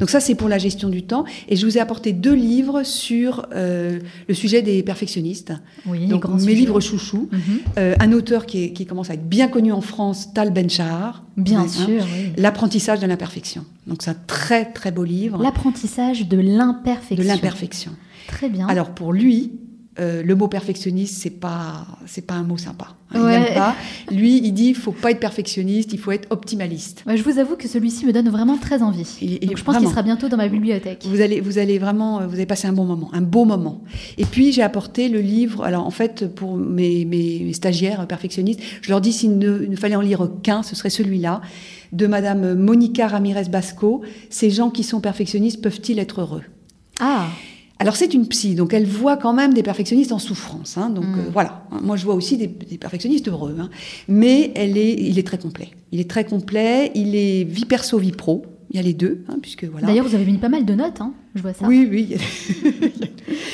Donc 0.00 0.10
ça, 0.10 0.20
c'est 0.20 0.34
pour 0.34 0.48
la 0.48 0.58
gestion 0.58 0.88
du 0.88 1.02
temps. 1.04 1.24
Et 1.48 1.56
je 1.56 1.64
vous 1.66 1.76
ai 1.78 1.80
apporté 1.80 2.12
deux 2.12 2.34
livres 2.34 2.82
sur 2.82 3.46
euh, 3.54 3.98
le 4.28 4.34
sujet 4.34 4.62
des 4.62 4.82
perfectionnistes. 4.82 5.52
Oui, 5.86 6.06
Donc 6.06 6.28
mes 6.28 6.38
sujet. 6.40 6.54
livres 6.54 6.80
chouchous. 6.80 7.28
Mhm. 7.30 7.40
Euh, 7.78 7.94
un 8.00 8.12
auteur 8.12 8.46
qui, 8.46 8.64
est- 8.64 8.72
qui 8.72 8.86
commence 8.86 9.10
à 9.10 9.14
être 9.14 9.28
bien 9.28 9.48
connu 9.48 9.72
en 9.72 9.80
France, 9.80 10.32
Tal 10.34 10.52
Ben-Shahar. 10.52 11.24
Bien 11.36 11.60
Hein. 11.60 11.68
sûr, 11.68 11.86
oui. 12.04 12.32
L'apprentissage 12.36 13.00
de 13.00 13.06
l'imperfection. 13.06 13.64
Donc 13.86 13.98
c'est 14.02 14.10
un 14.10 14.16
très 14.26 14.66
très 14.72 14.90
beau 14.90 15.04
livre 15.04 15.40
L'apprentissage 15.42 16.28
de 16.28 16.36
l'imperfection. 16.36 17.16
de 17.16 17.28
l'imperfection. 17.28 17.92
Très 18.26 18.48
bien. 18.48 18.66
Alors 18.66 18.90
pour 18.90 19.12
lui, 19.12 19.52
euh, 20.00 20.22
le 20.22 20.34
mot 20.34 20.48
perfectionniste, 20.48 21.20
c'est 21.22 21.30
pas 21.30 21.86
c'est 22.06 22.26
pas 22.26 22.34
un 22.34 22.42
mot 22.44 22.56
sympa. 22.56 22.94
hein, 23.12 23.24
Ouais. 23.24 23.34
Il 23.36 23.40
n'aime 23.40 23.54
pas. 23.54 23.74
Lui, 24.12 24.38
il 24.44 24.52
dit, 24.52 24.66
il 24.68 24.74
faut 24.74 24.92
pas 24.92 25.10
être 25.10 25.20
perfectionniste, 25.20 25.92
il 25.92 25.98
faut 25.98 26.12
être 26.12 26.26
optimaliste. 26.30 27.02
Ouais, 27.06 27.16
je 27.16 27.22
vous 27.24 27.38
avoue 27.38 27.56
que 27.56 27.66
celui-ci 27.68 28.06
me 28.06 28.12
donne 28.12 28.28
vraiment 28.28 28.56
très 28.58 28.82
envie. 28.82 29.38
Donc, 29.42 29.56
je 29.56 29.64
pense 29.64 29.78
qu'il 29.78 29.88
sera 29.88 30.02
bientôt 30.02 30.28
dans 30.28 30.36
ma 30.36 30.48
bibliothèque. 30.48 31.04
Vous 31.06 31.20
allez, 31.20 31.40
vous 31.40 31.58
allez 31.58 31.78
vraiment, 31.78 32.20
euh, 32.20 32.26
vous 32.26 32.34
allez 32.34 32.46
passer 32.46 32.68
un 32.68 32.72
bon 32.72 32.84
moment, 32.84 33.10
un 33.12 33.22
beau 33.22 33.44
moment. 33.44 33.82
Et 34.18 34.24
puis 34.24 34.52
j'ai 34.52 34.62
apporté 34.62 35.08
le 35.08 35.20
livre. 35.20 35.64
Alors 35.64 35.86
en 35.86 35.90
fait, 35.90 36.32
pour 36.34 36.56
mes, 36.56 37.04
mes- 37.04 37.52
stagiaires 37.52 38.06
perfectionnistes, 38.06 38.60
je 38.82 38.90
leur 38.90 39.00
dis 39.00 39.12
s'il 39.12 39.38
ne, 39.38 39.58
ne 39.66 39.76
fallait 39.76 39.96
en 39.96 40.00
lire 40.00 40.28
qu'un, 40.42 40.62
ce 40.62 40.76
serait 40.76 40.90
celui-là, 40.90 41.40
de 41.92 42.06
Madame 42.06 42.54
Monica 42.54 43.08
Ramirez 43.08 43.44
Basco. 43.50 44.02
Ces 44.30 44.50
gens 44.50 44.70
qui 44.70 44.84
sont 44.84 45.00
perfectionnistes 45.00 45.62
peuvent-ils 45.62 45.98
être 45.98 46.20
heureux? 46.20 46.42
Ah, 47.00 47.26
alors 47.80 47.96
c'est 47.96 48.12
une 48.14 48.26
psy, 48.26 48.54
donc 48.54 48.74
elle 48.74 48.86
voit 48.86 49.16
quand 49.16 49.32
même 49.32 49.54
des 49.54 49.62
perfectionnistes 49.62 50.12
en 50.12 50.18
souffrance. 50.18 50.76
hein, 50.78 50.90
donc 50.90 51.04
Mm. 51.04 51.18
euh, 51.20 51.30
voilà, 51.32 51.64
moi 51.82 51.96
je 51.96 52.04
vois 52.04 52.14
aussi 52.14 52.36
des, 52.36 52.46
des 52.48 52.78
perfectionnistes 52.78 53.28
heureux. 53.28 53.56
hein. 53.60 53.70
mais 54.08 54.50
elle 54.56 54.76
est, 54.76 54.94
il 54.94 55.18
est 55.18 55.26
très 55.26 55.38
complet. 55.38 55.68
Il 55.92 56.00
est 56.00 56.10
très 56.10 56.24
complet. 56.24 56.90
Il 56.94 57.14
est 57.16 57.44
vie 57.44 57.64
perso, 57.64 57.98
vie 57.98 58.12
pro. 58.12 58.44
Il 58.70 58.76
y 58.76 58.78
a 58.78 58.82
les 58.82 58.92
deux, 58.92 59.24
hein, 59.30 59.36
puisque 59.40 59.64
voilà. 59.64 59.86
d'ailleurs, 59.86 60.06
vous 60.06 60.14
avez 60.14 60.26
mis 60.26 60.36
pas 60.36 60.50
mal 60.50 60.66
de 60.66 60.74
notes, 60.74 61.00
hein, 61.00 61.14
je 61.34 61.42
vois 61.42 61.52
ça. 61.52 61.66
oui, 61.66 61.86
oui. 61.90 62.16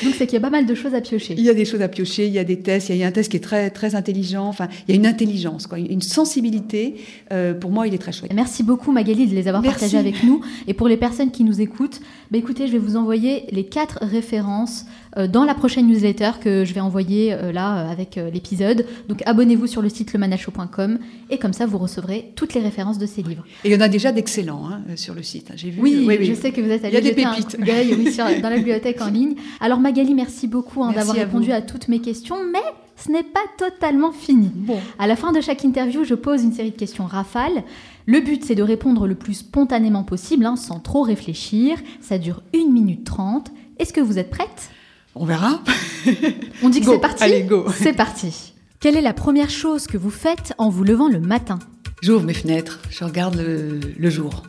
Donc, 0.03 0.13
c'est 0.17 0.25
qu'il 0.27 0.33
y 0.35 0.37
a 0.37 0.41
pas 0.41 0.49
mal 0.49 0.65
de 0.65 0.75
choses 0.75 0.93
à 0.93 1.01
piocher. 1.01 1.35
Il 1.37 1.43
y 1.43 1.49
a 1.49 1.53
des 1.53 1.65
choses 1.65 1.81
à 1.81 1.87
piocher, 1.87 2.27
il 2.27 2.33
y 2.33 2.39
a 2.39 2.43
des 2.43 2.59
tests, 2.59 2.89
il 2.89 2.97
y 2.97 3.03
a 3.03 3.07
un 3.07 3.11
test 3.11 3.29
qui 3.31 3.37
est 3.37 3.41
très, 3.41 3.69
très 3.69 3.95
intelligent, 3.95 4.47
enfin, 4.47 4.67
il 4.87 4.91
y 4.93 4.97
a 4.97 4.99
une 4.99 5.05
intelligence, 5.07 5.67
quoi, 5.67 5.79
une 5.79 6.01
sensibilité. 6.01 6.95
Euh, 7.31 7.53
pour 7.53 7.71
moi, 7.71 7.87
il 7.87 7.93
est 7.93 7.97
très 7.97 8.11
chouette. 8.11 8.33
Merci 8.33 8.63
beaucoup 8.63 8.91
Magali 8.91 9.27
de 9.27 9.35
les 9.35 9.47
avoir 9.47 9.61
Merci. 9.61 9.79
partagés 9.79 9.97
avec 9.97 10.23
nous. 10.23 10.41
Et 10.67 10.73
pour 10.73 10.87
les 10.87 10.97
personnes 10.97 11.31
qui 11.31 11.43
nous 11.43 11.61
écoutent, 11.61 11.99
bah 12.31 12.37
écoutez, 12.37 12.67
je 12.67 12.71
vais 12.73 12.77
vous 12.79 12.95
envoyer 12.95 13.43
les 13.51 13.65
quatre 13.65 13.99
références 14.01 14.85
euh, 15.17 15.27
dans 15.27 15.45
la 15.45 15.53
prochaine 15.55 15.87
newsletter 15.87 16.31
que 16.41 16.65
je 16.65 16.73
vais 16.73 16.81
envoyer 16.81 17.33
euh, 17.33 17.51
là 17.51 17.89
avec 17.89 18.19
l'épisode. 18.33 18.85
Donc 19.07 19.21
abonnez-vous 19.25 19.67
sur 19.67 19.81
le 19.81 19.89
site 19.89 20.13
lemanacho.com 20.13 20.99
et 21.29 21.37
comme 21.37 21.53
ça 21.53 21.65
vous 21.65 21.77
recevrez 21.77 22.31
toutes 22.35 22.53
les 22.53 22.61
références 22.61 22.97
de 22.97 23.05
ces 23.05 23.21
livres. 23.21 23.43
Et 23.63 23.69
il 23.69 23.73
y 23.73 23.75
en 23.75 23.81
a 23.81 23.87
déjà 23.87 24.11
d'excellents 24.11 24.67
hein, 24.69 24.81
sur 24.95 25.13
le 25.13 25.23
site. 25.23 25.51
hein, 25.51 25.55
J'ai 25.57 25.69
vu. 25.69 25.81
Oui, 25.81 26.05
euh, 26.09 26.17
je 26.23 26.33
sais 26.33 26.51
que 26.51 26.61
vous 26.61 26.69
êtes 26.69 26.81
Il 26.83 26.87
allé 26.87 26.95
y 26.95 27.11
a 27.11 27.13
des 27.13 27.23
un 27.23 27.31
pépites. 27.33 27.57
Coup 27.65 27.77
d'œil 27.77 27.93
oui, 27.97 28.11
sur- 28.11 28.25
dans 28.41 28.49
la 28.49 28.57
bibliothèque 28.57 29.01
en 29.01 29.09
ligne. 29.09 29.35
Alors 29.59 29.79
Magali, 29.79 30.13
merci 30.13 30.47
beaucoup 30.47 30.83
hein, 30.83 30.91
d'avoir 30.93 31.15
répondu 31.15 31.47
vous. 31.47 31.53
à 31.53 31.61
toutes 31.61 31.87
mes 31.87 31.99
questions, 31.99 32.37
mais 32.51 32.63
ce 32.95 33.11
n'est 33.11 33.23
pas 33.23 33.41
totalement 33.57 34.11
fini. 34.11 34.51
Bon. 34.53 34.79
À 34.99 35.07
la 35.07 35.15
fin 35.15 35.31
de 35.31 35.41
chaque 35.41 35.63
interview, 35.63 36.03
je 36.03 36.15
pose 36.15 36.43
une 36.43 36.53
série 36.53 36.71
de 36.71 36.77
questions 36.77 37.05
rafales. 37.05 37.63
Le 38.05 38.19
but, 38.21 38.43
c'est 38.45 38.55
de 38.55 38.63
répondre 38.63 39.07
le 39.07 39.15
plus 39.15 39.33
spontanément 39.33 40.03
possible, 40.03 40.45
hein, 40.45 40.55
sans 40.55 40.79
trop 40.79 41.01
réfléchir. 41.01 41.77
Ça 42.01 42.17
dure 42.17 42.41
1 42.55 42.71
minute 42.71 43.03
30. 43.03 43.51
Est-ce 43.79 43.91
que 43.91 43.99
vous 44.01 44.17
êtes 44.19 44.29
prête? 44.29 44.69
On 45.15 45.25
verra. 45.25 45.61
On 46.63 46.69
dit 46.69 46.79
que 46.81 46.85
c'est 46.85 46.99
parti? 46.99 47.23
Allez, 47.23 47.43
go. 47.43 47.65
C'est 47.75 47.93
parti. 47.93 48.53
Quelle 48.79 48.95
est 48.95 49.01
la 49.01 49.13
première 49.13 49.49
chose 49.49 49.87
que 49.87 49.97
vous 49.97 50.09
faites 50.11 50.53
en 50.57 50.69
vous 50.69 50.83
levant 50.83 51.07
le 51.09 51.19
matin? 51.19 51.59
J'ouvre 52.01 52.23
mes 52.23 52.33
fenêtres, 52.33 52.79
je 52.91 53.03
regarde 53.03 53.35
le, 53.35 53.79
le 53.97 54.09
jour. 54.09 54.43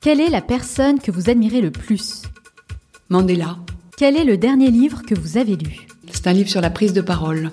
Quelle 0.00 0.20
est 0.20 0.30
la 0.30 0.40
personne 0.42 1.00
que 1.00 1.10
vous 1.10 1.30
admirez 1.30 1.60
le 1.60 1.70
plus? 1.70 2.22
Mandela. 3.12 3.58
Quel 3.98 4.16
est 4.16 4.24
le 4.24 4.38
dernier 4.38 4.70
livre 4.70 5.02
que 5.02 5.14
vous 5.14 5.36
avez 5.36 5.56
lu 5.56 5.86
C'est 6.10 6.26
un 6.28 6.32
livre 6.32 6.48
sur 6.48 6.62
la 6.62 6.70
prise 6.70 6.94
de 6.94 7.02
parole. 7.02 7.50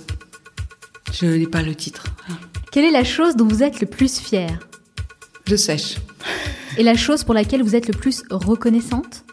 Je 1.11 1.25
n'ai 1.25 1.47
pas 1.47 1.61
le 1.61 1.75
titre. 1.75 2.05
Quelle 2.71 2.85
est 2.85 2.91
la 2.91 3.03
chose 3.03 3.35
dont 3.35 3.45
vous 3.45 3.61
êtes 3.61 3.81
le 3.81 3.85
plus 3.85 4.19
fier 4.19 4.57
Je 5.45 5.57
sèche. 5.57 5.97
Et 6.77 6.83
la 6.83 6.95
chose 6.95 7.25
pour 7.25 7.33
laquelle 7.33 7.61
vous 7.61 7.75
êtes 7.75 7.89
le 7.89 7.93
plus 7.93 8.23
reconnaissante 8.29 9.25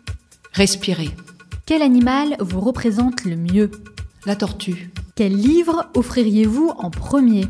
Respirer. 0.52 1.10
Quel 1.64 1.80
animal 1.80 2.36
vous 2.40 2.60
représente 2.60 3.24
le 3.24 3.36
mieux 3.36 3.70
La 4.24 4.34
tortue. 4.34 4.90
Quel 5.14 5.32
livre 5.32 5.88
offririez-vous 5.94 6.72
en 6.76 6.90
premier 6.90 7.44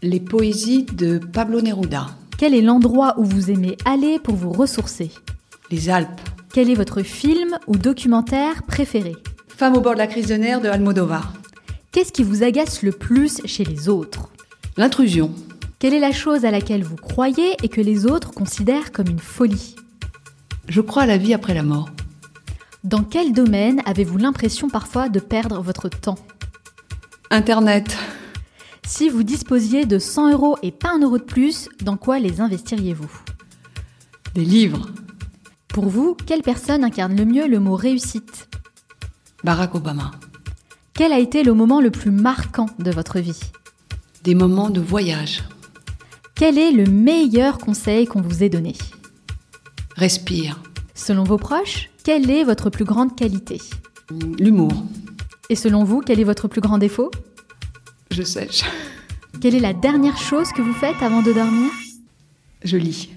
Les 0.00 0.20
poésies 0.20 0.84
de 0.84 1.18
Pablo 1.18 1.60
Neruda. 1.60 2.06
Quel 2.38 2.54
est 2.54 2.62
l'endroit 2.62 3.16
où 3.18 3.24
vous 3.24 3.50
aimez 3.50 3.76
aller 3.84 4.18
pour 4.18 4.34
vous 4.34 4.50
ressourcer 4.50 5.10
Les 5.70 5.90
Alpes. 5.90 6.33
Quel 6.54 6.70
est 6.70 6.76
votre 6.76 7.02
film 7.02 7.58
ou 7.66 7.76
documentaire 7.76 8.62
préféré 8.62 9.16
Femme 9.48 9.74
au 9.74 9.80
bord 9.80 9.94
de 9.94 9.98
la 9.98 10.06
crise 10.06 10.28
de 10.28 10.36
nerfs 10.36 10.60
de 10.60 10.68
Almodovar. 10.68 11.32
Qu'est-ce 11.90 12.12
qui 12.12 12.22
vous 12.22 12.44
agace 12.44 12.84
le 12.84 12.92
plus 12.92 13.40
chez 13.44 13.64
les 13.64 13.88
autres 13.88 14.28
L'intrusion. 14.76 15.32
Quelle 15.80 15.94
est 15.94 15.98
la 15.98 16.12
chose 16.12 16.44
à 16.44 16.52
laquelle 16.52 16.84
vous 16.84 16.94
croyez 16.94 17.56
et 17.64 17.68
que 17.68 17.80
les 17.80 18.06
autres 18.06 18.30
considèrent 18.30 18.92
comme 18.92 19.08
une 19.08 19.18
folie 19.18 19.74
Je 20.68 20.80
crois 20.80 21.02
à 21.02 21.06
la 21.06 21.16
vie 21.16 21.34
après 21.34 21.54
la 21.54 21.64
mort. 21.64 21.88
Dans 22.84 23.02
quel 23.02 23.32
domaine 23.32 23.82
avez-vous 23.84 24.18
l'impression 24.18 24.68
parfois 24.68 25.08
de 25.08 25.18
perdre 25.18 25.60
votre 25.60 25.88
temps 25.88 26.20
Internet. 27.32 27.96
Si 28.86 29.08
vous 29.08 29.24
disposiez 29.24 29.86
de 29.86 29.98
100 29.98 30.30
euros 30.30 30.56
et 30.62 30.70
pas 30.70 30.92
un 30.94 31.00
euro 31.00 31.18
de 31.18 31.24
plus, 31.24 31.68
dans 31.82 31.96
quoi 31.96 32.20
les 32.20 32.40
investiriez-vous 32.40 33.10
Des 34.36 34.44
livres. 34.44 34.86
Pour 35.74 35.88
vous, 35.88 36.16
quelle 36.24 36.42
personne 36.42 36.84
incarne 36.84 37.16
le 37.16 37.24
mieux 37.24 37.48
le 37.48 37.58
mot 37.58 37.74
réussite? 37.74 38.48
Barack 39.42 39.74
Obama. 39.74 40.12
Quel 40.92 41.12
a 41.12 41.18
été 41.18 41.42
le 41.42 41.52
moment 41.52 41.80
le 41.80 41.90
plus 41.90 42.12
marquant 42.12 42.66
de 42.78 42.92
votre 42.92 43.18
vie? 43.18 43.40
Des 44.22 44.36
moments 44.36 44.70
de 44.70 44.80
voyage. 44.80 45.42
Quel 46.36 46.58
est 46.58 46.70
le 46.70 46.84
meilleur 46.84 47.58
conseil 47.58 48.06
qu'on 48.06 48.20
vous 48.20 48.44
ait 48.44 48.48
donné? 48.48 48.76
Respire. 49.96 50.62
Selon 50.94 51.24
vos 51.24 51.38
proches, 51.38 51.90
quelle 52.04 52.30
est 52.30 52.44
votre 52.44 52.70
plus 52.70 52.84
grande 52.84 53.16
qualité? 53.16 53.60
L'humour. 54.38 54.84
Et 55.50 55.56
selon 55.56 55.82
vous, 55.82 56.02
quel 56.02 56.20
est 56.20 56.24
votre 56.24 56.46
plus 56.46 56.60
grand 56.60 56.78
défaut? 56.78 57.10
Je 58.12 58.22
sèche. 58.22 58.62
Quelle 59.40 59.56
est 59.56 59.60
la 59.60 59.72
dernière 59.72 60.18
chose 60.18 60.52
que 60.52 60.62
vous 60.62 60.74
faites 60.74 61.02
avant 61.02 61.22
de 61.22 61.32
dormir? 61.32 61.72
Je 62.62 62.76
lis. 62.76 63.10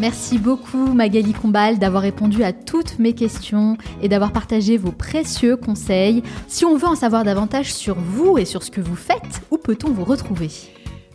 Merci 0.00 0.38
beaucoup 0.38 0.92
Magali 0.94 1.32
Combal 1.32 1.80
d'avoir 1.80 2.04
répondu 2.04 2.44
à 2.44 2.52
toutes 2.52 3.00
mes 3.00 3.14
questions 3.14 3.76
et 4.00 4.08
d'avoir 4.08 4.32
partagé 4.32 4.76
vos 4.76 4.92
précieux 4.92 5.56
conseils. 5.56 6.22
Si 6.46 6.64
on 6.64 6.76
veut 6.76 6.86
en 6.86 6.94
savoir 6.94 7.24
davantage 7.24 7.74
sur 7.74 7.96
vous 7.96 8.38
et 8.38 8.44
sur 8.44 8.62
ce 8.62 8.70
que 8.70 8.80
vous 8.80 8.94
faites, 8.94 9.42
où 9.50 9.58
peut-on 9.58 9.90
vous 9.90 10.04
retrouver? 10.04 10.50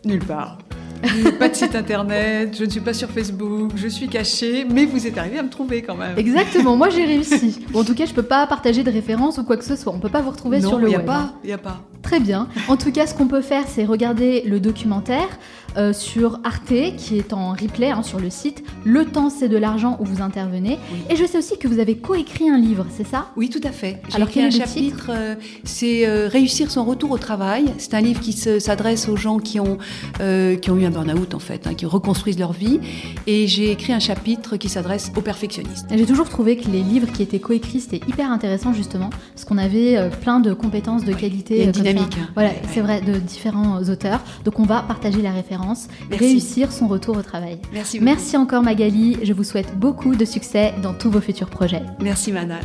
Nulle 0.04 0.26
part. 0.26 0.58
Pas 1.40 1.50
de 1.50 1.56
site 1.56 1.76
internet, 1.76 2.56
je 2.58 2.66
ne 2.66 2.70
suis 2.70 2.80
pas 2.80 2.94
sur 2.94 3.10
Facebook, 3.10 3.72
je 3.76 3.88
suis 3.88 4.08
cachée, 4.08 4.66
mais 4.70 4.86
vous 4.86 5.06
êtes 5.06 5.18
arrivé 5.18 5.38
à 5.38 5.44
me 5.44 5.50
trouver 5.50 5.82
quand 5.82 5.96
même. 5.96 6.18
Exactement, 6.18 6.76
moi 6.76 6.90
j'ai 6.90 7.06
réussi. 7.06 7.66
Bon, 7.72 7.82
en 7.82 7.84
tout 7.84 7.96
cas, 7.96 8.06
je 8.06 8.14
peux 8.14 8.24
pas 8.24 8.46
partager 8.48 8.84
de 8.84 8.92
références 8.92 9.38
ou 9.38 9.44
quoi 9.44 9.58
que 9.58 9.66
ce 9.66 9.76
soit. 9.76 9.94
On 9.94 10.00
peut 10.00 10.10
pas 10.10 10.22
vous 10.22 10.30
retrouver 10.30 10.60
non, 10.60 10.70
sur 10.70 10.78
le 10.78 10.90
y 10.90 10.96
a 10.96 11.00
web. 11.00 11.08
pas, 11.08 11.34
il 11.44 11.50
y 11.50 11.54
a 11.54 11.58
pas. 11.58 11.82
Très 12.02 12.20
bien. 12.20 12.48
En 12.68 12.78
tout 12.78 12.92
cas, 12.92 13.08
ce 13.08 13.16
qu'on 13.16 13.28
peut 13.28 13.42
faire, 13.42 13.64
c'est 13.68 13.86
regarder 13.86 14.44
le 14.46 14.60
documentaire 14.60 15.28
euh, 15.78 15.94
sur 15.94 16.40
Arte, 16.44 16.74
qui 16.98 17.18
est 17.18 17.34
en 17.34 17.52
replay 17.52 17.92
hein, 17.92 18.04
sur 18.04 18.20
le 18.20 18.30
site. 18.30 18.64
Le 18.84 19.06
temps, 19.06 19.30
c'est 19.30 19.50
de 19.50 19.58
l'argent 19.58 19.98
où 20.00 20.06
vous 20.06 20.22
intervenez. 20.22 20.78
Oui. 20.92 21.00
Et 21.10 21.16
je 21.16 21.26
sais 21.26 21.38
aussi 21.38 21.58
que 21.58 21.68
vous 21.68 21.80
avez 21.80 21.96
coécrit 21.98 22.50
un 22.50 22.58
livre, 22.58 22.86
c'est 22.96 23.08
ça? 23.08 23.28
Oui, 23.36 23.50
tout 23.50 23.62
à 23.64 23.72
fait. 23.72 24.02
Alors, 24.14 24.28
écrit 24.28 24.42
quel 24.42 24.44
un 24.46 24.48
est 24.50 24.60
le 24.60 24.66
chapitre, 24.66 25.12
euh, 25.14 25.36
c'est 25.64 26.08
euh, 26.08 26.28
Réussir 26.28 26.70
son 26.72 26.84
retour 26.84 27.12
au 27.12 27.18
travail. 27.18 27.66
C'est 27.78 27.94
un 27.94 28.02
livre 28.02 28.20
qui 28.22 28.34
se- 28.34 28.60
s'adresse 28.60 29.08
aux 29.10 29.16
gens 29.18 29.40
qui 29.40 29.60
ont, 29.60 29.78
qui 30.62 30.72
ont 30.72 30.78
eu 30.78 30.86
un 30.86 30.92
burn-out, 30.92 31.34
en 31.34 31.40
fait, 31.40 31.68
hein, 31.68 31.74
qui 31.74 31.86
reconstruisent 31.86 32.40
leur 32.40 32.54
vie. 32.54 32.80
Et 33.28 33.48
j'ai 33.48 33.72
écrit 33.72 33.94
un 33.94 34.00
chapitre 34.00 34.58
qui 34.58 34.70
s'adresse 34.70 35.12
aux 35.16 35.22
perfectionnistes. 35.22 35.86
J'ai 35.94 36.06
toujours 36.06 36.30
trouvé 36.30 36.58
que 36.58 36.70
les 36.70 36.82
livres 36.82 37.12
qui 37.12 37.22
étaient 37.24 37.40
coécrits, 37.40 37.82
c'était 37.82 38.02
hyper 38.08 38.32
intéressant 38.32 38.74
justement, 38.74 39.10
parce 39.34 39.46
qu'on 39.46 39.58
avait 39.58 40.10
plein 40.22 40.40
de 40.40 40.54
compétences, 40.54 41.04
de 41.04 41.14
qualités. 41.14 41.56
Il 41.56 41.60
y 41.60 41.62
a 41.62 41.66
une 41.66 41.72
comme 41.74 41.84
ça. 41.84 41.90
dynamique, 41.92 42.18
hein. 42.22 42.30
Voilà, 42.36 42.50
Ouais, 42.50 42.62
c'est 42.74 42.82
vrai, 42.82 43.02
de 43.02 43.14
différents 43.20 43.82
auteurs. 43.84 44.22
Donc 44.46 44.60
on 44.60 44.64
va 44.64 44.82
partager 44.82 45.22
la 45.22 45.32
référence, 45.32 45.63
Merci. 45.68 46.26
réussir 46.26 46.72
son 46.72 46.88
retour 46.88 47.18
au 47.18 47.22
travail. 47.22 47.60
Merci 47.74 47.98
beaucoup. 48.00 48.06
Merci 48.06 48.38
encore 48.38 48.64
Magali, 48.64 49.18
je 49.24 49.34
vous 49.34 49.44
souhaite 49.44 49.78
beaucoup 49.78 50.16
de 50.16 50.26
succès 50.26 50.74
dans 50.82 50.94
tous 50.94 51.10
vos 51.10 51.22
futurs 51.22 51.50
projets. 51.50 51.84
Merci, 52.02 52.32
Manal. 52.32 52.64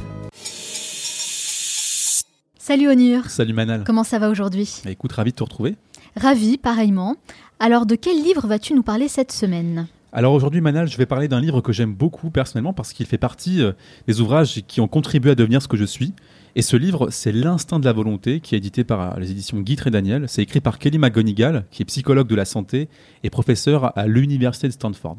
Salut 2.58 2.88
Onur, 2.88 3.24
Salut 3.30 3.54
Manal. 3.54 3.84
comment 3.84 4.04
ça 4.04 4.18
va 4.18 4.28
aujourd'hui? 4.28 4.82
Bah, 4.84 4.90
Écoute, 4.90 5.12
ravi 5.12 5.30
de 5.30 5.36
te 5.36 5.42
retrouver. 5.42 5.76
Ravi, 6.16 6.58
pareillement. 6.58 7.16
Alors 7.60 7.86
de 7.86 7.94
quel 7.94 8.22
livre 8.22 8.46
vas-tu 8.46 8.74
nous 8.74 8.82
parler 8.82 9.08
cette 9.08 9.32
semaine? 9.32 9.86
Alors 10.12 10.32
aujourd'hui 10.32 10.60
Manal, 10.60 10.88
je 10.88 10.96
vais 10.96 11.06
parler 11.06 11.28
d'un 11.28 11.40
livre 11.40 11.60
que 11.60 11.72
j'aime 11.72 11.94
beaucoup 11.94 12.30
personnellement 12.30 12.72
parce 12.72 12.92
qu'il 12.92 13.06
fait 13.06 13.18
partie 13.18 13.62
euh, 13.62 13.72
des 14.06 14.20
ouvrages 14.20 14.62
qui 14.66 14.80
ont 14.80 14.88
contribué 14.88 15.30
à 15.30 15.34
devenir 15.34 15.60
ce 15.62 15.68
que 15.68 15.76
je 15.76 15.84
suis. 15.84 16.12
Et 16.56 16.62
ce 16.62 16.76
livre, 16.76 17.08
c'est 17.10 17.32
L'instinct 17.32 17.78
de 17.78 17.84
la 17.84 17.92
volonté, 17.92 18.40
qui 18.40 18.54
est 18.54 18.58
édité 18.58 18.84
par 18.84 19.00
euh, 19.00 19.20
les 19.20 19.30
éditions 19.30 19.60
Guy 19.60 19.76
et 19.84 19.90
Daniel. 19.90 20.24
C'est 20.28 20.42
écrit 20.42 20.60
par 20.60 20.78
Kelly 20.78 20.98
McGonigal, 20.98 21.64
qui 21.70 21.82
est 21.82 21.84
psychologue 21.84 22.28
de 22.28 22.34
la 22.34 22.44
santé 22.44 22.88
et 23.22 23.30
professeur 23.30 23.96
à 23.96 24.06
l'université 24.06 24.68
de 24.68 24.72
Stanford. 24.72 25.16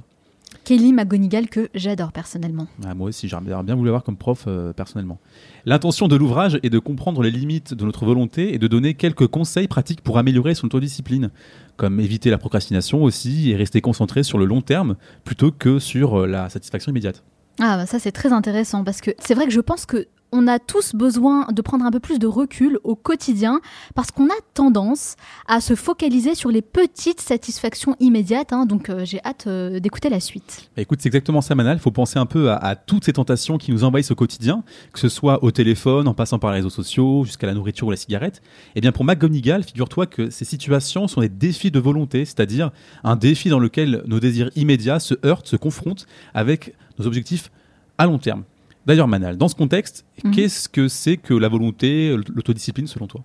Kelly 0.63 0.93
McGonigal 0.93 1.47
que 1.47 1.69
j'adore 1.73 2.11
personnellement. 2.11 2.67
Ah, 2.86 2.93
moi 2.93 3.09
aussi, 3.09 3.27
j'aimerais 3.27 3.63
bien 3.63 3.75
vous 3.75 3.84
l'avoir 3.84 4.03
comme 4.03 4.17
prof 4.17 4.45
euh, 4.47 4.73
personnellement. 4.73 5.19
L'intention 5.65 6.07
de 6.07 6.15
l'ouvrage 6.15 6.59
est 6.61 6.69
de 6.69 6.80
comprendre 6.80 7.23
les 7.23 7.32
limites 7.32 7.73
de 7.73 7.86
notre 7.86 8.05
volonté 8.05 8.53
et 8.53 8.59
de 8.59 8.67
donner 8.67 8.93
quelques 8.93 9.27
conseils 9.27 9.67
pratiques 9.67 10.01
pour 10.01 10.17
améliorer 10.17 10.55
son 10.55 10.67
autodiscipline, 10.67 11.32
comme 11.75 11.99
éviter 11.99 12.30
la 12.30 12.38
procrastination 12.38 13.03
aussi 13.03 13.49
et 13.49 13.55
rester 13.55 13.82
concentré 13.82 14.23
sur 14.23 14.38
le 14.38 14.45
long 14.45 14.61
terme 14.61 14.95
plutôt 15.23 15.51
que 15.51 15.80
sur 15.80 16.21
euh, 16.21 16.27
la 16.27 16.49
satisfaction 16.49 16.91
immédiate. 16.91 17.23
Ah 17.61 17.75
bah 17.75 17.86
ça 17.86 17.99
c'est 17.99 18.13
très 18.13 18.32
intéressant 18.32 18.86
parce 18.86 19.01
que 19.01 19.11
c'est 19.19 19.34
vrai 19.34 19.45
que 19.45 19.51
je 19.51 19.59
pense 19.59 19.86
que 19.86 20.07
on 20.32 20.47
a 20.47 20.59
tous 20.59 20.95
besoin 20.95 21.47
de 21.51 21.61
prendre 21.61 21.86
un 21.86 21.91
peu 21.91 21.99
plus 21.99 22.19
de 22.19 22.27
recul 22.27 22.80
au 22.84 22.95
quotidien 22.95 23.61
parce 23.95 24.11
qu'on 24.11 24.27
a 24.27 24.39
tendance 24.53 25.15
à 25.47 25.61
se 25.61 25.75
focaliser 25.75 26.36
sur 26.36 26.49
les 26.49 26.61
petites 26.61 27.21
satisfactions 27.21 27.95
immédiates. 27.99 28.53
hein. 28.53 28.65
donc 28.65 28.89
euh, 28.89 29.05
j'ai 29.05 29.19
hâte 29.23 29.45
euh, 29.47 29.80
d'écouter 29.80 30.09
la 30.09 30.19
suite. 30.19 30.69
Bah, 30.75 30.82
écoute, 30.82 30.99
c'est 31.01 31.09
exactement 31.09 31.41
ça, 31.41 31.55
Manal. 31.55 31.77
Il 31.77 31.80
faut 31.82 31.91
penser 31.91 32.19
un 32.19 32.25
peu 32.25 32.51
à, 32.51 32.75
toutes 32.75 33.05
ces 33.05 33.13
tentations 33.13 33.57
qui 33.57 33.71
nous 33.71 33.84
envahissent 33.84 34.11
au 34.11 34.15
quotidien, 34.15 34.63
que 34.93 34.99
ce 34.99 35.09
soit 35.09 35.43
au 35.43 35.51
téléphone, 35.51 36.07
en 36.07 36.13
passant 36.13 36.39
par 36.39 36.51
les 36.51 36.57
réseaux 36.57 36.69
sociaux, 36.69 37.23
jusqu'à 37.25 37.47
la 37.47 37.53
nourriture 37.53 37.88
ou 37.88 37.91
la 37.91 37.97
cigarette. 37.97 38.41
Et 38.75 38.82
bien 38.82 38.91
pour 38.91 39.05
McGonigal, 39.05 39.63
figure-toi 39.63 40.05
que 40.05 40.30
ces 40.30 40.45
situations 40.45 41.07
sont 41.07 41.21
des 41.21 41.30
défis 41.30 41.71
de 41.71 41.80
volonté, 41.80 42.25
c'est-à-dire 42.25 42.71
un 43.03 43.15
défi 43.15 43.49
dans 43.49 43.59
lequel 43.59 44.03
nos 44.05 44.19
désirs 44.19 44.49
immédiats 44.55 44.99
se 44.99 45.15
heurtent, 45.25 45.47
se 45.47 45.55
confrontent 45.55 46.05
avec 46.34 46.75
nos 46.97 47.07
objectifs 47.07 47.51
à 47.97 48.05
long 48.05 48.19
terme. 48.19 48.43
D'ailleurs, 48.86 49.07
Manal, 49.07 49.38
dans 49.38 49.47
ce 49.47 49.55
contexte, 49.55 50.05
Mhm. 50.23 50.32
qu'est-ce 50.32 50.69
que 50.69 50.88
c'est 50.88 51.17
que 51.17 51.34
la 51.34 51.47
volonté, 51.49 52.15
l'autodiscipline 52.34 52.88
selon 52.88 53.07
toi? 53.07 53.21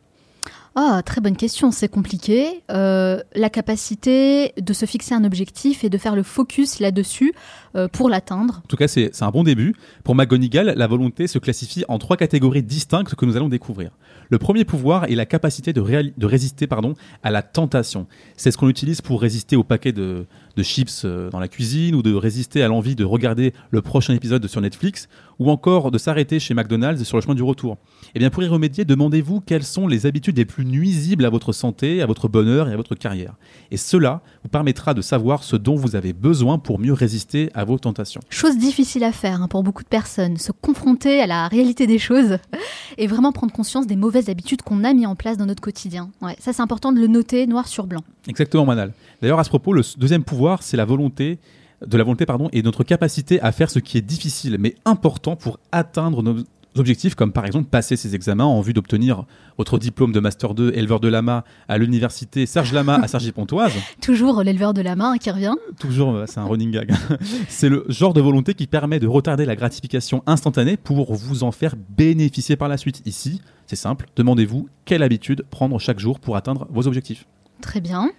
Ah, 0.77 1.03
très 1.07 1.21
bonne 1.21 1.37
question, 1.37 1.71
c'est 1.71 1.87
compliqué. 1.89 2.65
Euh, 2.73 3.21
la 3.37 3.49
capacité 3.49 4.53
de 4.61 4.73
se 4.73 4.87
fixer 4.87 5.15
un 5.15 5.23
objectif 5.23 5.85
et 5.85 5.89
de 5.89 5.97
faire 5.99 6.17
le 6.17 6.25
focus 6.25 6.81
là-dessus 6.81 7.33
euh, 7.77 7.87
pour 7.87 8.09
l'atteindre. 8.09 8.61
En 8.65 8.67
tout 8.69 8.75
cas, 8.77 8.89
c'est 8.89 9.11
un 9.23 9.31
bon 9.31 9.45
début. 9.45 9.77
Pour 10.03 10.17
McGonigal, 10.17 10.75
la 10.77 10.87
volonté 10.89 11.29
se 11.29 11.39
classifie 11.39 11.85
en 11.87 11.99
trois 11.99 12.17
catégories 12.17 12.65
distinctes 12.65 13.15
que 13.15 13.25
nous 13.25 13.37
allons 13.37 13.49
découvrir. 13.49 13.91
Le 14.31 14.39
premier 14.39 14.65
pouvoir 14.65 15.05
est 15.05 15.15
la 15.15 15.27
capacité 15.27 15.73
de 15.73 15.81
résister 16.27 16.67
pardon, 16.67 16.95
à 17.23 17.31
la 17.31 17.43
tentation. 17.43 18.09
C'est 18.37 18.51
ce 18.51 18.57
qu'on 18.59 18.69
utilise 18.69 19.01
pour 19.01 19.21
résister 19.23 19.55
au 19.55 19.63
paquet 19.63 19.93
de, 19.93 20.27
de 20.57 20.63
chips 20.65 21.03
euh, 21.05 21.31
dans 21.31 21.39
la 21.39 21.47
cuisine 21.49 21.95
ou 21.95 22.03
de 22.03 22.15
résister 22.15 22.65
à 22.65 22.69
l'envie 22.69 22.97
de 22.97 23.05
regarder 23.05 23.53
le 23.71 23.81
prochain 23.81 24.15
épisode 24.15 24.45
sur 24.49 24.61
Netflix 24.61 25.09
ou 25.39 25.51
encore 25.51 25.91
de 25.91 25.99
s'arrêter 25.99 26.39
chez 26.39 26.55
McDonald's 26.55 27.03
sur 27.05 27.17
le 27.17 27.23
chemin 27.23 27.35
du 27.35 27.43
retour. 27.43 27.77
Eh 28.15 28.19
bien, 28.19 28.31
pour 28.31 28.43
y 28.43 28.47
remédier, 28.47 28.85
demandez-vous 28.85 29.41
quelles 29.41 29.65
sont 29.65 29.87
les 29.87 30.07
habitudes 30.07 30.37
les 30.37 30.45
plus 30.45 30.65
nuisibles 30.65 31.25
à 31.25 31.31
votre 31.31 31.53
santé, 31.53 32.03
à 32.03 32.07
votre 32.07 32.29
bonheur 32.29 32.69
et 32.69 32.73
à 32.73 32.77
votre 32.77 32.95
carrière. 32.95 33.35
Et 33.71 33.77
cela 33.77 34.23
vous 34.43 34.49
permettra 34.49 34.95
de 34.95 35.03
savoir 35.03 35.43
ce 35.43 35.57
dont 35.57 35.75
vous 35.75 35.97
avez 35.97 36.13
besoin 36.13 36.59
pour 36.59 36.79
mieux 36.79 36.93
résister 36.93 37.51
à 37.55 37.65
vos 37.65 37.79
tentations. 37.79 38.21
Chose 38.31 38.59
difficile 38.59 39.05
à 39.05 39.13
faire 39.13 39.43
hein, 39.43 39.49
pour 39.49 39.63
beaucoup 39.63 39.83
de 39.83 39.89
personnes, 39.89 40.37
se 40.37 40.53
confronter 40.53 41.21
à 41.21 41.27
la 41.27 41.49
réalité 41.49 41.87
des 41.87 41.99
choses 41.99 42.39
et 42.99 43.07
vraiment 43.07 43.33
prendre 43.33 43.53
conscience 43.53 43.87
des 43.87 43.97
mauvaises 43.97 44.29
habitudes 44.29 44.63
qu'on 44.63 44.85
a 44.85 44.93
mis 44.93 45.07
en 45.07 45.17
place 45.17 45.37
dans 45.37 45.47
notre 45.47 45.63
quotidien. 45.63 46.11
Ouais, 46.23 46.37
ça 46.39 46.53
c'est 46.53 46.63
important 46.63 46.93
de 46.93 47.01
le 47.01 47.07
noter 47.07 47.47
noir 47.47 47.69
sur 47.69 47.87
blanc. 47.87 48.03
Exactement, 48.29 48.65
Manal. 48.65 48.93
D'ailleurs, 49.21 49.39
à 49.39 49.45
ce 49.45 49.49
propos, 49.49 49.73
le 49.73 49.83
deuxième 49.97 50.25
pouvoir, 50.25 50.63
c'est 50.63 50.77
la 50.77 50.85
volonté 50.85 51.39
de 51.87 51.97
la 51.97 52.05
volonté 52.05 52.27
pardon 52.27 52.49
et 52.53 52.63
notre 52.63 52.85
capacité 52.85 53.41
à 53.41 53.53
faire 53.53 53.71
ce 53.71 53.79
qui 53.79 53.99
est 53.99 54.03
difficile 54.03 54.57
mais 54.59 54.75
important 54.85 55.37
pour 55.37 55.59
atteindre 55.73 56.23
nos 56.23 56.37
objectifs 56.77 57.15
comme 57.15 57.33
par 57.33 57.47
exemple 57.47 57.69
passer 57.69 57.97
ces 57.97 58.15
examens 58.15 58.45
en 58.45 58.61
vue 58.61 58.73
d'obtenir 58.73 59.25
votre 59.59 59.79
diplôme 59.79 60.13
de 60.13 60.21
master 60.21 60.55
2 60.55 60.73
éleveur 60.75 61.01
de 61.01 61.09
lama 61.09 61.45
à 61.69 61.79
l'université 61.79 62.47
Serge 62.47 62.73
Lama 62.73 62.99
à 63.03 63.09
Cergy-Pontoise. 63.09 63.73
Toujours 64.01 64.43
l'éleveur 64.43 64.75
de 64.75 64.83
la 64.83 64.97
main 64.97 65.17
qui 65.19 65.31
revient. 65.31 65.55
Toujours, 65.79 66.15
euh, 66.15 66.25
c'est 66.27 66.41
un 66.41 66.45
running 66.45 66.71
gag. 66.71 66.93
c'est 67.49 67.69
le 67.69 67.85
genre 67.89 68.15
de 68.15 68.21
volonté 68.21 68.55
qui 68.55 68.67
permet 68.67 68.99
de 68.99 69.07
retarder 69.07 69.47
la 69.47 69.57
gratification 69.57 70.23
instantanée 70.27 70.77
pour 70.77 71.15
vous 71.15 71.45
en 71.45 71.53
faire 71.53 71.75
bénéficier 71.97 72.57
par 72.57 72.69
la 72.69 72.77
suite. 72.77 73.03
Ici, 73.07 73.41
c'est 73.67 73.77
simple, 73.77 74.07
demandez-vous 74.17 74.69
quelle 74.85 75.03
habitude 75.03 75.45
prendre 75.51 75.79
chaque 75.79 75.99
jour 75.99 76.19
pour 76.19 76.37
atteindre 76.37 76.67
vos 76.71 76.87
objectifs. 76.87 77.27
Très 77.61 77.81
bien. 77.81 78.11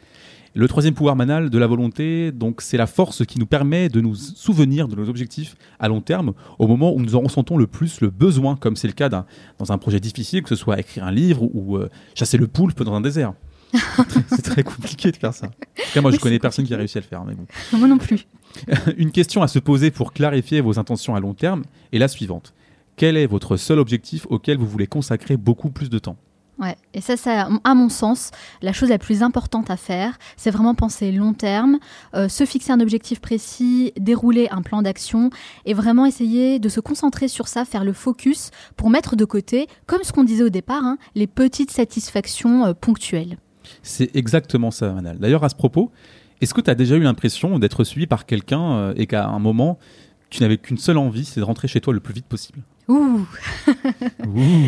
Le 0.58 0.70
troisième 0.70 0.94
pouvoir 0.94 1.18
manal 1.18 1.50
de 1.50 1.58
la 1.58 1.68
volonté, 1.68 2.32
donc, 2.32 2.62
c'est 2.62 2.78
la 2.78 2.88
force 2.88 3.26
qui 3.26 3.40
nous 3.40 3.46
permet 3.46 3.90
de 3.90 4.00
nous 4.00 4.16
souvenir 4.16 4.88
de 4.88 4.96
nos 4.96 5.10
objectifs 5.10 5.58
à 5.80 5.90
long 5.90 6.00
terme 6.00 6.32
au 6.60 6.68
moment 6.68 6.94
où 6.94 7.02
nous 7.02 7.18
en 7.18 7.20
ressentons 7.20 7.58
le 7.58 7.68
plus 7.68 8.00
le 8.00 8.10
besoin, 8.10 8.56
comme 8.56 8.78
c'est 8.78 8.88
le 8.88 8.94
cas 8.94 9.10
dans 9.10 9.26
un 9.74 9.78
projet 9.78 10.00
difficile, 10.00 10.44
que 10.44 10.50
ce 10.50 10.56
soit 10.56 10.80
écrire 10.80 11.04
un 11.04 11.12
livre 11.12 11.44
ou 11.54 11.76
euh, 11.76 11.90
chasser 12.16 12.38
le 12.38 12.48
poulpe 12.48 12.84
dans 12.84 12.94
un 12.94 13.02
désert. 13.02 13.34
c'est 14.30 14.44
très 14.44 14.64
compliqué 14.64 15.12
de 15.12 15.18
faire 15.18 15.34
ça. 15.34 15.48
En 15.48 15.50
tout 15.50 15.94
cas, 15.94 16.00
moi, 16.00 16.12
je 16.12 16.20
connais 16.20 16.40
personne 16.40 16.64
qui 16.64 16.74
a 16.74 16.78
réussi 16.78 17.00
à 17.00 17.02
le 17.02 17.08
faire, 17.08 17.26
mais 17.26 17.36
bon. 17.36 17.46
Moi 17.78 17.90
non 17.90 17.98
plus. 17.98 18.26
Une 18.98 19.12
question 19.12 19.42
à 19.42 19.50
se 19.50 19.60
poser 19.60 19.92
pour 19.92 20.14
clarifier 20.14 20.62
vos 20.62 20.80
intentions 20.80 21.16
à 21.16 21.20
long 21.20 21.34
terme 21.34 21.64
est 21.92 22.00
la 22.00 22.08
suivante. 22.08 22.54
Quel 22.96 23.18
est 23.18 23.28
votre 23.28 23.58
seul 23.58 23.78
objectif 23.78 24.26
auquel 24.30 24.58
vous 24.58 24.68
voulez 24.68 24.88
consacrer 24.88 25.36
beaucoup 25.36 25.70
plus 25.70 25.90
de 25.90 26.00
temps? 26.00 26.16
Ouais. 26.60 26.76
Et 26.94 27.02
ça, 27.02 27.16
à 27.64 27.76
mon 27.76 27.90
sens, 27.90 28.32
la 28.62 28.72
chose 28.72 28.90
la 28.90 28.98
plus 28.98 29.24
importante 29.24 29.70
à 29.70 29.78
faire, 29.78 30.18
c'est 30.38 30.52
vraiment 30.52 30.74
penser 30.74 31.12
long 31.12 31.34
terme, 31.34 31.80
euh, 32.14 32.30
se 32.30 32.46
fixer 32.46 32.72
un 32.72 32.80
objectif 32.80 33.20
précis, 33.20 33.92
dérouler 34.00 34.48
un 34.52 34.62
plan 34.62 34.82
d'action 34.82 35.30
et 35.66 35.74
vraiment 35.74 36.06
essayer 36.06 36.60
de 36.60 36.70
se 36.70 36.80
concentrer 36.80 37.28
sur 37.28 37.48
ça, 37.48 37.66
faire 37.66 37.84
le 37.84 37.92
focus 37.92 38.52
pour 38.78 38.90
mettre 38.90 39.16
de 39.16 39.26
côté, 39.26 39.68
comme 39.86 40.04
ce 40.04 40.14
qu'on 40.14 40.24
disait 40.24 40.44
au 40.44 40.50
départ, 40.50 40.84
hein, 40.84 40.98
les 41.14 41.28
petites 41.28 41.72
satisfactions 41.72 42.66
euh, 42.66 42.74
ponctuelles. 42.74 43.38
C'est 43.84 44.16
exactement 44.16 44.72
ça, 44.72 44.94
Manal. 44.94 45.18
D'ailleurs, 45.18 45.44
à 45.44 45.50
ce 45.50 45.56
propos, 45.56 45.92
est-ce 46.40 46.54
que 46.54 46.62
tu 46.62 46.70
as 46.70 46.76
déjà 46.76 46.96
eu 46.96 47.02
l'impression 47.02 47.60
d'être 47.60 47.84
suivi 47.84 48.08
par 48.08 48.26
quelqu'un 48.26 48.72
euh, 48.74 48.94
et 48.96 49.08
qu'à 49.08 49.28
un 49.28 49.40
moment, 49.40 49.78
tu 50.30 50.42
n'avais 50.42 50.58
qu'une 50.58 50.78
seule 50.78 50.98
envie, 50.98 51.26
c'est 51.26 51.40
de 51.40 51.46
rentrer 51.46 51.68
chez 51.68 51.82
toi 51.82 51.94
le 51.94 52.00
plus 52.00 52.14
vite 52.14 52.28
possible? 52.28 52.62
Ouh, 52.88 53.26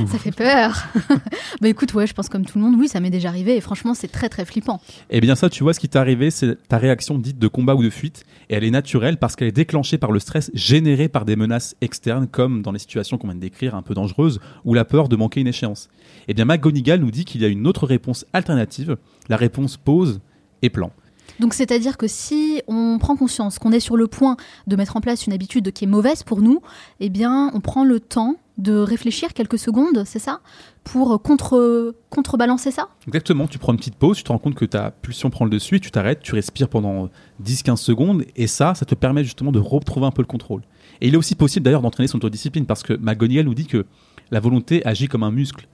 ça 0.08 0.18
fait 0.18 0.32
peur. 0.32 0.88
bah 1.62 1.68
écoute, 1.68 1.94
ouais, 1.94 2.08
je 2.08 2.14
pense 2.14 2.30
comme 2.30 2.46
tout 2.46 2.58
le 2.58 2.64
monde, 2.64 2.76
oui, 2.80 2.88
ça 2.88 3.00
m'est 3.00 3.12
déjà 3.12 3.30
arrivé 3.30 3.56
et 3.56 3.62
franchement, 3.62 3.94
c'est 3.94 4.08
très 4.08 4.28
très 4.28 4.44
flippant. 4.44 4.82
Eh 5.12 5.22
bien 5.22 5.36
ça, 5.36 5.50
tu 5.50 5.62
vois, 5.62 5.74
ce 5.74 5.80
qui 5.80 5.88
t'est 5.88 6.00
arrivé, 6.00 6.32
c'est 6.32 6.56
ta 6.68 6.80
réaction 6.80 7.20
dite 7.20 7.38
de 7.38 7.48
combat 7.48 7.76
ou 7.76 7.84
de 7.84 7.92
fuite, 7.92 8.26
et 8.50 8.56
elle 8.56 8.64
est 8.64 8.72
naturelle 8.72 9.18
parce 9.18 9.36
qu'elle 9.36 9.48
est 9.48 9.52
déclenchée 9.52 10.00
par 10.00 10.12
le 10.12 10.20
stress 10.20 10.50
généré 10.56 11.10
par 11.10 11.26
des 11.26 11.36
menaces 11.36 11.76
externes, 11.82 12.28
comme 12.28 12.64
dans 12.64 12.72
les 12.72 12.80
situations 12.80 13.20
qu'on 13.20 13.28
vient 13.28 13.36
de 13.36 13.42
décrire, 13.42 13.76
un 13.76 13.84
peu 13.84 13.94
dangereuses, 13.94 14.40
ou 14.66 14.74
la 14.74 14.86
peur 14.86 15.10
de 15.10 15.16
manquer 15.16 15.42
une 15.42 15.48
échéance. 15.48 15.90
Eh 16.28 16.34
bien 16.34 16.46
McGonigal 16.46 17.00
nous 17.00 17.12
dit 17.12 17.24
qu'il 17.24 17.42
y 17.42 17.46
a 17.46 17.50
une 17.50 17.68
autre 17.68 17.86
réponse 17.86 18.26
alternative, 18.34 18.98
la 19.30 19.38
réponse 19.38 19.78
pause 19.78 20.22
et 20.64 20.72
plan. 20.72 20.92
Donc 21.40 21.54
c'est-à-dire 21.54 21.98
que 21.98 22.08
si 22.08 22.62
on 22.68 22.98
prend 23.00 23.16
conscience 23.16 23.60
qu'on 23.60 23.72
est 23.72 23.80
sur 23.80 23.98
le 23.98 24.08
point 24.08 24.38
de 24.66 24.76
mettre 24.76 24.98
en 24.98 25.02
place 25.02 25.28
une 25.28 25.34
habitude 25.34 25.72
qui 25.72 25.86
est 25.86 25.88
mauvaise 25.88 26.24
pour 26.24 26.42
nous, 26.42 26.62
eh 27.00 27.10
bien 27.10 27.52
on 27.54 27.60
prend 27.60 27.84
le 27.84 28.00
temps 28.00 28.36
de 28.58 28.74
réfléchir 28.74 29.34
quelques 29.34 29.60
secondes, 29.60 30.04
c'est 30.06 30.20
ça? 30.20 30.42
Pour 30.84 31.22
contre, 31.22 31.96
contrebalancer 32.10 32.72
ça? 32.72 32.90
Exactement, 33.08 33.48
tu 33.48 33.60
prends 33.60 33.72
une 33.72 33.78
petite 33.78 33.98
pause, 33.98 34.18
tu 34.18 34.24
te 34.24 34.32
rends 34.32 34.40
compte 34.40 34.56
que 34.56 34.66
ta 34.66 34.90
pulsion 34.90 35.30
prend 35.30 35.46
le 35.46 35.52
dessus, 35.52 35.80
tu 35.80 35.92
t'arrêtes, 35.92 36.22
tu 36.22 36.34
respires 36.34 36.68
pendant 36.68 37.10
10-15 37.44 37.76
secondes, 37.76 38.26
et 38.36 38.48
ça, 38.48 38.74
ça 38.74 38.86
te 38.86 38.96
permet 38.96 39.24
justement 39.24 39.52
de 39.52 39.60
retrouver 39.60 40.08
un 40.08 40.12
peu 40.12 40.24
le 40.24 40.28
contrôle. 40.28 40.64
Et 41.02 41.08
il 41.08 41.14
est 41.14 41.18
aussi 41.18 41.36
possible 41.36 41.66
d'ailleurs 41.66 41.84
d'entraîner 41.84 42.08
son 42.08 42.18
autodiscipline, 42.18 42.66
parce 42.66 42.82
que 42.82 42.94
McGonigal 42.94 43.46
nous 43.46 43.54
dit 43.54 43.68
que 43.68 43.86
la 44.32 44.40
volonté 44.40 44.84
agit 44.88 45.08
comme 45.08 45.22
un 45.22 45.32
muscle. 45.32 45.68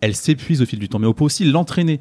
Elle 0.00 0.16
s'épuise 0.16 0.60
au 0.62 0.66
fil 0.66 0.80
du 0.80 0.88
temps, 0.88 0.98
mais 0.98 1.06
on 1.06 1.14
peut 1.14 1.24
aussi 1.24 1.44
l'entraîner. 1.44 2.00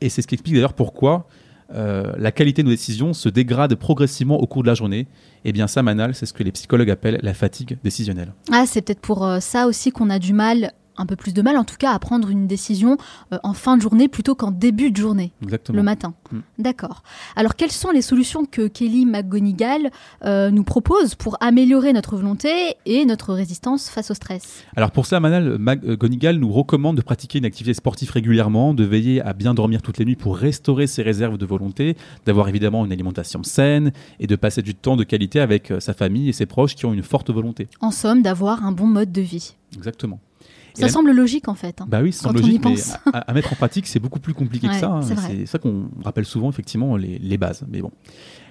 Et 0.00 0.08
c'est 0.08 0.22
ce 0.22 0.28
qui 0.28 0.34
explique 0.34 0.54
d'ailleurs 0.54 0.74
pourquoi 0.74 1.26
euh, 1.74 2.12
la 2.18 2.32
qualité 2.32 2.62
de 2.62 2.68
nos 2.68 2.74
décisions 2.74 3.12
se 3.12 3.28
dégrade 3.28 3.74
progressivement 3.74 4.38
au 4.40 4.46
cours 4.46 4.62
de 4.62 4.68
la 4.68 4.74
journée. 4.74 5.00
Et 5.00 5.50
eh 5.50 5.52
bien 5.52 5.66
ça, 5.66 5.82
Manal, 5.82 6.14
c'est 6.14 6.26
ce 6.26 6.32
que 6.32 6.42
les 6.42 6.52
psychologues 6.52 6.90
appellent 6.90 7.18
la 7.22 7.34
fatigue 7.34 7.78
décisionnelle. 7.82 8.32
Ah, 8.52 8.64
c'est 8.66 8.82
peut-être 8.82 9.00
pour 9.00 9.24
euh, 9.26 9.40
ça 9.40 9.66
aussi 9.66 9.90
qu'on 9.90 10.10
a 10.10 10.18
du 10.18 10.32
mal 10.32 10.72
un 10.96 11.06
peu 11.06 11.16
plus 11.16 11.34
de 11.34 11.42
mal, 11.42 11.56
en 11.56 11.64
tout 11.64 11.76
cas, 11.78 11.92
à 11.92 11.98
prendre 11.98 12.28
une 12.30 12.46
décision 12.46 12.96
euh, 13.32 13.38
en 13.42 13.52
fin 13.52 13.76
de 13.76 13.82
journée 13.82 14.08
plutôt 14.08 14.34
qu'en 14.34 14.50
début 14.50 14.90
de 14.90 14.96
journée, 14.96 15.32
Exactement. 15.42 15.76
le 15.76 15.82
matin. 15.82 16.14
Mm. 16.32 16.38
D'accord. 16.58 17.02
Alors, 17.36 17.56
quelles 17.56 17.72
sont 17.72 17.90
les 17.90 18.02
solutions 18.02 18.44
que 18.44 18.68
Kelly 18.68 19.06
McGonigal 19.06 19.90
euh, 20.24 20.50
nous 20.50 20.64
propose 20.64 21.14
pour 21.14 21.36
améliorer 21.40 21.92
notre 21.92 22.16
volonté 22.16 22.76
et 22.86 23.04
notre 23.04 23.34
résistance 23.34 23.88
face 23.88 24.10
au 24.10 24.14
stress? 24.14 24.64
Alors 24.76 24.90
pour 24.90 25.06
ça, 25.06 25.20
Manal 25.20 25.58
McGonigal 25.58 26.36
nous 26.38 26.52
recommande 26.52 26.96
de 26.96 27.02
pratiquer 27.02 27.38
une 27.38 27.44
activité 27.44 27.74
sportive 27.74 28.10
régulièrement, 28.10 28.74
de 28.74 28.84
veiller 28.84 29.20
à 29.22 29.32
bien 29.32 29.54
dormir 29.54 29.82
toutes 29.82 29.98
les 29.98 30.04
nuits 30.04 30.16
pour 30.16 30.36
restaurer 30.36 30.86
ses 30.86 31.02
réserves 31.02 31.38
de 31.38 31.46
volonté, 31.46 31.96
d'avoir 32.26 32.48
évidemment 32.48 32.84
une 32.84 32.92
alimentation 32.92 33.42
saine 33.42 33.92
et 34.20 34.26
de 34.26 34.36
passer 34.36 34.62
du 34.62 34.74
temps 34.74 34.96
de 34.96 35.04
qualité 35.04 35.40
avec 35.40 35.70
euh, 35.70 35.80
sa 35.80 35.94
famille 35.94 36.28
et 36.28 36.32
ses 36.32 36.46
proches 36.46 36.74
qui 36.74 36.86
ont 36.86 36.92
une 36.92 37.02
forte 37.02 37.30
volonté. 37.30 37.68
En 37.80 37.90
somme, 37.90 38.22
d'avoir 38.22 38.64
un 38.64 38.72
bon 38.72 38.86
mode 38.86 39.12
de 39.12 39.20
vie. 39.20 39.54
Exactement. 39.76 40.20
Ça 40.74 40.88
semble 40.88 41.12
logique 41.12 41.48
en 41.48 41.54
fait. 41.54 41.80
hein. 41.80 41.86
Bah 41.88 42.00
oui, 42.02 42.10
on 42.24 42.30
y 42.32 42.34
logique, 42.34 42.64
mais 42.64 42.76
à, 43.12 43.18
à 43.18 43.32
mettre 43.32 43.52
en 43.52 43.56
pratique, 43.56 43.86
c'est 43.86 44.00
beaucoup 44.00 44.20
plus 44.20 44.34
compliqué 44.34 44.66
que 44.68 44.74
ça. 44.80 44.90
hein. 44.90 45.02
C'est 45.28 45.46
ça 45.46 45.58
qu'on 45.58 45.88
rappelle 46.04 46.24
souvent, 46.24 46.50
effectivement, 46.50 46.96
les, 46.96 47.18
les 47.18 47.38
bases. 47.38 47.64
Mais 47.68 47.80
bon. 47.80 47.90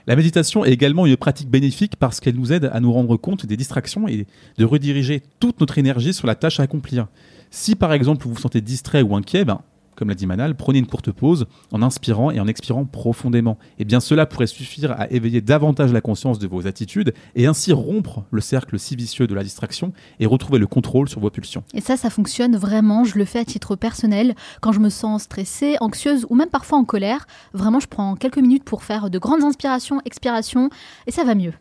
La 0.08 0.16
méditation 0.18 0.66
est 0.66 0.72
également 0.72 1.06
une 1.06 1.16
pratique 1.18 1.50
bénéfique 1.50 1.96
parce 1.98 2.20
qu'elle 2.20 2.36
nous 2.36 2.52
aide 2.52 2.70
à 2.74 2.80
nous 2.82 2.92
rendre 2.92 3.16
compte 3.18 3.46
des 3.46 3.56
distractions 3.58 4.08
et 4.08 4.28
de 4.58 4.66
rediriger 4.66 5.22
toute 5.40 5.60
notre 5.62 5.78
énergie 5.78 6.14
sur 6.14 6.28
la 6.28 6.36
tâche 6.36 6.60
à 6.60 6.64
accomplir. 6.64 7.08
Si 7.52 7.76
par 7.76 7.94
exemple 7.94 8.26
vous 8.28 8.34
vous 8.34 8.40
sentez 8.42 8.60
distrait 8.62 9.02
ou 9.02 9.16
inquiet, 9.16 9.46
ben, 9.46 9.62
comme 9.96 10.10
l'a 10.10 10.16
dit 10.16 10.28
Manal, 10.28 10.56
prenez 10.56 10.80
une 10.80 10.88
courte 10.88 11.12
pause 11.12 11.46
en 11.72 11.82
inspirant 11.82 12.32
et 12.32 12.40
en 12.40 12.48
expirant 12.48 12.86
profondément. 12.86 13.58
Et 13.80 13.86
bien 13.86 14.00
cela 14.00 14.26
pourrait 14.26 14.48
suffire 14.48 14.92
à 14.92 15.12
éveiller 15.12 15.42
davantage 15.42 15.94
la 15.94 16.02
conscience 16.02 16.40
de 16.40 16.48
vos 16.48 16.68
attitudes 16.68 17.14
et 17.36 17.46
ainsi 17.46 17.72
rompre 17.74 18.24
le 18.32 18.42
cercle 18.42 18.80
si 18.80 18.96
vicieux 18.96 19.28
de 19.28 19.36
la 19.36 19.44
distraction 19.44 19.94
et 20.20 20.26
retrouver 20.26 20.60
le 20.60 20.68
contrôle 20.68 21.10
sur 21.10 21.20
vos 21.20 21.30
pulsions. 21.30 21.64
Et 21.74 21.82
ça, 21.82 21.98
ça 21.98 22.10
fonctionne 22.10 22.56
vraiment. 22.56 23.04
Je 23.04 23.18
le 23.18 23.26
fais 23.26 23.40
à 23.40 23.46
titre 23.46 23.76
personnel 23.76 24.36
quand 24.62 24.72
je 24.72 24.80
me 24.80 24.90
sens 24.90 25.24
stressée, 25.24 25.78
anxieuse 25.80 26.26
ou 26.30 26.36
même 26.36 26.50
parfois 26.50 26.78
en 26.78 26.86
colère. 26.86 27.26
Vraiment, 27.54 27.80
je 27.80 27.88
prends 27.88 28.16
quelques 28.16 28.38
minutes 28.38 28.64
pour 28.64 28.84
faire 28.84 29.10
de 29.10 29.20
grandes 29.20 29.44
inspirations, 29.44 30.02
expirations 30.06 30.70
et 31.08 31.12
ça 31.12 31.24
va 31.24 31.36
mieux. 31.36 31.54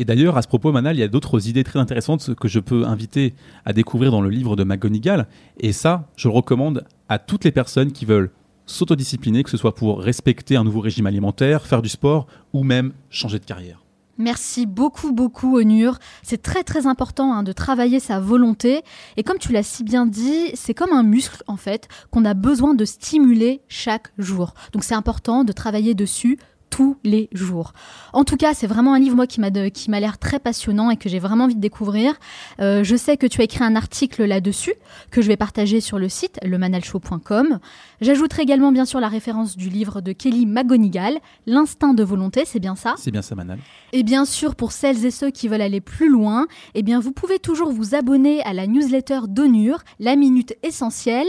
Et 0.00 0.04
d'ailleurs, 0.04 0.36
à 0.36 0.42
ce 0.42 0.48
propos, 0.48 0.70
Manal, 0.70 0.96
il 0.96 1.00
y 1.00 1.02
a 1.02 1.08
d'autres 1.08 1.48
idées 1.48 1.64
très 1.64 1.80
intéressantes 1.80 2.32
que 2.36 2.46
je 2.46 2.60
peux 2.60 2.86
inviter 2.86 3.34
à 3.64 3.72
découvrir 3.72 4.12
dans 4.12 4.20
le 4.20 4.30
livre 4.30 4.54
de 4.54 4.62
McGonigal. 4.62 5.26
Et 5.58 5.72
ça, 5.72 6.08
je 6.14 6.28
le 6.28 6.34
recommande 6.34 6.84
à 7.08 7.18
toutes 7.18 7.44
les 7.44 7.50
personnes 7.50 7.90
qui 7.90 8.04
veulent 8.04 8.30
s'autodiscipliner, 8.64 9.42
que 9.42 9.50
ce 9.50 9.56
soit 9.56 9.74
pour 9.74 10.00
respecter 10.00 10.54
un 10.54 10.62
nouveau 10.62 10.80
régime 10.80 11.06
alimentaire, 11.06 11.66
faire 11.66 11.82
du 11.82 11.88
sport 11.88 12.28
ou 12.52 12.62
même 12.62 12.92
changer 13.10 13.40
de 13.40 13.44
carrière. 13.44 13.84
Merci 14.18 14.66
beaucoup, 14.66 15.12
beaucoup, 15.12 15.58
Onur. 15.58 15.98
C'est 16.22 16.42
très, 16.42 16.62
très 16.62 16.86
important 16.86 17.32
hein, 17.32 17.42
de 17.42 17.52
travailler 17.52 17.98
sa 17.98 18.20
volonté. 18.20 18.82
Et 19.16 19.24
comme 19.24 19.38
tu 19.38 19.52
l'as 19.52 19.64
si 19.64 19.82
bien 19.82 20.06
dit, 20.06 20.50
c'est 20.54 20.74
comme 20.74 20.92
un 20.92 21.02
muscle, 21.02 21.42
en 21.48 21.56
fait, 21.56 21.88
qu'on 22.12 22.24
a 22.24 22.34
besoin 22.34 22.74
de 22.74 22.84
stimuler 22.84 23.62
chaque 23.66 24.12
jour. 24.16 24.54
Donc 24.72 24.84
c'est 24.84 24.94
important 24.94 25.42
de 25.42 25.52
travailler 25.52 25.94
dessus 25.94 26.38
tous 26.70 26.96
les 27.04 27.28
jours. 27.32 27.72
En 28.12 28.24
tout 28.24 28.36
cas, 28.36 28.54
c'est 28.54 28.66
vraiment 28.66 28.94
un 28.94 28.98
livre 28.98 29.16
moi 29.16 29.26
qui 29.26 29.40
m'a 29.40 29.50
qui 29.70 29.90
m'a 29.90 30.00
l'air 30.00 30.18
très 30.18 30.38
passionnant 30.38 30.90
et 30.90 30.96
que 30.96 31.08
j'ai 31.08 31.18
vraiment 31.18 31.44
envie 31.44 31.56
de 31.56 31.60
découvrir. 31.60 32.14
Euh, 32.60 32.84
je 32.84 32.96
sais 32.96 33.16
que 33.16 33.26
tu 33.26 33.40
as 33.40 33.44
écrit 33.44 33.64
un 33.64 33.76
article 33.76 34.24
là-dessus 34.24 34.74
que 35.10 35.22
je 35.22 35.28
vais 35.28 35.36
partager 35.36 35.80
sur 35.80 35.98
le 35.98 36.08
site 36.08 36.38
lemanalshow.com. 36.42 37.58
J'ajouterai 38.00 38.42
également 38.42 38.72
bien 38.72 38.84
sûr 38.84 39.00
la 39.00 39.08
référence 39.08 39.56
du 39.56 39.68
livre 39.68 40.00
de 40.00 40.12
Kelly 40.12 40.46
McGonigal, 40.46 41.18
L'instinct 41.46 41.94
de 41.94 42.02
volonté, 42.02 42.44
c'est 42.44 42.60
bien 42.60 42.76
ça? 42.76 42.94
C'est 42.98 43.10
bien 43.10 43.22
ça, 43.22 43.34
Manal. 43.34 43.58
et 43.92 44.02
bien 44.02 44.24
sûr, 44.24 44.54
pour 44.54 44.72
celles 44.72 45.04
et 45.04 45.10
ceux 45.10 45.30
qui 45.30 45.48
veulent 45.48 45.62
aller 45.62 45.80
plus 45.80 46.10
loin, 46.10 46.46
eh 46.74 46.82
bien 46.82 47.00
vous 47.00 47.12
pouvez 47.12 47.38
toujours 47.38 47.72
vous 47.72 47.94
abonner 47.94 48.42
à 48.42 48.52
la 48.52 48.66
newsletter 48.66 49.20
d'Onur, 49.28 49.78
la 49.98 50.16
minute 50.16 50.54
essentielle. 50.62 51.26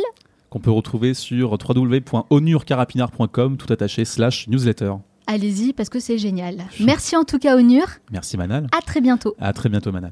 Qu'on 0.50 0.60
peut 0.60 0.72
retrouver 0.72 1.14
sur 1.14 1.52
www.onurcarapinard.com, 1.54 3.58
tout 3.58 3.72
attaché, 3.72 4.06
slash 4.06 4.48
newsletter. 4.48 4.94
Allez-y 5.32 5.74
parce 5.74 5.90
que 5.90 6.00
c'est 6.00 6.18
génial. 6.18 6.56
Merci 6.80 7.16
en 7.16 7.24
tout 7.24 7.38
cas 7.38 7.56
Onur. 7.56 7.86
Merci, 8.12 8.36
Manal. 8.36 8.66
À 8.76 8.82
très 8.82 9.00
bientôt. 9.00 9.36
À 9.40 9.54
très 9.54 9.70
bientôt, 9.70 9.92
Manal. 9.92 10.12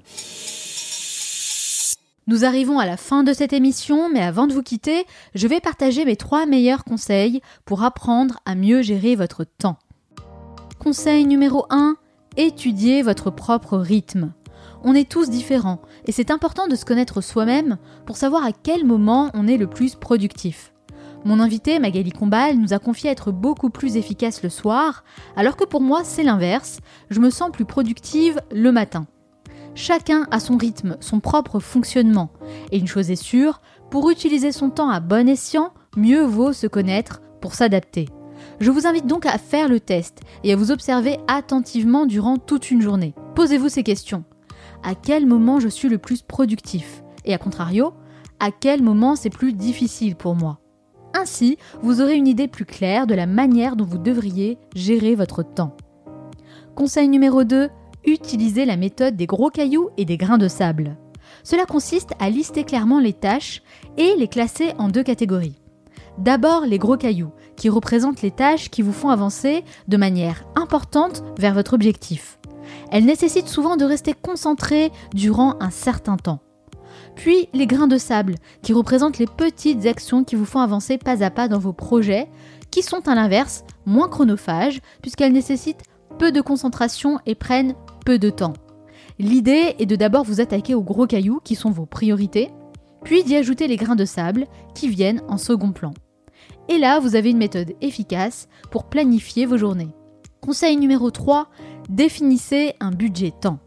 Nous 2.28 2.46
arrivons 2.46 2.78
à 2.78 2.86
la 2.86 2.98
fin 2.98 3.24
de 3.24 3.34
cette 3.34 3.52
émission, 3.52 4.10
mais 4.14 4.22
avant 4.22 4.46
de 4.46 4.54
vous 4.54 4.62
quitter, 4.62 5.08
je 5.34 5.48
vais 5.48 5.60
partager 5.60 6.06
mes 6.06 6.18
trois 6.18 6.46
meilleurs 6.46 6.84
conseils 6.84 7.42
pour 7.66 7.82
apprendre 7.82 8.38
à 8.46 8.54
mieux 8.54 8.84
gérer 8.84 9.16
votre 9.16 9.44
temps. 9.44 9.80
Conseil 10.78 11.26
numéro 11.26 11.66
1, 11.72 11.96
étudiez 12.36 13.02
votre 13.02 13.32
propre 13.32 13.80
rythme. 13.80 14.34
On 14.84 14.94
est 14.94 15.10
tous 15.10 15.32
différents 15.32 15.82
et 16.06 16.12
c'est 16.12 16.30
important 16.30 16.68
de 16.68 16.76
se 16.76 16.86
connaître 16.86 17.22
soi-même 17.22 17.80
pour 18.06 18.18
savoir 18.18 18.46
à 18.46 18.52
quel 18.52 18.86
moment 18.86 19.32
on 19.34 19.48
est 19.48 19.58
le 19.58 19.68
plus 19.68 19.96
productif. 19.96 20.74
Mon 21.26 21.40
invité, 21.40 21.80
Magali 21.80 22.12
Combal, 22.12 22.58
nous 22.58 22.74
a 22.74 22.80
confié 22.80 23.10
être 23.10 23.32
beaucoup 23.32 23.70
plus 23.70 23.98
efficace 23.98 24.44
le 24.44 24.50
soir, 24.50 25.04
alors 25.36 25.58
que 25.58 25.66
pour 25.66 25.82
moi 25.82 26.04
c'est 26.04 26.24
l'inverse, 26.24 26.80
je 27.10 27.20
me 27.20 27.30
sens 27.30 27.52
plus 27.52 27.66
productive 27.66 28.40
le 28.52 28.72
matin. 28.72 29.08
Chacun 29.76 30.26
a 30.32 30.40
son 30.40 30.58
rythme, 30.58 30.98
son 31.02 31.20
propre 31.20 31.60
fonctionnement. 31.60 32.32
Et 32.72 32.80
une 32.80 32.88
chose 32.88 33.12
est 33.12 33.16
sûre, 33.16 33.62
pour 33.92 34.10
utiliser 34.10 34.52
son 34.52 34.70
temps 34.70 34.90
à 34.90 35.00
bon 35.00 35.28
escient, 35.30 35.74
mieux 35.96 36.24
vaut 36.24 36.54
se 36.54 36.66
connaître 36.66 37.22
pour 37.42 37.54
s'adapter. 37.54 38.08
Je 38.60 38.72
vous 38.72 38.88
invite 38.88 39.06
donc 39.06 39.26
à 39.26 39.38
faire 39.38 39.70
le 39.70 39.80
test 39.80 40.22
et 40.44 40.54
à 40.54 40.56
vous 40.56 40.72
observer 40.72 41.20
attentivement 41.28 42.06
durant 42.06 42.38
toute 42.38 42.72
une 42.72 42.82
journée. 42.82 43.14
Posez-vous 43.36 43.70
ces 43.70 43.84
questions. 43.84 44.24
À 44.84 44.96
quel 44.96 45.26
moment 45.26 45.60
je 45.60 45.68
suis 45.68 45.90
le 45.90 45.98
plus 45.98 46.22
productif? 46.22 47.04
Et 47.26 47.34
à 47.34 47.38
contrario, 47.38 47.94
à 48.40 48.52
quel 48.52 48.82
moment 48.82 49.16
c'est 49.16 49.30
plus 49.30 49.54
difficile 49.54 50.16
pour 50.16 50.36
moi? 50.36 50.60
Ainsi, 51.18 51.58
vous 51.82 52.02
aurez 52.02 52.16
une 52.16 52.28
idée 52.28 52.48
plus 52.48 52.66
claire 52.66 53.08
de 53.08 53.16
la 53.16 53.26
manière 53.26 53.76
dont 53.76 53.86
vous 53.86 53.98
devriez 53.98 54.60
gérer 54.76 55.16
votre 55.16 55.42
temps. 55.42 55.76
Conseil 56.76 57.08
numéro 57.08 57.44
2, 57.44 57.70
utilisez 58.06 58.66
la 58.66 58.78
méthode 58.78 59.16
des 59.16 59.26
gros 59.26 59.50
cailloux 59.50 59.90
et 59.98 60.06
des 60.06 60.18
grains 60.18 60.38
de 60.38 60.48
sable. 60.48 60.96
Cela 61.44 61.66
consiste 61.66 62.12
à 62.20 62.30
lister 62.30 62.64
clairement 62.64 63.00
les 63.00 63.14
tâches 63.14 63.64
et 63.98 64.16
les 64.16 64.28
classer 64.28 64.74
en 64.78 64.90
deux 64.90 65.02
catégories. 65.02 65.60
D'abord 66.20 66.68
les 66.68 66.78
gros 66.78 66.98
cailloux, 66.98 67.32
qui 67.56 67.70
représentent 67.70 68.22
les 68.22 68.32
tâches 68.32 68.70
qui 68.70 68.84
vous 68.84 68.94
font 68.94 69.10
avancer 69.10 69.64
de 69.88 69.98
manière 69.98 70.44
importante 70.56 71.24
vers 71.40 71.56
votre 71.56 71.74
objectif. 71.74 72.38
Elles 72.92 73.06
nécessitent 73.06 73.48
souvent 73.48 73.76
de 73.76 73.86
rester 73.86 74.14
concentré 74.14 74.92
durant 75.16 75.56
un 75.62 75.72
certain 75.72 76.18
temps. 76.18 76.42
Puis 77.18 77.50
les 77.52 77.68
grains 77.68 77.88
de 77.88 77.98
sable, 77.98 78.36
qui 78.62 78.74
représentent 78.74 79.18
les 79.18 79.26
petites 79.26 79.86
actions 79.86 80.24
qui 80.24 80.36
vous 80.36 80.46
font 80.46 80.60
avancer 80.60 80.98
pas 80.98 81.24
à 81.24 81.30
pas 81.32 81.48
dans 81.48 81.60
vos 81.60 81.74
projets, 81.74 82.30
qui 82.72 82.84
sont 82.84 83.08
à 83.08 83.16
l'inverse 83.16 83.64
moins 83.86 84.08
chronophages, 84.08 84.80
puisqu'elles 85.02 85.34
nécessitent 85.34 85.84
peu 86.20 86.32
de 86.32 86.42
concentration 86.42 87.20
et 87.26 87.36
prennent 87.36 87.76
peu 88.06 88.20
de 88.20 88.30
temps. 88.30 88.54
L'idée 89.20 89.76
est 89.80 89.88
de 89.88 89.96
d'abord 89.96 90.24
vous 90.24 90.42
attaquer 90.42 90.76
aux 90.76 90.84
gros 90.84 91.08
cailloux, 91.08 91.42
qui 91.44 91.56
sont 91.56 91.72
vos 91.72 91.88
priorités, 91.88 92.52
puis 93.04 93.24
d'y 93.24 93.36
ajouter 93.36 93.68
les 93.68 93.78
grains 93.78 93.96
de 93.96 94.06
sable, 94.06 94.46
qui 94.76 94.88
viennent 94.88 95.24
en 95.28 95.38
second 95.38 95.72
plan. 95.72 95.94
Et 96.70 96.78
là, 96.78 97.00
vous 97.00 97.16
avez 97.16 97.32
une 97.32 97.38
méthode 97.38 97.74
efficace 97.82 98.48
pour 98.70 98.86
planifier 98.86 99.48
vos 99.48 99.58
journées. 99.58 99.90
Conseil 100.42 100.78
numéro 100.78 101.10
3, 101.10 101.50
définissez 101.90 102.76
un 102.80 102.92
budget 102.92 103.32
temps. 103.42 103.60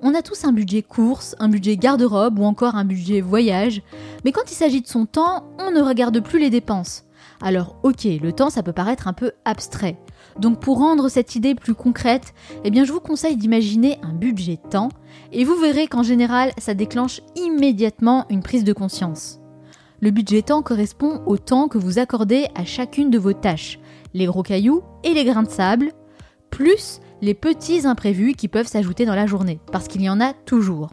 On 0.00 0.14
a 0.14 0.22
tous 0.22 0.44
un 0.44 0.52
budget 0.52 0.82
course, 0.82 1.34
un 1.40 1.48
budget 1.48 1.76
garde-robe 1.76 2.38
ou 2.38 2.44
encore 2.44 2.76
un 2.76 2.84
budget 2.84 3.20
voyage, 3.20 3.82
mais 4.24 4.30
quand 4.30 4.48
il 4.48 4.54
s'agit 4.54 4.80
de 4.80 4.86
son 4.86 5.06
temps, 5.06 5.50
on 5.58 5.72
ne 5.72 5.80
regarde 5.80 6.20
plus 6.20 6.38
les 6.38 6.50
dépenses. 6.50 7.04
Alors 7.40 7.76
ok, 7.82 8.04
le 8.04 8.32
temps 8.32 8.48
ça 8.48 8.62
peut 8.62 8.72
paraître 8.72 9.08
un 9.08 9.12
peu 9.12 9.32
abstrait. 9.44 9.98
Donc 10.38 10.60
pour 10.60 10.78
rendre 10.78 11.08
cette 11.08 11.34
idée 11.34 11.56
plus 11.56 11.74
concrète, 11.74 12.32
eh 12.62 12.70
bien 12.70 12.84
je 12.84 12.92
vous 12.92 13.00
conseille 13.00 13.36
d'imaginer 13.36 13.98
un 14.02 14.12
budget 14.12 14.58
temps 14.70 14.90
et 15.32 15.44
vous 15.44 15.56
verrez 15.56 15.88
qu'en 15.88 16.04
général 16.04 16.52
ça 16.58 16.74
déclenche 16.74 17.20
immédiatement 17.34 18.24
une 18.30 18.42
prise 18.42 18.64
de 18.64 18.72
conscience. 18.72 19.40
Le 20.00 20.12
budget 20.12 20.42
temps 20.42 20.62
correspond 20.62 21.22
au 21.26 21.38
temps 21.38 21.66
que 21.66 21.78
vous 21.78 21.98
accordez 21.98 22.46
à 22.54 22.64
chacune 22.64 23.10
de 23.10 23.18
vos 23.18 23.32
tâches, 23.32 23.80
les 24.14 24.26
gros 24.26 24.44
cailloux 24.44 24.82
et 25.02 25.12
les 25.12 25.24
grains 25.24 25.42
de 25.42 25.50
sable, 25.50 25.92
plus 26.50 27.00
les 27.20 27.34
petits 27.34 27.86
imprévus 27.86 28.34
qui 28.34 28.48
peuvent 28.48 28.66
s'ajouter 28.66 29.04
dans 29.06 29.14
la 29.14 29.26
journée, 29.26 29.60
parce 29.72 29.88
qu'il 29.88 30.02
y 30.02 30.10
en 30.10 30.20
a 30.20 30.32
toujours. 30.32 30.90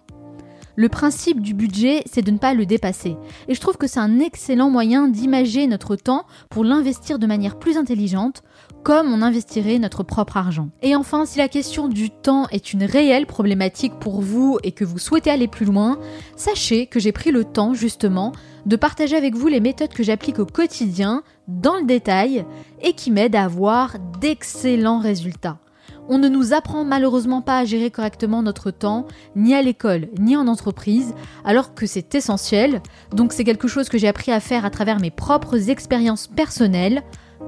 Le 0.78 0.90
principe 0.90 1.40
du 1.40 1.54
budget, 1.54 2.04
c'est 2.06 2.22
de 2.22 2.32
ne 2.32 2.38
pas 2.38 2.54
le 2.54 2.66
dépasser. 2.66 3.16
Et 3.48 3.56
je 3.56 3.62
trouve 3.62 3.78
que 3.78 3.88
c'est 3.88 4.02
un 4.02 4.20
excellent 4.20 4.70
moyen 4.70 5.08
d'imager 5.08 5.68
notre 5.68 5.96
temps 5.96 6.26
pour 6.50 6.66
l'investir 6.66 7.18
de 7.18 7.26
manière 7.26 7.58
plus 7.58 7.78
intelligente, 7.78 8.44
comme 8.84 9.14
on 9.14 9.22
investirait 9.22 9.80
notre 9.80 10.04
propre 10.04 10.36
argent. 10.36 10.70
Et 10.82 10.94
enfin, 10.96 11.26
si 11.26 11.38
la 11.38 11.48
question 11.48 11.88
du 11.88 12.10
temps 12.10 12.48
est 12.50 12.74
une 12.74 12.84
réelle 12.84 13.26
problématique 13.26 13.94
pour 14.02 14.22
vous 14.22 14.60
et 14.64 14.74
que 14.74 14.84
vous 14.84 15.00
souhaitez 15.00 15.30
aller 15.30 15.48
plus 15.48 15.66
loin, 15.66 15.98
sachez 16.36 16.88
que 16.88 17.00
j'ai 17.00 17.14
pris 17.14 17.32
le 17.32 17.46
temps 17.46 17.74
justement 17.74 18.34
de 18.66 18.76
partager 18.76 19.16
avec 19.16 19.34
vous 19.36 19.48
les 19.48 19.62
méthodes 19.62 19.94
que 19.94 20.04
j'applique 20.04 20.40
au 20.40 20.46
quotidien, 20.46 21.24
dans 21.48 21.78
le 21.78 21.86
détail, 21.86 22.46
et 22.82 22.94
qui 22.94 23.12
m'aident 23.12 23.36
à 23.36 23.46
avoir 23.46 23.96
d'excellents 24.20 25.00
résultats. 25.00 25.60
On 26.08 26.20
ne 26.20 26.30
nous 26.30 26.54
apprend 26.54 26.84
malheureusement 26.84 27.42
pas 27.42 27.58
à 27.58 27.66
gérer 27.66 27.90
correctement 27.90 28.44
notre 28.44 28.70
temps, 28.70 29.08
ni 29.36 29.56
à 29.56 29.62
l'école, 29.64 30.08
ni 30.20 30.38
en 30.38 30.48
entreprise, 30.48 31.16
alors 31.44 31.74
que 31.74 31.88
c'est 31.88 32.14
essentiel. 32.14 32.82
Donc 33.12 33.34
c'est 33.34 33.44
quelque 33.44 33.68
chose 33.68 33.90
que 33.90 33.98
j'ai 33.98 34.08
appris 34.08 34.32
à 34.32 34.40
faire 34.40 34.66
à 34.66 34.70
travers 34.70 35.00
mes 35.00 35.10
propres 35.10 35.70
expériences 35.70 36.28
personnelles. 36.28 37.02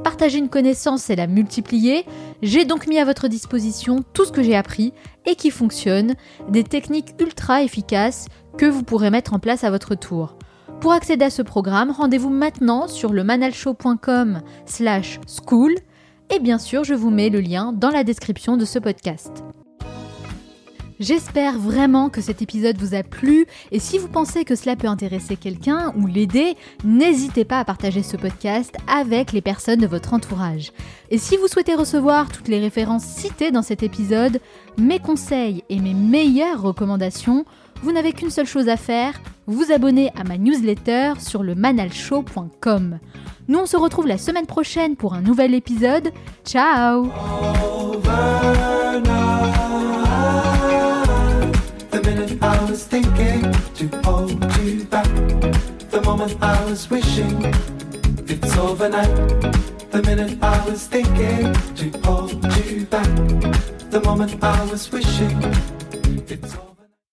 Partager 0.03 0.39
une 0.39 0.49
connaissance 0.49 1.09
et 1.09 1.15
la 1.15 1.27
multiplier, 1.27 2.05
j'ai 2.41 2.65
donc 2.65 2.87
mis 2.87 2.97
à 2.97 3.05
votre 3.05 3.27
disposition 3.27 4.03
tout 4.13 4.25
ce 4.25 4.31
que 4.31 4.43
j'ai 4.43 4.55
appris 4.55 4.91
et 5.25 5.35
qui 5.35 5.51
fonctionne, 5.51 6.15
des 6.49 6.63
techniques 6.63 7.13
ultra 7.19 7.61
efficaces 7.61 8.27
que 8.57 8.65
vous 8.65 8.83
pourrez 8.83 9.11
mettre 9.11 9.33
en 9.33 9.39
place 9.39 9.63
à 9.63 9.69
votre 9.69 9.93
tour. 9.93 10.35
Pour 10.81 10.91
accéder 10.91 11.25
à 11.25 11.29
ce 11.29 11.41
programme, 11.41 11.91
rendez-vous 11.91 12.29
maintenant 12.29 12.87
sur 12.87 13.13
le 13.13 13.23
manalshow.com 13.23 14.41
slash 14.65 15.19
school 15.25 15.75
et 16.29 16.39
bien 16.39 16.57
sûr 16.57 16.83
je 16.83 16.93
vous 16.93 17.09
mets 17.09 17.29
le 17.29 17.41
lien 17.41 17.73
dans 17.73 17.89
la 17.89 18.03
description 18.03 18.57
de 18.57 18.65
ce 18.65 18.79
podcast. 18.79 19.43
J'espère 20.99 21.59
vraiment 21.59 22.09
que 22.09 22.21
cet 22.21 22.41
épisode 22.41 22.77
vous 22.77 22.95
a 22.95 23.03
plu 23.03 23.45
et 23.71 23.77
si 23.77 23.99
vous 23.99 24.07
pensez 24.07 24.45
que 24.45 24.55
cela 24.55 24.75
peut 24.75 24.87
intéresser 24.87 25.35
quelqu'un 25.35 25.93
ou 25.95 26.07
l'aider, 26.07 26.55
n'hésitez 26.83 27.45
pas 27.45 27.59
à 27.59 27.65
partager 27.65 28.01
ce 28.01 28.17
podcast 28.17 28.75
avec 28.87 29.31
les 29.31 29.41
personnes 29.41 29.79
de 29.79 29.85
votre 29.85 30.15
entourage. 30.15 30.71
Et 31.11 31.19
si 31.19 31.37
vous 31.37 31.47
souhaitez 31.47 31.75
recevoir 31.75 32.31
toutes 32.31 32.47
les 32.47 32.59
références 32.59 33.03
citées 33.03 33.51
dans 33.51 33.61
cet 33.61 33.83
épisode, 33.83 34.39
mes 34.79 34.99
conseils 34.99 35.63
et 35.69 35.79
mes 35.79 35.93
meilleures 35.93 36.63
recommandations, 36.63 37.45
vous 37.81 37.91
n'avez 37.91 38.13
qu'une 38.13 38.29
seule 38.29 38.45
chose 38.45 38.69
à 38.69 38.77
faire, 38.77 39.19
vous 39.45 39.71
abonner 39.71 40.11
à 40.15 40.23
ma 40.23 40.37
newsletter 40.37 41.13
sur 41.19 41.43
le 41.43 41.55
manalshow.com. 41.55 42.99
Nous 43.47 43.59
on 43.59 43.65
se 43.65 43.77
retrouve 43.77 44.07
la 44.07 44.17
semaine 44.17 44.45
prochaine 44.45 44.95
pour 44.95 45.13
un 45.13 45.21
nouvel 45.21 45.53
épisode. 45.53 46.11
Ciao. 46.45 47.09